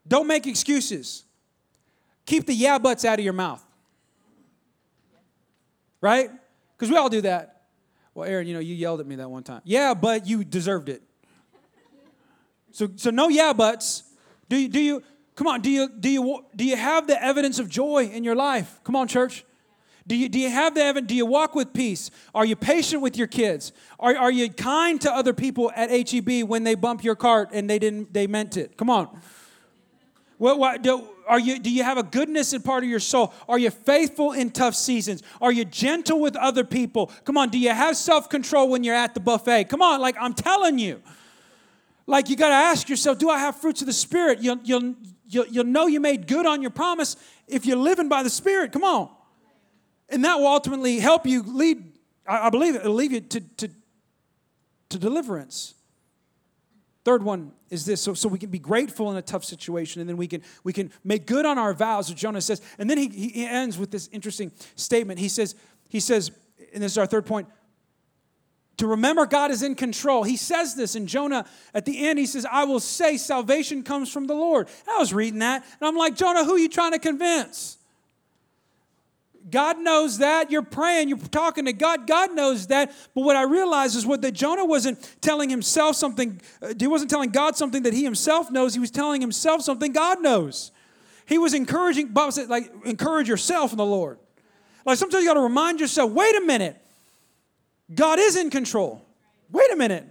Don't 0.07 0.27
make 0.27 0.45
excuses. 0.47 1.23
Keep 2.25 2.47
the 2.47 2.53
yeah 2.53 2.77
buts 2.77 3.05
out 3.05 3.19
of 3.19 3.25
your 3.25 3.33
mouth. 3.33 3.63
Right? 6.01 6.29
Because 6.77 6.91
we 6.91 6.97
all 6.97 7.09
do 7.09 7.21
that. 7.21 7.63
Well, 8.13 8.29
Aaron, 8.29 8.47
you 8.47 8.53
know, 8.53 8.59
you 8.59 8.75
yelled 8.75 8.99
at 8.99 9.07
me 9.07 9.15
that 9.15 9.29
one 9.29 9.43
time. 9.43 9.61
Yeah, 9.63 9.93
but 9.93 10.25
you 10.27 10.43
deserved 10.43 10.89
it. 10.89 11.01
So, 12.71 12.89
so 12.95 13.09
no 13.09 13.29
yeah 13.29 13.53
buts. 13.53 14.03
Do 14.49 14.57
you, 14.57 14.67
do 14.67 14.79
you, 14.79 15.03
come 15.35 15.47
on, 15.47 15.61
do 15.61 15.69
you, 15.69 15.89
do 15.89 16.09
you, 16.09 16.45
do 16.55 16.65
you 16.65 16.75
have 16.75 17.07
the 17.07 17.21
evidence 17.21 17.57
of 17.59 17.69
joy 17.69 18.05
in 18.05 18.23
your 18.23 18.35
life? 18.35 18.79
Come 18.83 18.95
on, 18.95 19.07
church. 19.07 19.45
Do 20.07 20.15
you, 20.15 20.29
do 20.29 20.37
you 20.37 20.51
have 20.51 20.75
the 20.75 20.83
evidence? 20.83 21.09
Do 21.09 21.15
you 21.15 21.25
walk 21.25 21.55
with 21.55 21.73
peace? 21.73 22.11
Are 22.35 22.45
you 22.45 22.55
patient 22.55 23.01
with 23.01 23.17
your 23.17 23.27
kids? 23.27 23.71
Are, 23.99 24.15
are 24.15 24.31
you 24.31 24.49
kind 24.49 25.01
to 25.01 25.11
other 25.11 25.33
people 25.33 25.71
at 25.75 25.89
HEB 25.89 26.47
when 26.47 26.63
they 26.63 26.75
bump 26.75 27.03
your 27.03 27.15
cart 27.15 27.49
and 27.53 27.67
they 27.67 27.79
didn't, 27.79 28.13
they 28.13 28.27
meant 28.27 28.55
it? 28.55 28.77
Come 28.77 28.89
on. 28.89 29.19
What, 30.37 30.59
what, 30.59 30.81
do, 30.83 31.07
are 31.27 31.39
you, 31.39 31.59
do 31.59 31.71
you 31.71 31.83
have 31.83 31.97
a 31.97 32.03
goodness 32.03 32.53
in 32.53 32.61
part 32.61 32.83
of 32.83 32.89
your 32.89 32.99
soul? 32.99 33.33
Are 33.49 33.57
you 33.57 33.71
faithful 33.71 34.33
in 34.33 34.51
tough 34.51 34.75
seasons? 34.75 35.23
Are 35.41 35.51
you 35.51 35.65
gentle 35.65 36.19
with 36.19 36.35
other 36.35 36.63
people? 36.63 37.11
Come 37.23 37.37
on, 37.37 37.49
do 37.49 37.57
you 37.57 37.69
have 37.69 37.97
self 37.97 38.29
control 38.29 38.69
when 38.69 38.83
you're 38.83 38.95
at 38.95 39.13
the 39.13 39.19
buffet? 39.19 39.65
Come 39.65 39.81
on, 39.81 40.01
like 40.01 40.15
I'm 40.19 40.33
telling 40.33 40.77
you. 40.77 41.01
Like 42.05 42.29
you 42.29 42.35
got 42.35 42.49
to 42.49 42.55
ask 42.55 42.87
yourself, 42.89 43.17
do 43.17 43.29
I 43.29 43.39
have 43.39 43.55
fruits 43.55 43.81
of 43.81 43.87
the 43.87 43.93
Spirit? 43.93 44.39
You'll, 44.39 44.59
you'll, 44.63 44.93
you'll, 45.27 45.47
you'll 45.47 45.63
know 45.63 45.87
you 45.87 45.99
made 45.99 46.27
good 46.27 46.45
on 46.45 46.61
your 46.61 46.69
promise 46.69 47.15
if 47.47 47.65
you're 47.65 47.77
living 47.77 48.09
by 48.09 48.21
the 48.21 48.29
Spirit. 48.29 48.71
Come 48.71 48.83
on. 48.83 49.09
And 50.09 50.23
that 50.23 50.39
will 50.39 50.47
ultimately 50.47 50.99
help 50.99 51.25
you 51.25 51.43
lead, 51.43 51.83
I, 52.27 52.49
believe 52.49 52.75
it, 52.75 52.81
it'll 52.81 52.93
lead 52.93 53.11
you 53.11 53.21
to, 53.21 53.39
to, 53.41 53.69
to 54.89 54.97
deliverance. 54.97 55.73
Third 57.03 57.23
one 57.23 57.51
is 57.69 57.85
this, 57.85 58.01
so, 58.01 58.13
so 58.13 58.27
we 58.27 58.39
can 58.39 58.49
be 58.49 58.59
grateful 58.59 59.11
in 59.11 59.17
a 59.17 59.21
tough 59.21 59.43
situation, 59.43 60.01
and 60.01 60.09
then 60.09 60.17
we 60.17 60.27
can 60.27 60.41
we 60.63 60.73
can 60.73 60.91
make 61.03 61.27
good 61.27 61.45
on 61.45 61.59
our 61.59 61.73
vows, 61.73 62.09
as 62.09 62.15
Jonah 62.15 62.41
says. 62.41 62.61
And 62.79 62.89
then 62.89 62.97
he, 62.97 63.09
he 63.09 63.45
ends 63.45 63.77
with 63.77 63.91
this 63.91 64.09
interesting 64.11 64.51
statement. 64.75 65.19
He 65.19 65.29
says, 65.29 65.55
he 65.87 65.99
says, 65.99 66.31
and 66.73 66.81
this 66.81 66.93
is 66.93 66.97
our 66.97 67.05
third 67.05 67.27
point, 67.27 67.47
to 68.77 68.87
remember 68.87 69.25
God 69.27 69.51
is 69.51 69.61
in 69.61 69.75
control. 69.75 70.23
He 70.23 70.35
says 70.35 70.75
this 70.75 70.95
in 70.95 71.05
Jonah 71.05 71.45
at 71.73 71.85
the 71.85 72.07
end. 72.07 72.17
He 72.17 72.25
says, 72.25 72.45
I 72.51 72.65
will 72.65 72.79
say 72.79 73.17
salvation 73.17 73.83
comes 73.83 74.11
from 74.11 74.25
the 74.25 74.33
Lord. 74.33 74.67
I 74.89 74.97
was 74.97 75.13
reading 75.13 75.39
that, 75.39 75.63
and 75.79 75.87
I'm 75.87 75.95
like, 75.95 76.15
Jonah, 76.15 76.43
who 76.43 76.55
are 76.55 76.59
you 76.59 76.69
trying 76.69 76.93
to 76.93 76.99
convince? 76.99 77.77
God 79.49 79.79
knows 79.79 80.17
that. 80.19 80.49
You're 80.49 80.63
praying, 80.63 81.09
you're 81.09 81.17
talking 81.17 81.65
to 81.65 81.73
God. 81.73 82.07
God 82.07 82.33
knows 82.33 82.67
that. 82.67 82.91
But 83.13 83.21
what 83.21 83.35
I 83.35 83.43
realize 83.43 83.95
is 83.95 84.05
what 84.05 84.21
that 84.23 84.31
Jonah 84.31 84.65
wasn't 84.65 85.17
telling 85.21 85.49
himself 85.49 85.95
something, 85.95 86.41
uh, 86.61 86.73
he 86.79 86.87
wasn't 86.87 87.11
telling 87.11 87.29
God 87.29 87.55
something 87.55 87.83
that 87.83 87.93
he 87.93 88.03
himself 88.03 88.49
knows. 88.49 88.73
He 88.73 88.79
was 88.79 88.91
telling 88.91 89.21
himself 89.21 89.61
something 89.61 89.93
God 89.93 90.21
knows. 90.21 90.71
He 91.27 91.37
was 91.37 91.53
encouraging, 91.53 92.07
Bob 92.07 92.33
said, 92.33 92.49
like, 92.49 92.71
encourage 92.85 93.27
yourself 93.27 93.71
in 93.71 93.77
the 93.77 93.85
Lord. 93.85 94.19
Like 94.85 94.97
sometimes 94.97 95.23
you 95.23 95.29
got 95.29 95.35
to 95.35 95.41
remind 95.41 95.79
yourself, 95.79 96.11
wait 96.11 96.35
a 96.35 96.41
minute. 96.41 96.81
God 97.93 98.19
is 98.19 98.35
in 98.35 98.49
control. 98.49 99.03
Wait 99.51 99.71
a 99.71 99.75
minute. 99.75 100.05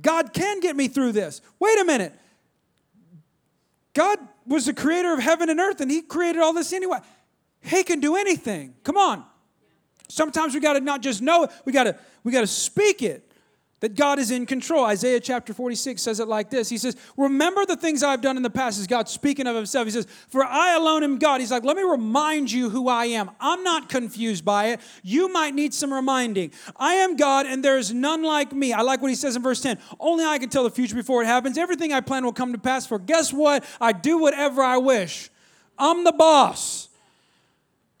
God 0.00 0.32
can 0.32 0.60
get 0.60 0.74
me 0.74 0.88
through 0.88 1.12
this. 1.12 1.40
Wait 1.60 1.78
a 1.78 1.84
minute. 1.84 2.12
God 3.92 4.18
was 4.46 4.66
the 4.66 4.74
creator 4.74 5.12
of 5.12 5.20
heaven 5.20 5.48
and 5.48 5.60
earth 5.60 5.80
and 5.80 5.90
he 5.90 6.02
created 6.02 6.42
all 6.42 6.52
this 6.52 6.72
anyway. 6.72 6.98
He 7.64 7.82
can 7.82 8.00
do 8.00 8.14
anything. 8.16 8.74
Come 8.84 8.96
on. 8.96 9.24
Sometimes 10.08 10.54
we 10.54 10.60
got 10.60 10.74
to 10.74 10.80
not 10.80 11.00
just 11.00 11.22
know 11.22 11.44
it, 11.44 11.50
we 11.64 11.72
got 11.72 11.84
to 11.84 11.96
we 12.22 12.30
got 12.30 12.42
to 12.42 12.46
speak 12.46 13.02
it 13.02 13.32
that 13.80 13.96
God 13.96 14.18
is 14.18 14.30
in 14.30 14.46
control. 14.46 14.84
Isaiah 14.84 15.18
chapter 15.18 15.52
46 15.52 16.00
says 16.00 16.20
it 16.20 16.28
like 16.28 16.50
this. 16.50 16.68
He 16.68 16.76
says, 16.76 16.94
"Remember 17.16 17.64
the 17.64 17.76
things 17.76 18.02
I've 18.02 18.20
done 18.20 18.36
in 18.36 18.42
the 18.42 18.50
past." 18.50 18.78
Is 18.78 18.86
God 18.86 19.08
speaking 19.08 19.46
of 19.46 19.56
himself? 19.56 19.86
He 19.86 19.90
says, 19.90 20.06
"For 20.28 20.44
I 20.44 20.74
alone 20.74 21.02
am 21.02 21.18
God." 21.18 21.40
He's 21.40 21.50
like, 21.50 21.64
"Let 21.64 21.76
me 21.76 21.82
remind 21.82 22.52
you 22.52 22.68
who 22.68 22.88
I 22.88 23.06
am. 23.06 23.30
I'm 23.40 23.62
not 23.62 23.88
confused 23.88 24.44
by 24.44 24.66
it. 24.66 24.80
You 25.02 25.32
might 25.32 25.54
need 25.54 25.72
some 25.72 25.92
reminding. 25.92 26.52
I 26.76 26.94
am 26.94 27.16
God 27.16 27.46
and 27.46 27.64
there 27.64 27.78
is 27.78 27.94
none 27.94 28.22
like 28.22 28.52
me." 28.52 28.74
I 28.74 28.82
like 28.82 29.00
what 29.00 29.08
he 29.08 29.16
says 29.16 29.36
in 29.36 29.42
verse 29.42 29.62
10. 29.62 29.78
"Only 29.98 30.24
I 30.24 30.38
can 30.38 30.50
tell 30.50 30.64
the 30.64 30.70
future 30.70 30.94
before 30.94 31.22
it 31.22 31.26
happens. 31.26 31.56
Everything 31.56 31.94
I 31.94 32.02
plan 32.02 32.24
will 32.24 32.32
come 32.32 32.52
to 32.52 32.58
pass, 32.58 32.86
for 32.86 32.98
guess 32.98 33.32
what? 33.32 33.64
I 33.80 33.92
do 33.92 34.18
whatever 34.18 34.62
I 34.62 34.76
wish. 34.76 35.30
I'm 35.78 36.04
the 36.04 36.12
boss." 36.12 36.88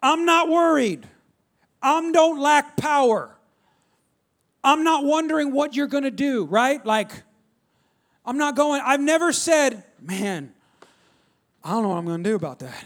I'm 0.04 0.26
not 0.26 0.50
worried. 0.50 1.08
I 1.80 2.12
don't 2.12 2.38
lack 2.38 2.76
power. 2.76 3.34
I'm 4.62 4.84
not 4.84 5.04
wondering 5.04 5.50
what 5.50 5.74
you're 5.74 5.86
going 5.86 6.04
to 6.04 6.10
do, 6.10 6.44
right? 6.44 6.84
Like, 6.84 7.10
I'm 8.26 8.36
not 8.36 8.54
going, 8.54 8.82
I've 8.84 9.00
never 9.00 9.32
said, 9.32 9.82
man, 10.02 10.52
I 11.62 11.70
don't 11.70 11.82
know 11.82 11.88
what 11.88 11.96
I'm 11.96 12.04
going 12.04 12.22
to 12.22 12.30
do 12.30 12.36
about 12.36 12.58
that. 12.58 12.84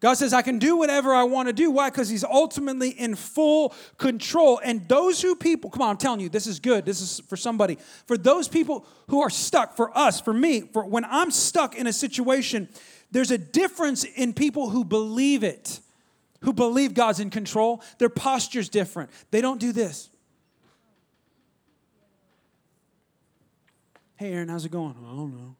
God 0.00 0.14
says, 0.14 0.34
I 0.34 0.42
can 0.42 0.58
do 0.58 0.76
whatever 0.76 1.14
I 1.14 1.24
want 1.24 1.48
to 1.48 1.54
do. 1.54 1.70
Why? 1.70 1.88
Because 1.88 2.10
He's 2.10 2.24
ultimately 2.24 2.90
in 2.90 3.14
full 3.14 3.74
control. 3.96 4.60
And 4.62 4.86
those 4.86 5.22
who 5.22 5.34
people, 5.34 5.70
come 5.70 5.80
on, 5.80 5.88
I'm 5.88 5.96
telling 5.96 6.20
you, 6.20 6.28
this 6.28 6.46
is 6.46 6.60
good. 6.60 6.84
This 6.84 7.00
is 7.00 7.20
for 7.20 7.38
somebody. 7.38 7.78
For 8.06 8.18
those 8.18 8.46
people 8.46 8.86
who 9.08 9.22
are 9.22 9.30
stuck, 9.30 9.76
for 9.76 9.96
us, 9.96 10.20
for 10.20 10.34
me, 10.34 10.60
for 10.60 10.84
when 10.84 11.06
I'm 11.06 11.30
stuck 11.30 11.74
in 11.74 11.86
a 11.86 11.92
situation 11.92 12.68
there's 13.14 13.30
a 13.30 13.38
difference 13.38 14.02
in 14.02 14.34
people 14.34 14.70
who 14.70 14.84
believe 14.84 15.44
it, 15.44 15.78
who 16.40 16.52
believe 16.52 16.94
God's 16.94 17.20
in 17.20 17.30
control. 17.30 17.80
Their 17.98 18.08
posture's 18.08 18.68
different. 18.68 19.08
They 19.30 19.40
don't 19.40 19.60
do 19.60 19.70
this. 19.70 20.10
Hey, 24.16 24.32
Aaron, 24.32 24.48
how's 24.48 24.64
it 24.64 24.72
going? 24.72 24.96
I 24.98 25.14
don't 25.14 25.32
know. 25.32 25.54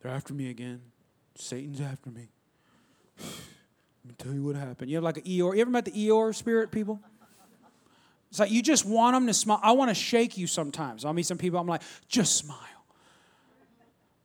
They're 0.00 0.12
after 0.12 0.32
me 0.32 0.48
again. 0.48 0.80
Satan's 1.36 1.82
after 1.82 2.08
me. 2.08 2.28
Let 3.18 3.28
me 4.06 4.14
tell 4.16 4.32
you 4.32 4.42
what 4.42 4.56
happened. 4.56 4.88
You 4.88 4.96
have 4.96 5.04
like 5.04 5.18
an 5.18 5.24
Eeyore. 5.24 5.54
You 5.56 5.60
ever 5.60 5.70
met 5.70 5.84
the 5.84 5.90
Eeyore 5.90 6.34
spirit 6.34 6.70
people? 6.70 6.98
It's 8.30 8.40
like 8.40 8.50
you 8.50 8.62
just 8.62 8.86
want 8.86 9.14
them 9.14 9.26
to 9.26 9.34
smile. 9.34 9.60
I 9.62 9.72
want 9.72 9.90
to 9.90 9.94
shake 9.94 10.38
you 10.38 10.46
sometimes. 10.46 11.04
I'll 11.04 11.12
meet 11.12 11.26
some 11.26 11.36
people, 11.36 11.60
I'm 11.60 11.66
like, 11.66 11.82
just 12.08 12.36
smile. 12.36 12.79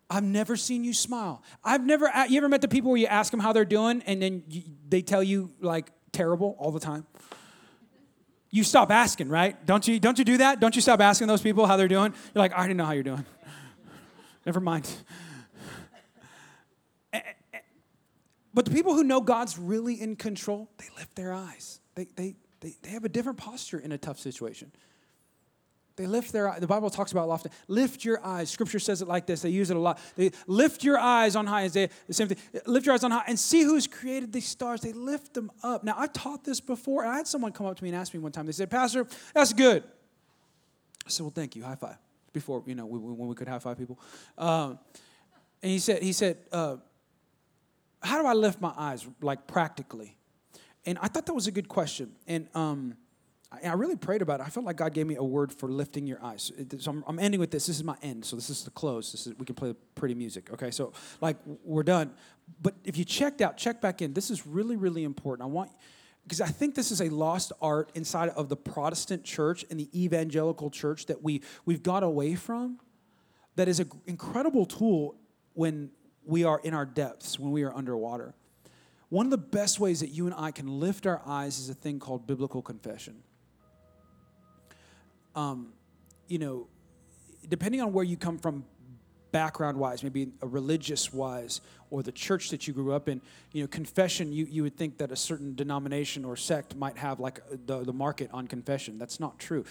I've 0.09 0.23
never 0.23 0.55
seen 0.55 0.83
you 0.83 0.93
smile. 0.93 1.41
I've 1.63 1.85
never, 1.85 2.11
you 2.29 2.37
ever 2.37 2.49
met 2.49 2.61
the 2.61 2.67
people 2.67 2.91
where 2.91 2.99
you 2.99 3.07
ask 3.07 3.31
them 3.31 3.39
how 3.39 3.53
they're 3.53 3.65
doing 3.65 4.03
and 4.05 4.21
then 4.21 4.43
you, 4.49 4.63
they 4.87 5.01
tell 5.01 5.23
you 5.23 5.51
like 5.59 5.91
terrible 6.11 6.55
all 6.59 6.71
the 6.71 6.79
time? 6.79 7.05
You 8.51 8.63
stop 8.63 8.91
asking, 8.91 9.29
right? 9.29 9.65
Don't 9.65 9.87
you, 9.87 9.99
don't 9.99 10.17
you 10.17 10.25
do 10.25 10.37
that? 10.37 10.59
Don't 10.59 10.75
you 10.75 10.81
stop 10.81 11.01
asking 11.01 11.27
those 11.27 11.41
people 11.41 11.65
how 11.65 11.75
they're 11.75 11.87
doing? 11.87 12.13
You're 12.33 12.39
like, 12.41 12.53
I 12.53 12.57
already 12.57 12.75
know 12.75 12.85
how 12.85 12.91
you're 12.93 13.03
doing. 13.03 13.25
Never 14.45 14.59
mind. 14.59 14.89
But 18.55 18.63
the 18.63 18.71
people 18.71 18.93
who 18.93 19.03
know 19.03 19.19
God's 19.19 19.59
really 19.59 19.99
in 19.99 20.15
control, 20.15 20.69
they 20.77 20.85
lift 20.97 21.13
their 21.15 21.33
eyes. 21.33 21.81
They, 21.95 22.07
they, 22.15 22.35
they, 22.61 22.73
they 22.81 22.89
have 22.91 23.03
a 23.03 23.09
different 23.09 23.37
posture 23.37 23.77
in 23.77 23.91
a 23.91 23.97
tough 23.97 24.17
situation. 24.17 24.71
They 25.97 26.07
lift 26.07 26.33
their 26.33 26.49
eyes. 26.49 26.59
the 26.59 26.67
Bible 26.67 26.89
talks 26.89 27.13
about 27.13 27.29
often. 27.29 27.51
Lift 27.67 28.03
your 28.03 28.23
eyes. 28.25 28.49
Scripture 28.49 28.79
says 28.79 29.01
it 29.01 29.07
like 29.07 29.25
this. 29.25 29.41
They 29.41 29.49
use 29.49 29.69
it 29.69 29.77
a 29.77 29.79
lot. 29.79 29.99
They 30.17 30.31
lift 30.45 30.83
your 30.83 30.97
eyes 30.97 31.37
on 31.37 31.47
high. 31.47 31.63
Isaiah, 31.63 31.89
the 32.07 32.13
same 32.13 32.27
thing. 32.27 32.37
Lift 32.65 32.85
your 32.85 32.93
eyes 32.93 33.03
on 33.05 33.11
high 33.11 33.23
and 33.27 33.39
see 33.39 33.63
who's 33.63 33.87
created 33.87 34.33
these 34.33 34.47
stars. 34.47 34.81
They 34.81 34.91
lift 34.91 35.33
them 35.33 35.51
up. 35.63 35.85
Now 35.85 35.95
I've 35.97 36.11
taught 36.11 36.43
this 36.43 36.59
before, 36.59 37.03
and 37.03 37.11
I 37.11 37.17
had 37.17 37.27
someone 37.27 37.53
come 37.53 37.65
up 37.65 37.77
to 37.77 37.83
me 37.83 37.89
and 37.89 37.97
ask 37.97 38.13
me 38.13 38.19
one 38.19 38.33
time. 38.33 38.45
They 38.45 38.51
said, 38.51 38.69
"Pastor, 38.69 39.07
that's 39.33 39.53
good." 39.53 39.83
I 41.05 41.09
said, 41.09 41.23
"Well, 41.23 41.33
thank 41.33 41.55
you. 41.55 41.63
High 41.63 41.75
five. 41.75 41.97
Before 42.33 42.61
you 42.65 42.75
know, 42.75 42.85
when 42.85 43.27
we 43.29 43.35
could 43.35 43.47
high 43.47 43.59
five 43.59 43.77
people, 43.77 43.97
um, 44.37 44.77
and 45.63 45.71
he 45.71 45.79
said, 45.79 46.03
"He 46.03 46.11
said, 46.11 46.37
uh, 46.51 46.75
how 48.03 48.21
do 48.21 48.27
I 48.27 48.33
lift 48.33 48.59
my 48.59 48.73
eyes, 48.75 49.07
like 49.21 49.47
practically?" 49.47 50.17
And 50.85 50.99
I 50.99 51.07
thought 51.07 51.25
that 51.25 51.33
was 51.33 51.47
a 51.47 51.51
good 51.51 51.69
question. 51.69 52.11
And 52.27 52.49
um, 52.53 52.97
I 53.63 53.73
really 53.73 53.95
prayed 53.95 54.21
about 54.21 54.39
it. 54.39 54.45
I 54.45 54.49
felt 54.49 54.65
like 54.65 54.77
God 54.77 54.93
gave 54.93 55.07
me 55.07 55.15
a 55.15 55.23
word 55.23 55.51
for 55.51 55.69
lifting 55.69 56.07
your 56.07 56.23
eyes. 56.23 56.51
So 56.79 56.91
I'm, 56.91 57.03
I'm 57.07 57.19
ending 57.19 57.39
with 57.39 57.51
this. 57.51 57.67
This 57.67 57.77
is 57.77 57.83
my 57.83 57.97
end. 58.01 58.25
So 58.25 58.35
this 58.35 58.49
is 58.49 58.63
the 58.63 58.71
close. 58.71 59.11
This 59.11 59.27
is 59.27 59.37
we 59.37 59.45
can 59.45 59.55
play 59.55 59.73
pretty 59.93 60.15
music. 60.15 60.51
Okay, 60.51 60.71
so 60.71 60.93
like 61.21 61.37
we're 61.63 61.83
done. 61.83 62.11
But 62.61 62.75
if 62.83 62.97
you 62.97 63.05
checked 63.05 63.41
out, 63.41 63.57
check 63.57 63.81
back 63.81 64.01
in. 64.01 64.13
This 64.13 64.29
is 64.29 64.45
really 64.47 64.75
really 64.75 65.03
important. 65.03 65.47
I 65.47 65.51
want 65.51 65.71
because 66.23 66.41
I 66.41 66.47
think 66.47 66.75
this 66.75 66.91
is 66.91 67.01
a 67.01 67.09
lost 67.09 67.51
art 67.61 67.91
inside 67.93 68.29
of 68.29 68.49
the 68.49 68.55
Protestant 68.57 69.23
church 69.23 69.63
and 69.69 69.79
the 69.79 69.89
evangelical 69.93 70.69
church 70.69 71.05
that 71.07 71.21
we 71.21 71.41
we've 71.65 71.83
got 71.83 72.03
away 72.03 72.35
from. 72.35 72.79
That 73.55 73.67
is 73.67 73.79
an 73.79 73.89
incredible 74.05 74.65
tool 74.65 75.15
when 75.53 75.91
we 76.25 76.43
are 76.43 76.59
in 76.63 76.73
our 76.73 76.85
depths, 76.85 77.39
when 77.39 77.51
we 77.51 77.63
are 77.63 77.73
underwater. 77.73 78.33
One 79.09 79.27
of 79.27 79.29
the 79.29 79.37
best 79.37 79.79
ways 79.79 79.99
that 79.99 80.09
you 80.09 80.25
and 80.25 80.35
I 80.35 80.51
can 80.51 80.79
lift 80.79 81.05
our 81.05 81.21
eyes 81.25 81.59
is 81.59 81.69
a 81.69 81.73
thing 81.73 81.99
called 81.99 82.27
biblical 82.27 82.61
confession 82.61 83.23
um, 85.35 85.73
you 86.27 86.39
know, 86.39 86.67
depending 87.47 87.81
on 87.81 87.93
where 87.93 88.03
you 88.03 88.17
come 88.17 88.37
from 88.37 88.65
background 89.31 89.77
wise, 89.77 90.01
maybe 90.01 90.29
a 90.41 90.47
religious 90.47 91.13
wise, 91.13 91.59
or 91.89 92.01
the 92.01 92.11
church 92.11 92.49
that 92.49 92.67
you 92.67 92.73
grew 92.73 92.93
up 92.93 93.09
in, 93.09 93.21
you 93.51 93.61
know, 93.61 93.67
confession, 93.67 94.31
you, 94.31 94.45
you 94.45 94.63
would 94.63 94.77
think 94.77 94.97
that 94.97 95.11
a 95.11 95.15
certain 95.15 95.53
denomination 95.55 96.23
or 96.23 96.37
sect 96.37 96.75
might 96.75 96.97
have 96.97 97.19
like 97.19 97.41
the, 97.65 97.83
the 97.83 97.91
market 97.91 98.29
on 98.31 98.47
confession. 98.47 98.97
That's 98.97 99.19
not 99.19 99.37
true. 99.37 99.65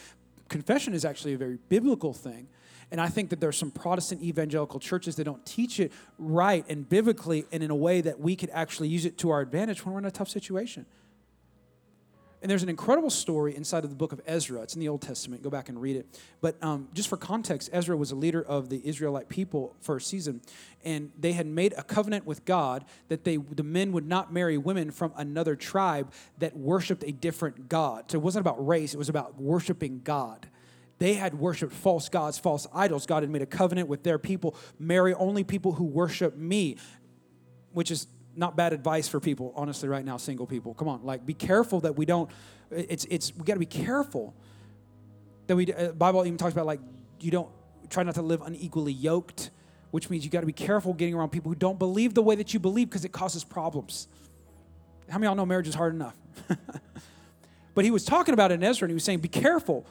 confession 0.48 0.92
is 0.92 1.04
actually 1.04 1.32
a 1.32 1.38
very 1.38 1.58
biblical 1.68 2.12
thing. 2.12 2.48
And 2.90 3.00
I 3.00 3.08
think 3.08 3.30
that 3.30 3.40
there's 3.40 3.56
some 3.56 3.70
Protestant 3.70 4.22
evangelical 4.22 4.78
churches 4.78 5.16
that 5.16 5.24
don't 5.24 5.44
teach 5.46 5.80
it 5.80 5.92
right 6.18 6.64
and 6.68 6.86
biblically 6.86 7.46
and 7.50 7.62
in 7.62 7.70
a 7.70 7.74
way 7.74 8.02
that 8.02 8.20
we 8.20 8.36
could 8.36 8.50
actually 8.50 8.88
use 8.88 9.06
it 9.06 9.16
to 9.18 9.30
our 9.30 9.40
advantage 9.40 9.84
when 9.84 9.94
we're 9.94 10.00
in 10.00 10.04
a 10.04 10.10
tough 10.10 10.28
situation. 10.28 10.84
And 12.44 12.50
there's 12.50 12.62
an 12.62 12.68
incredible 12.68 13.08
story 13.08 13.56
inside 13.56 13.84
of 13.84 13.90
the 13.90 13.96
book 13.96 14.12
of 14.12 14.20
Ezra. 14.26 14.60
It's 14.60 14.74
in 14.74 14.80
the 14.80 14.88
Old 14.90 15.00
Testament. 15.00 15.42
Go 15.42 15.48
back 15.48 15.70
and 15.70 15.80
read 15.80 15.96
it. 15.96 16.20
But 16.42 16.62
um, 16.62 16.88
just 16.92 17.08
for 17.08 17.16
context, 17.16 17.70
Ezra 17.72 17.96
was 17.96 18.10
a 18.10 18.14
leader 18.14 18.42
of 18.42 18.68
the 18.68 18.86
Israelite 18.86 19.30
people 19.30 19.74
for 19.80 19.96
a 19.96 20.00
season, 20.02 20.42
and 20.84 21.10
they 21.18 21.32
had 21.32 21.46
made 21.46 21.72
a 21.78 21.82
covenant 21.82 22.26
with 22.26 22.44
God 22.44 22.84
that 23.08 23.24
they 23.24 23.38
the 23.38 23.62
men 23.62 23.92
would 23.92 24.06
not 24.06 24.30
marry 24.30 24.58
women 24.58 24.90
from 24.90 25.14
another 25.16 25.56
tribe 25.56 26.12
that 26.36 26.54
worshipped 26.54 27.02
a 27.04 27.12
different 27.12 27.70
God. 27.70 28.10
So 28.10 28.18
it 28.18 28.20
wasn't 28.20 28.42
about 28.42 28.66
race; 28.66 28.92
it 28.92 28.98
was 28.98 29.08
about 29.08 29.40
worshiping 29.40 30.02
God. 30.04 30.46
They 30.98 31.14
had 31.14 31.38
worshiped 31.38 31.72
false 31.72 32.10
gods, 32.10 32.38
false 32.38 32.66
idols. 32.74 33.06
God 33.06 33.22
had 33.22 33.30
made 33.30 33.40
a 33.40 33.46
covenant 33.46 33.88
with 33.88 34.02
their 34.02 34.18
people 34.18 34.54
marry 34.78 35.14
only 35.14 35.44
people 35.44 35.72
who 35.72 35.84
worship 35.84 36.36
me, 36.36 36.76
which 37.72 37.90
is 37.90 38.06
not 38.36 38.56
bad 38.56 38.72
advice 38.72 39.08
for 39.08 39.20
people, 39.20 39.52
honestly, 39.56 39.88
right 39.88 40.04
now, 40.04 40.16
single 40.16 40.46
people. 40.46 40.74
Come 40.74 40.88
on, 40.88 41.04
like, 41.04 41.24
be 41.24 41.34
careful 41.34 41.80
that 41.80 41.96
we 41.96 42.04
don't, 42.04 42.30
it's, 42.70 43.04
it's, 43.06 43.34
we 43.34 43.44
got 43.44 43.54
to 43.54 43.60
be 43.60 43.66
careful 43.66 44.34
that 45.46 45.56
we, 45.56 45.72
uh, 45.72 45.92
Bible 45.92 46.24
even 46.26 46.38
talks 46.38 46.52
about, 46.52 46.66
like, 46.66 46.80
you 47.20 47.30
don't, 47.30 47.48
try 47.90 48.02
not 48.02 48.14
to 48.16 48.22
live 48.22 48.42
unequally 48.42 48.92
yoked, 48.92 49.50
which 49.90 50.10
means 50.10 50.24
you 50.24 50.30
got 50.30 50.40
to 50.40 50.46
be 50.46 50.52
careful 50.52 50.92
getting 50.92 51.14
around 51.14 51.30
people 51.30 51.50
who 51.50 51.54
don't 51.54 51.78
believe 51.78 52.14
the 52.14 52.22
way 52.22 52.34
that 52.34 52.52
you 52.52 52.60
believe 52.60 52.88
because 52.88 53.04
it 53.04 53.12
causes 53.12 53.44
problems. 53.44 54.08
How 55.08 55.18
many 55.18 55.28
y'all 55.28 55.36
know 55.36 55.46
marriage 55.46 55.68
is 55.68 55.74
hard 55.74 55.94
enough? 55.94 56.16
but 57.74 57.84
he 57.84 57.90
was 57.90 58.04
talking 58.04 58.34
about 58.34 58.50
it 58.50 58.54
in 58.54 58.64
Ezra, 58.64 58.86
and 58.86 58.90
he 58.90 58.94
was 58.94 59.04
saying, 59.04 59.20
be 59.20 59.28
careful. 59.28 59.86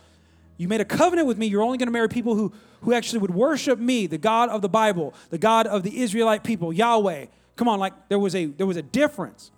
You 0.58 0.68
made 0.68 0.82
a 0.82 0.86
covenant 0.86 1.28
with 1.28 1.38
me. 1.38 1.48
You're 1.48 1.62
only 1.62 1.78
going 1.78 1.88
to 1.88 1.94
marry 1.94 2.10
people 2.10 2.36
who, 2.36 2.52
who 2.82 2.94
actually 2.94 3.20
would 3.20 3.34
worship 3.34 3.80
me, 3.80 4.08
the 4.08 4.18
God 4.18 4.50
of 4.50 4.62
the 4.62 4.70
Bible, 4.70 5.14
the 5.30 5.38
God 5.38 5.68
of 5.68 5.84
the 5.84 6.02
Israelite 6.02 6.44
people, 6.44 6.74
Yahweh. 6.74 7.28
Come 7.56 7.68
on, 7.68 7.80
like 7.80 7.94
there 8.10 8.20
was 8.20 8.36
a 8.36 8.46
there 8.46 8.68
was 8.68 8.78
a 8.78 8.82
difference. 8.82 9.52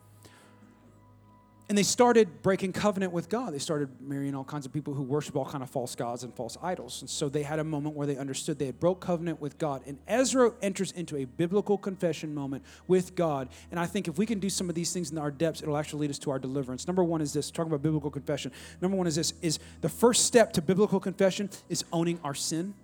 And 1.67 1.75
they 1.75 1.83
started 1.83 2.43
breaking 2.43 2.73
covenant 2.73 3.11
with 3.11 3.27
God. 3.27 3.51
They 3.51 3.57
started 3.59 3.89
marrying 3.99 4.35
all 4.35 4.43
kinds 4.43 4.67
of 4.67 4.71
people 4.71 4.93
who 4.93 5.01
worship 5.01 5.35
all 5.35 5.45
kind 5.45 5.63
of 5.63 5.69
false 5.71 5.95
gods 5.95 6.23
and 6.23 6.31
false 6.31 6.59
idols. 6.61 7.01
And 7.01 7.09
so 7.09 7.27
they 7.27 7.41
had 7.41 7.57
a 7.57 7.63
moment 7.63 7.95
where 7.95 8.05
they 8.05 8.17
understood 8.17 8.59
they 8.59 8.67
had 8.67 8.79
broke 8.79 9.01
covenant 9.01 9.41
with 9.41 9.57
God. 9.57 9.81
And 9.87 9.97
Ezra 10.07 10.51
enters 10.61 10.91
into 10.91 11.17
a 11.17 11.25
biblical 11.25 11.79
confession 11.79 12.35
moment 12.35 12.63
with 12.87 13.15
God. 13.15 13.49
And 13.71 13.79
I 13.79 13.87
think 13.87 14.07
if 14.07 14.15
we 14.19 14.27
can 14.27 14.39
do 14.39 14.47
some 14.47 14.69
of 14.69 14.75
these 14.75 14.93
things 14.93 15.09
in 15.09 15.17
our 15.17 15.31
depths, 15.31 15.63
it'll 15.63 15.77
actually 15.77 16.01
lead 16.01 16.11
us 16.11 16.19
to 16.19 16.29
our 16.29 16.37
deliverance. 16.37 16.85
Number 16.85 17.03
one 17.03 17.19
is 17.19 17.33
this, 17.33 17.49
talking 17.49 17.71
about 17.71 17.81
biblical 17.81 18.11
confession. 18.11 18.51
Number 18.79 18.95
one 18.95 19.07
is 19.07 19.15
this, 19.15 19.33
is 19.41 19.57
the 19.81 19.89
first 19.89 20.25
step 20.25 20.53
to 20.53 20.61
biblical 20.61 20.99
confession 20.99 21.49
is 21.67 21.83
owning 21.91 22.19
our 22.23 22.35
sin. 22.35 22.75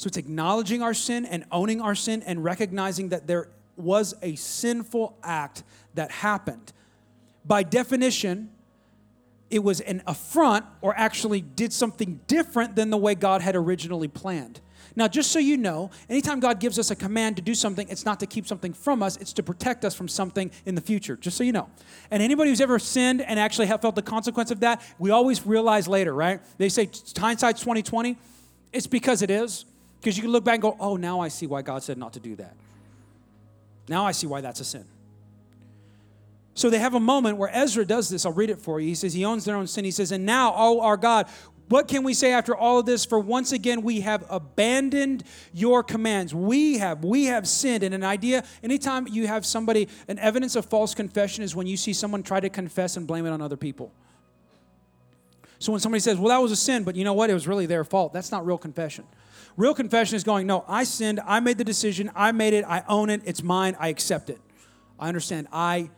So 0.00 0.06
it's 0.06 0.16
acknowledging 0.16 0.80
our 0.80 0.94
sin 0.94 1.26
and 1.26 1.44
owning 1.52 1.82
our 1.82 1.94
sin 1.94 2.22
and 2.22 2.42
recognizing 2.42 3.10
that 3.10 3.26
there 3.26 3.50
was 3.76 4.14
a 4.22 4.34
sinful 4.34 5.18
act 5.22 5.62
that 5.92 6.10
happened. 6.10 6.72
By 7.44 7.64
definition, 7.64 8.48
it 9.50 9.58
was 9.58 9.82
an 9.82 10.02
affront 10.06 10.64
or 10.80 10.96
actually 10.96 11.42
did 11.42 11.74
something 11.74 12.18
different 12.28 12.76
than 12.76 12.88
the 12.88 12.96
way 12.96 13.14
God 13.14 13.42
had 13.42 13.54
originally 13.54 14.08
planned. 14.08 14.62
Now, 14.96 15.06
just 15.06 15.32
so 15.32 15.38
you 15.38 15.58
know, 15.58 15.90
anytime 16.08 16.40
God 16.40 16.60
gives 16.60 16.78
us 16.78 16.90
a 16.90 16.96
command 16.96 17.36
to 17.36 17.42
do 17.42 17.54
something, 17.54 17.86
it's 17.90 18.06
not 18.06 18.20
to 18.20 18.26
keep 18.26 18.46
something 18.46 18.72
from 18.72 19.02
us, 19.02 19.18
it's 19.18 19.34
to 19.34 19.42
protect 19.42 19.84
us 19.84 19.94
from 19.94 20.08
something 20.08 20.50
in 20.64 20.76
the 20.76 20.80
future, 20.80 21.18
just 21.18 21.36
so 21.36 21.44
you 21.44 21.52
know. 21.52 21.68
And 22.10 22.22
anybody 22.22 22.48
who's 22.48 22.62
ever 22.62 22.78
sinned 22.78 23.20
and 23.20 23.38
actually 23.38 23.66
have 23.66 23.82
felt 23.82 23.96
the 23.96 24.02
consequence 24.02 24.50
of 24.50 24.60
that, 24.60 24.80
we 24.98 25.10
always 25.10 25.44
realize 25.44 25.86
later, 25.86 26.14
right? 26.14 26.40
They 26.56 26.70
say 26.70 26.88
hindsight's 27.18 27.60
2020. 27.60 28.16
It's 28.72 28.86
because 28.86 29.20
it 29.20 29.30
is. 29.30 29.66
Because 30.00 30.16
you 30.16 30.22
can 30.22 30.32
look 30.32 30.44
back 30.44 30.54
and 30.54 30.62
go, 30.62 30.76
oh, 30.80 30.96
now 30.96 31.20
I 31.20 31.28
see 31.28 31.46
why 31.46 31.62
God 31.62 31.82
said 31.82 31.98
not 31.98 32.14
to 32.14 32.20
do 32.20 32.34
that. 32.36 32.54
Now 33.88 34.06
I 34.06 34.12
see 34.12 34.26
why 34.26 34.40
that's 34.40 34.60
a 34.60 34.64
sin. 34.64 34.84
So 36.54 36.70
they 36.70 36.78
have 36.78 36.94
a 36.94 37.00
moment 37.00 37.36
where 37.36 37.50
Ezra 37.52 37.84
does 37.84 38.08
this. 38.08 38.24
I'll 38.24 38.32
read 38.32 38.50
it 38.50 38.58
for 38.58 38.80
you. 38.80 38.88
He 38.88 38.94
says, 38.94 39.12
He 39.12 39.24
owns 39.24 39.44
their 39.44 39.56
own 39.56 39.66
sin. 39.66 39.84
He 39.84 39.90
says, 39.90 40.12
And 40.12 40.26
now, 40.26 40.54
oh 40.56 40.80
our 40.80 40.96
God, 40.96 41.26
what 41.68 41.86
can 41.86 42.02
we 42.02 42.14
say 42.14 42.32
after 42.32 42.56
all 42.56 42.80
of 42.80 42.86
this? 42.86 43.04
For 43.04 43.18
once 43.18 43.52
again, 43.52 43.82
we 43.82 44.00
have 44.00 44.24
abandoned 44.28 45.22
your 45.52 45.84
commands. 45.84 46.34
We 46.34 46.78
have, 46.78 47.04
we 47.04 47.26
have 47.26 47.46
sinned. 47.46 47.84
And 47.84 47.94
an 47.94 48.02
idea, 48.02 48.42
anytime 48.62 49.06
you 49.06 49.28
have 49.28 49.46
somebody, 49.46 49.88
an 50.08 50.18
evidence 50.18 50.56
of 50.56 50.66
false 50.66 50.94
confession 50.94 51.44
is 51.44 51.54
when 51.54 51.68
you 51.68 51.76
see 51.76 51.92
someone 51.92 52.24
try 52.24 52.40
to 52.40 52.48
confess 52.48 52.96
and 52.96 53.06
blame 53.06 53.24
it 53.24 53.30
on 53.30 53.40
other 53.40 53.56
people. 53.56 53.92
So 55.60 55.70
when 55.70 55.80
somebody 55.80 56.00
says, 56.00 56.18
Well, 56.18 56.30
that 56.30 56.42
was 56.42 56.50
a 56.50 56.56
sin, 56.56 56.82
but 56.82 56.96
you 56.96 57.04
know 57.04 57.14
what? 57.14 57.30
It 57.30 57.34
was 57.34 57.46
really 57.46 57.66
their 57.66 57.84
fault. 57.84 58.12
That's 58.12 58.32
not 58.32 58.44
real 58.44 58.58
confession. 58.58 59.06
Real 59.56 59.74
confession 59.74 60.16
is 60.16 60.24
going, 60.24 60.46
no, 60.46 60.64
I 60.66 60.84
sinned. 60.84 61.20
I 61.26 61.40
made 61.40 61.58
the 61.58 61.64
decision. 61.64 62.10
I 62.14 62.32
made 62.32 62.54
it. 62.54 62.64
I 62.64 62.82
own 62.88 63.10
it. 63.10 63.22
It's 63.24 63.42
mine. 63.42 63.76
I 63.78 63.88
accept 63.88 64.30
it. 64.30 64.40
I 64.98 65.08
understand. 65.08 65.48
I 65.52 65.90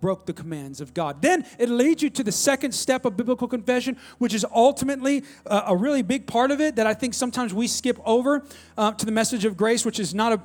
broke 0.00 0.24
the 0.24 0.32
commands 0.32 0.80
of 0.80 0.94
God. 0.94 1.20
Then 1.20 1.44
it 1.58 1.68
leads 1.68 2.02
you 2.02 2.08
to 2.08 2.24
the 2.24 2.32
second 2.32 2.72
step 2.72 3.04
of 3.04 3.18
biblical 3.18 3.46
confession, 3.46 3.98
which 4.18 4.32
is 4.32 4.46
ultimately 4.54 5.24
a, 5.44 5.64
a 5.68 5.76
really 5.76 6.00
big 6.00 6.26
part 6.26 6.50
of 6.50 6.60
it 6.60 6.76
that 6.76 6.86
I 6.86 6.94
think 6.94 7.12
sometimes 7.12 7.52
we 7.52 7.66
skip 7.66 8.00
over 8.06 8.46
uh, 8.78 8.92
to 8.92 9.04
the 9.04 9.12
message 9.12 9.44
of 9.44 9.56
grace, 9.56 9.84
which 9.84 10.00
is 10.00 10.14
not 10.14 10.32
a, 10.32 10.40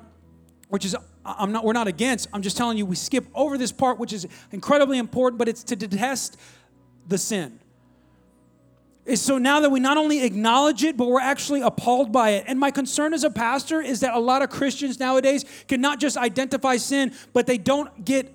which 0.68 0.84
is 0.84 0.98
I'm 1.24 1.54
not 1.54 1.64
we're 1.64 1.72
not 1.72 1.88
against. 1.88 2.28
I'm 2.34 2.42
just 2.42 2.58
telling 2.58 2.78
you 2.78 2.86
we 2.86 2.98
skip 2.98 3.26
over 3.34 3.58
this 3.58 3.72
part, 3.72 3.98
which 4.00 4.12
is 4.12 4.28
incredibly 4.52 4.98
important, 4.98 5.40
but 5.40 5.48
it's 5.48 5.64
to 5.66 5.78
detest 5.78 6.38
the 7.08 7.18
sin 7.18 7.62
is 9.06 9.22
so 9.22 9.38
now 9.38 9.60
that 9.60 9.70
we 9.70 9.80
not 9.80 9.98
only 9.98 10.24
acknowledge 10.24 10.84
it, 10.84 10.98
but 10.98 11.08
we're 11.08 11.22
actually 11.22 11.62
appalled 11.62 12.12
by 12.12 12.32
it. 12.32 12.46
And 12.48 12.60
my 12.60 12.72
concern 12.72 13.14
as 13.14 13.24
a 13.24 13.30
pastor 13.30 13.80
is 13.80 14.00
that 14.00 14.16
a 14.16 14.20
lot 14.20 14.42
of 14.42 14.50
Christians 14.50 15.00
nowadays 15.00 15.46
can 15.68 15.80
not 15.80 16.00
just 16.00 16.18
identify 16.18 16.78
sin, 16.78 17.14
but 17.32 17.46
they 17.46 17.58
don't 17.58 18.04
get 18.04 18.34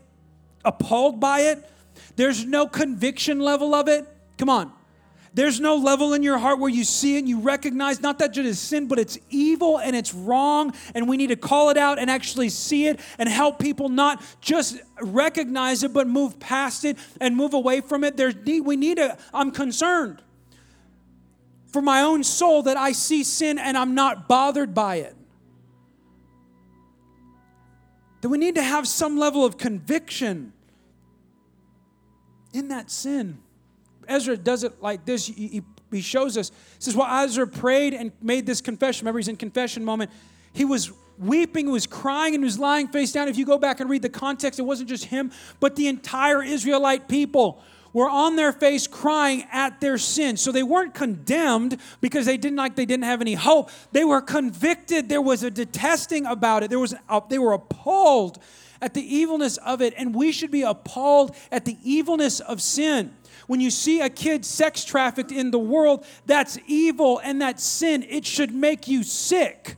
appalled 0.64 1.18
by 1.18 1.40
it. 1.40 1.68
There's 2.16 2.44
no 2.44 2.66
conviction 2.66 3.40
level 3.40 3.74
of 3.74 3.88
it. 3.88 4.06
Come 4.38 4.48
on. 4.48 4.72
There's 5.32 5.60
no 5.60 5.76
level 5.76 6.12
in 6.12 6.24
your 6.24 6.38
heart 6.38 6.58
where 6.58 6.70
you 6.70 6.82
see 6.82 7.14
it 7.14 7.20
and 7.20 7.28
you 7.28 7.38
recognize 7.38 8.00
not 8.00 8.18
that 8.18 8.36
it 8.36 8.46
is 8.46 8.58
sin, 8.58 8.88
but 8.88 8.98
it's 8.98 9.16
evil 9.28 9.78
and 9.78 9.94
it's 9.94 10.12
wrong, 10.12 10.74
and 10.92 11.08
we 11.08 11.16
need 11.16 11.28
to 11.28 11.36
call 11.36 11.70
it 11.70 11.76
out 11.76 12.00
and 12.00 12.10
actually 12.10 12.48
see 12.48 12.86
it 12.86 12.98
and 13.16 13.28
help 13.28 13.60
people 13.60 13.88
not 13.88 14.22
just 14.40 14.78
recognize 15.00 15.84
it, 15.84 15.92
but 15.92 16.08
move 16.08 16.40
past 16.40 16.84
it 16.84 16.98
and 17.20 17.36
move 17.36 17.54
away 17.54 17.80
from 17.80 18.02
it. 18.02 18.16
There's 18.16 18.34
we 18.34 18.76
need 18.76 18.98
a. 18.98 19.16
I'm 19.32 19.52
concerned 19.52 20.20
for 21.72 21.80
my 21.82 22.02
own 22.02 22.24
soul 22.24 22.62
that 22.62 22.76
I 22.76 22.92
see 22.92 23.22
sin 23.24 23.58
and 23.58 23.76
I'm 23.76 23.94
not 23.94 24.28
bothered 24.28 24.74
by 24.74 24.96
it. 24.96 25.16
That 28.20 28.28
we 28.28 28.38
need 28.38 28.56
to 28.56 28.62
have 28.62 28.86
some 28.86 29.18
level 29.18 29.44
of 29.44 29.56
conviction 29.56 30.52
in 32.52 32.68
that 32.68 32.90
sin. 32.90 33.38
Ezra 34.08 34.36
does 34.36 34.64
it 34.64 34.82
like 34.82 35.04
this. 35.04 35.26
He, 35.26 35.62
he 35.90 36.00
shows 36.00 36.36
us. 36.36 36.50
He 36.50 36.56
says, 36.80 36.96
Well, 36.96 37.24
Ezra 37.24 37.46
prayed 37.46 37.94
and 37.94 38.12
made 38.20 38.44
this 38.44 38.60
confession. 38.60 39.04
Remember, 39.04 39.18
he's 39.18 39.28
in 39.28 39.36
confession 39.36 39.84
moment. 39.84 40.10
He 40.52 40.64
was 40.64 40.92
weeping, 41.18 41.66
he 41.66 41.72
was 41.72 41.86
crying, 41.86 42.34
and 42.34 42.42
he 42.42 42.46
was 42.46 42.58
lying 42.58 42.88
face 42.88 43.12
down. 43.12 43.28
If 43.28 43.38
you 43.38 43.46
go 43.46 43.58
back 43.58 43.80
and 43.80 43.88
read 43.88 44.02
the 44.02 44.08
context, 44.08 44.58
it 44.58 44.62
wasn't 44.62 44.88
just 44.88 45.04
him, 45.04 45.30
but 45.60 45.76
the 45.76 45.86
entire 45.86 46.42
Israelite 46.42 47.08
people 47.08 47.62
were 47.92 48.08
on 48.08 48.36
their 48.36 48.52
face 48.52 48.86
crying 48.86 49.44
at 49.52 49.80
their 49.80 49.98
sin. 49.98 50.36
So 50.36 50.52
they 50.52 50.62
weren't 50.62 50.94
condemned 50.94 51.78
because 52.00 52.26
they 52.26 52.36
didn't 52.36 52.56
like 52.56 52.76
they 52.76 52.86
didn't 52.86 53.04
have 53.04 53.20
any 53.20 53.34
hope. 53.34 53.70
They 53.92 54.04
were 54.04 54.20
convicted. 54.20 55.08
There 55.08 55.22
was 55.22 55.42
a 55.42 55.50
detesting 55.50 56.26
about 56.26 56.62
it. 56.62 56.70
There 56.70 56.78
was 56.78 56.94
a, 57.08 57.22
they 57.28 57.38
were 57.38 57.52
appalled 57.52 58.38
at 58.82 58.94
the 58.94 59.02
evilness 59.02 59.58
of 59.58 59.82
it, 59.82 59.92
and 59.96 60.14
we 60.14 60.32
should 60.32 60.50
be 60.50 60.62
appalled 60.62 61.36
at 61.52 61.64
the 61.64 61.76
evilness 61.82 62.40
of 62.40 62.62
sin. 62.62 63.14
When 63.46 63.60
you 63.60 63.70
see 63.70 64.00
a 64.00 64.08
kid 64.08 64.44
sex 64.44 64.84
trafficked 64.84 65.32
in 65.32 65.50
the 65.50 65.58
world, 65.58 66.06
that's 66.24 66.58
evil 66.66 67.20
and 67.22 67.42
that's 67.42 67.64
sin. 67.64 68.04
It 68.08 68.24
should 68.24 68.54
make 68.54 68.86
you 68.88 69.02
sick. 69.02 69.76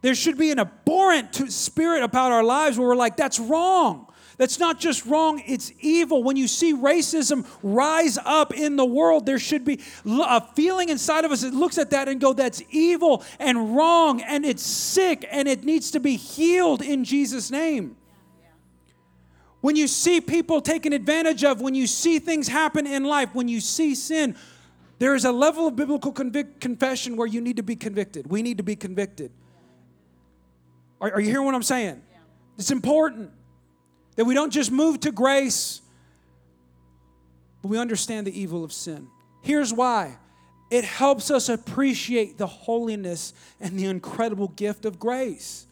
There 0.00 0.14
should 0.14 0.36
be 0.36 0.50
an 0.50 0.58
abhorrent 0.58 1.52
spirit 1.52 2.02
about 2.02 2.32
our 2.32 2.42
lives 2.42 2.78
where 2.78 2.88
we're 2.88 2.96
like, 2.96 3.16
that's 3.16 3.38
wrong. 3.38 4.08
That's 4.38 4.58
not 4.58 4.80
just 4.80 5.06
wrong, 5.06 5.42
it's 5.46 5.72
evil. 5.80 6.22
When 6.22 6.36
you 6.36 6.48
see 6.48 6.74
racism 6.74 7.46
rise 7.62 8.18
up 8.24 8.54
in 8.54 8.76
the 8.76 8.84
world, 8.84 9.26
there 9.26 9.38
should 9.38 9.64
be 9.64 9.80
a 10.06 10.40
feeling 10.54 10.88
inside 10.88 11.24
of 11.24 11.32
us 11.32 11.42
that 11.42 11.54
looks 11.54 11.78
at 11.78 11.90
that 11.90 12.08
and 12.08 12.20
go, 12.20 12.32
that's 12.32 12.62
evil 12.70 13.24
and 13.38 13.76
wrong 13.76 14.22
and 14.22 14.44
it's 14.44 14.62
sick 14.62 15.26
and 15.30 15.46
it 15.48 15.64
needs 15.64 15.90
to 15.92 16.00
be 16.00 16.16
healed 16.16 16.82
in 16.82 17.04
Jesus' 17.04 17.50
name. 17.50 17.96
When 19.60 19.76
you 19.76 19.86
see 19.86 20.20
people 20.20 20.60
taken 20.60 20.92
advantage 20.92 21.44
of, 21.44 21.60
when 21.60 21.74
you 21.74 21.86
see 21.86 22.18
things 22.18 22.48
happen 22.48 22.86
in 22.86 23.04
life, 23.04 23.32
when 23.32 23.46
you 23.46 23.60
see 23.60 23.94
sin, 23.94 24.34
there 24.98 25.14
is 25.14 25.24
a 25.24 25.32
level 25.32 25.68
of 25.68 25.76
biblical 25.76 26.12
convic- 26.12 26.60
confession 26.60 27.16
where 27.16 27.28
you 27.28 27.40
need 27.40 27.56
to 27.56 27.62
be 27.62 27.76
convicted. 27.76 28.28
We 28.28 28.42
need 28.42 28.58
to 28.58 28.64
be 28.64 28.76
convicted. 28.76 29.30
Are, 31.00 31.12
are 31.12 31.20
you 31.20 31.30
hearing 31.30 31.46
what 31.46 31.54
I'm 31.54 31.62
saying? 31.62 32.02
It's 32.58 32.70
important. 32.70 33.30
That 34.16 34.24
we 34.24 34.34
don't 34.34 34.50
just 34.50 34.70
move 34.70 35.00
to 35.00 35.12
grace, 35.12 35.80
but 37.62 37.68
we 37.68 37.78
understand 37.78 38.26
the 38.26 38.38
evil 38.38 38.64
of 38.64 38.72
sin. 38.72 39.08
Here's 39.42 39.72
why 39.72 40.18
it 40.70 40.84
helps 40.84 41.30
us 41.30 41.48
appreciate 41.48 42.38
the 42.38 42.46
holiness 42.46 43.34
and 43.60 43.78
the 43.78 43.86
incredible 43.86 44.48
gift 44.48 44.84
of 44.84 44.98
grace 44.98 45.66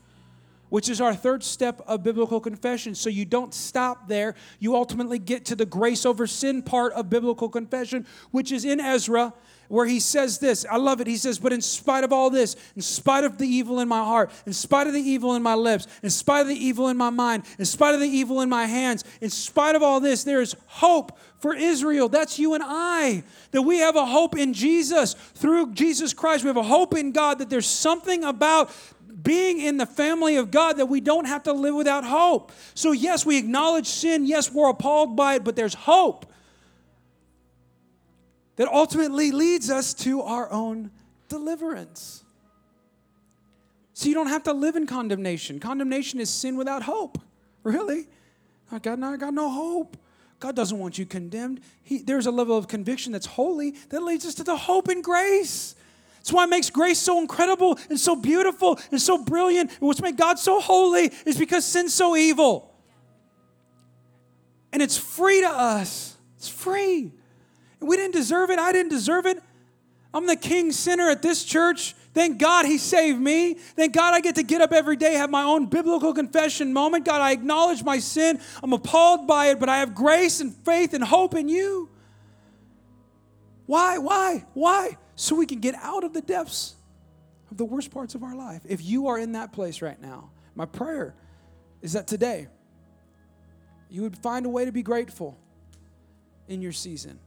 which 0.71 0.89
is 0.89 1.01
our 1.01 1.15
third 1.15 1.45
step 1.45 1.83
of 1.87 2.03
biblical 2.03 2.41
confession. 2.41 2.95
So 2.95 3.11
you 3.11 3.25
don't 3.25 3.53
stop 3.53 4.09
there. 4.09 4.35
You 4.59 4.75
ultimately 4.75 5.19
get 5.19 5.45
to 5.47 5.57
the 5.57 5.67
grace 5.67 6.07
over 6.07 6.27
sin 6.27 6.63
part 6.63 6.93
of 6.95 7.11
biblical 7.11 7.49
confession, 7.49 8.07
which 8.31 8.51
is 8.51 8.65
in 8.65 8.81
Ezra, 8.81 9.35
where 9.69 9.87
he 9.87 10.01
says 10.01 10.39
this. 10.39 10.67
I 10.69 10.79
love 10.79 11.01
it. 11.01 11.07
He 11.07 11.17
says, 11.17 11.39
But 11.39 11.53
in 11.53 11.61
spite 11.61 12.03
of 12.03 12.13
all 12.13 12.29
this, 12.29 12.57
in 12.75 12.83
spite 12.83 13.23
of 13.23 13.39
the 13.39 13.47
evil 13.47 13.79
in 13.79 13.87
my 13.87 14.03
heart, 14.03 14.33
in 14.45 14.53
spite 14.53 14.89
of 14.89 14.93
the 14.93 15.01
evil 15.01 15.37
in 15.37 15.43
my 15.43 15.55
lips, 15.55 15.87
in 16.03 16.11
spite 16.11 16.43
of 16.43 16.49
the 16.49 16.57
evil 16.57 16.89
in 16.89 16.97
my 16.97 17.11
mind, 17.11 17.45
in 17.59 17.65
spite 17.65 17.95
of 17.95 18.01
the 18.01 18.09
evil 18.09 18.41
in 18.41 18.49
my 18.49 18.67
hands, 18.67 19.05
in 19.21 19.31
spite 19.31 19.77
of 19.77 19.83
all 19.83 20.01
this, 20.01 20.25
there 20.25 20.41
is 20.41 20.57
hope 20.67 21.17
for 21.39 21.55
Israel. 21.55 22.09
That's 22.09 22.39
you 22.39 22.55
and 22.55 22.65
I. 22.67 23.23
That 23.53 23.63
we 23.63 23.79
have 23.79 23.97
a 23.97 24.07
hope 24.07 24.37
in 24.37 24.55
Jesus. 24.55 25.15
Through 25.15 25.73
Jesus 25.73 26.13
Christ, 26.13 26.43
we 26.43 26.49
have 26.49 26.57
a 26.57 26.63
hope 26.63 26.95
in 26.97 27.13
God 27.13 27.39
that 27.39 27.49
there's 27.49 27.67
something 27.67 28.25
about 28.25 28.73
being 29.23 29.61
in 29.61 29.77
the 29.77 29.87
family 29.87 30.37
of 30.37 30.51
God 30.51 30.77
that 30.77 30.87
we 30.87 31.01
don't 31.01 31.27
have 31.27 31.43
to 31.45 31.53
live 31.53 31.75
without 31.75 32.05
hope. 32.05 32.53
So, 32.75 32.93
yes, 32.93 33.27
we 33.27 33.39
acknowledge 33.39 33.87
sin. 33.87 34.27
Yes, 34.27 34.53
we're 34.53 34.71
appalled 34.71 35.17
by 35.17 35.35
it, 35.35 35.45
but 35.45 35.57
there's 35.57 35.75
hope 35.75 36.27
that 38.57 38.69
ultimately 38.69 39.31
leads 39.31 39.71
us 39.71 39.95
to 39.95 40.23
our 40.23 40.51
own 40.51 40.91
deliverance. 41.29 42.23
So, 43.95 44.09
you 44.09 44.15
don't 44.15 44.29
have 44.29 44.45
to 44.45 44.53
live 44.53 44.77
in 44.77 44.87
condemnation. 44.87 45.61
Condemnation 45.61 46.21
is 46.21 46.31
sin 46.31 46.57
without 46.57 46.83
hope. 46.83 47.19
Really? 47.63 48.07
I 48.73 48.79
got, 48.79 48.99
no, 48.99 49.09
I 49.09 49.17
got 49.17 49.35
no 49.35 49.51
hope. 49.51 49.97
God 50.39 50.57
doesn't 50.57 50.79
want 50.79 50.97
you 50.97 51.05
condemned. 51.05 51.61
He, 51.83 51.99
there's 51.99 52.27
a 52.27 52.31
level 52.31 52.57
of 52.57 52.67
conviction 52.67 53.13
that's 53.13 53.27
holy 53.27 53.73
that 53.91 54.03
leads 54.03 54.25
us 54.25 54.35
to 54.37 54.45
the 54.45 54.57
hope 54.57 54.89
and 54.89 55.05
grace 55.05 55.75
it's 56.21 56.33
why 56.33 56.45
it 56.45 56.51
makes 56.51 56.71
grace 56.71 56.99
so 56.99 57.19
incredible 57.21 57.79
and 57.89 57.99
so 57.99 58.15
beautiful 58.15 58.79
and 58.91 59.01
so 59.01 59.23
brilliant. 59.23 59.71
And 59.71 59.81
what's 59.81 60.03
made 60.03 60.17
God 60.17 60.39
so 60.39 60.61
holy 60.61 61.11
is 61.25 61.39
because 61.39 61.65
sin's 61.65 61.95
so 61.95 62.17
evil. 62.17 62.75
And 64.73 64.83
it's 64.83 64.97
free 64.97 65.41
to 65.41 65.49
us. 65.49 66.17
It's 66.37 66.49
free. 66.49 67.13
And 67.81 67.89
we 67.89 67.97
didn't 67.97 68.13
deserve 68.13 68.51
it. 68.51 68.59
I 68.59 68.73
didn't 68.73 68.91
deserve 68.91 69.27
it. 69.27 69.43
I'm 70.13 70.27
the 70.27 70.37
king 70.37 70.73
sinner 70.73 71.09
at 71.09 71.23
this 71.23 71.45
church. 71.45 71.95
Thank 72.13 72.39
God 72.39 72.67
he 72.67 72.79
saved 72.79 73.21
me. 73.21 73.55
Thank 73.55 73.95
God 73.95 74.15
I 74.15 74.21
get 74.21 74.35
to 74.35 74.43
get 74.43 74.61
up 74.61 74.73
every 74.73 74.97
day, 74.97 75.15
have 75.15 75.31
my 75.31 75.45
own 75.45 75.67
biblical 75.67 76.13
confession 76.13 76.73
moment. 76.73 77.05
God, 77.05 77.21
I 77.21 77.31
acknowledge 77.31 77.85
my 77.85 78.01
sin. 78.01 78.41
I'm 78.63 78.73
appalled 78.73 79.27
by 79.29 79.47
it, 79.47 79.61
but 79.61 79.69
I 79.69 79.79
have 79.79 79.95
grace 79.95 80.41
and 80.41 80.53
faith 80.53 80.93
and 80.93 81.05
hope 81.05 81.35
in 81.35 81.49
you. 81.49 81.89
Why? 83.67 83.99
Why? 83.99 84.45
Why? 84.55 84.97
So 85.21 85.37
we 85.37 85.45
can 85.45 85.61
get 85.61 85.75
out 85.75 86.03
of 86.03 86.15
the 86.15 86.23
depths 86.23 86.75
of 87.51 87.59
the 87.59 87.65
worst 87.65 87.91
parts 87.91 88.15
of 88.15 88.23
our 88.23 88.35
life. 88.35 88.63
If 88.67 88.83
you 88.83 89.09
are 89.09 89.19
in 89.19 89.33
that 89.33 89.53
place 89.53 89.83
right 89.83 90.01
now, 90.01 90.31
my 90.55 90.65
prayer 90.65 91.15
is 91.83 91.93
that 91.93 92.07
today 92.07 92.49
you 93.91 94.01
would 94.01 94.17
find 94.17 94.47
a 94.47 94.49
way 94.49 94.65
to 94.65 94.73
be 94.73 94.83
grateful 94.83 95.39
in 96.49 96.63
your 96.63 96.73
season. 96.73 97.19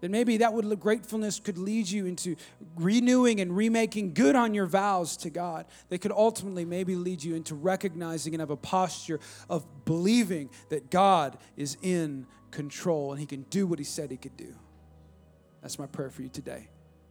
That 0.00 0.12
maybe 0.12 0.36
that 0.36 0.52
would 0.52 0.78
gratefulness 0.78 1.40
could 1.40 1.58
lead 1.58 1.88
you 1.88 2.06
into 2.06 2.36
renewing 2.76 3.40
and 3.40 3.56
remaking 3.56 4.14
good 4.14 4.36
on 4.36 4.54
your 4.54 4.66
vows 4.66 5.16
to 5.18 5.30
God. 5.30 5.66
That 5.88 6.02
could 6.02 6.12
ultimately 6.12 6.64
maybe 6.64 6.94
lead 6.94 7.24
you 7.24 7.34
into 7.34 7.56
recognizing 7.56 8.32
and 8.32 8.40
have 8.40 8.50
a 8.50 8.56
posture 8.56 9.18
of 9.50 9.66
believing 9.84 10.50
that 10.68 10.88
God 10.88 11.36
is 11.56 11.76
in 11.82 12.28
control 12.52 13.10
and 13.10 13.18
He 13.18 13.26
can 13.26 13.42
do 13.50 13.66
what 13.66 13.80
He 13.80 13.84
said 13.84 14.12
He 14.12 14.16
could 14.16 14.36
do. 14.36 14.54
That's 15.64 15.78
my 15.78 15.86
prayer 15.86 16.10
for 16.10 16.20
you 16.20 16.28
today. 16.28 16.68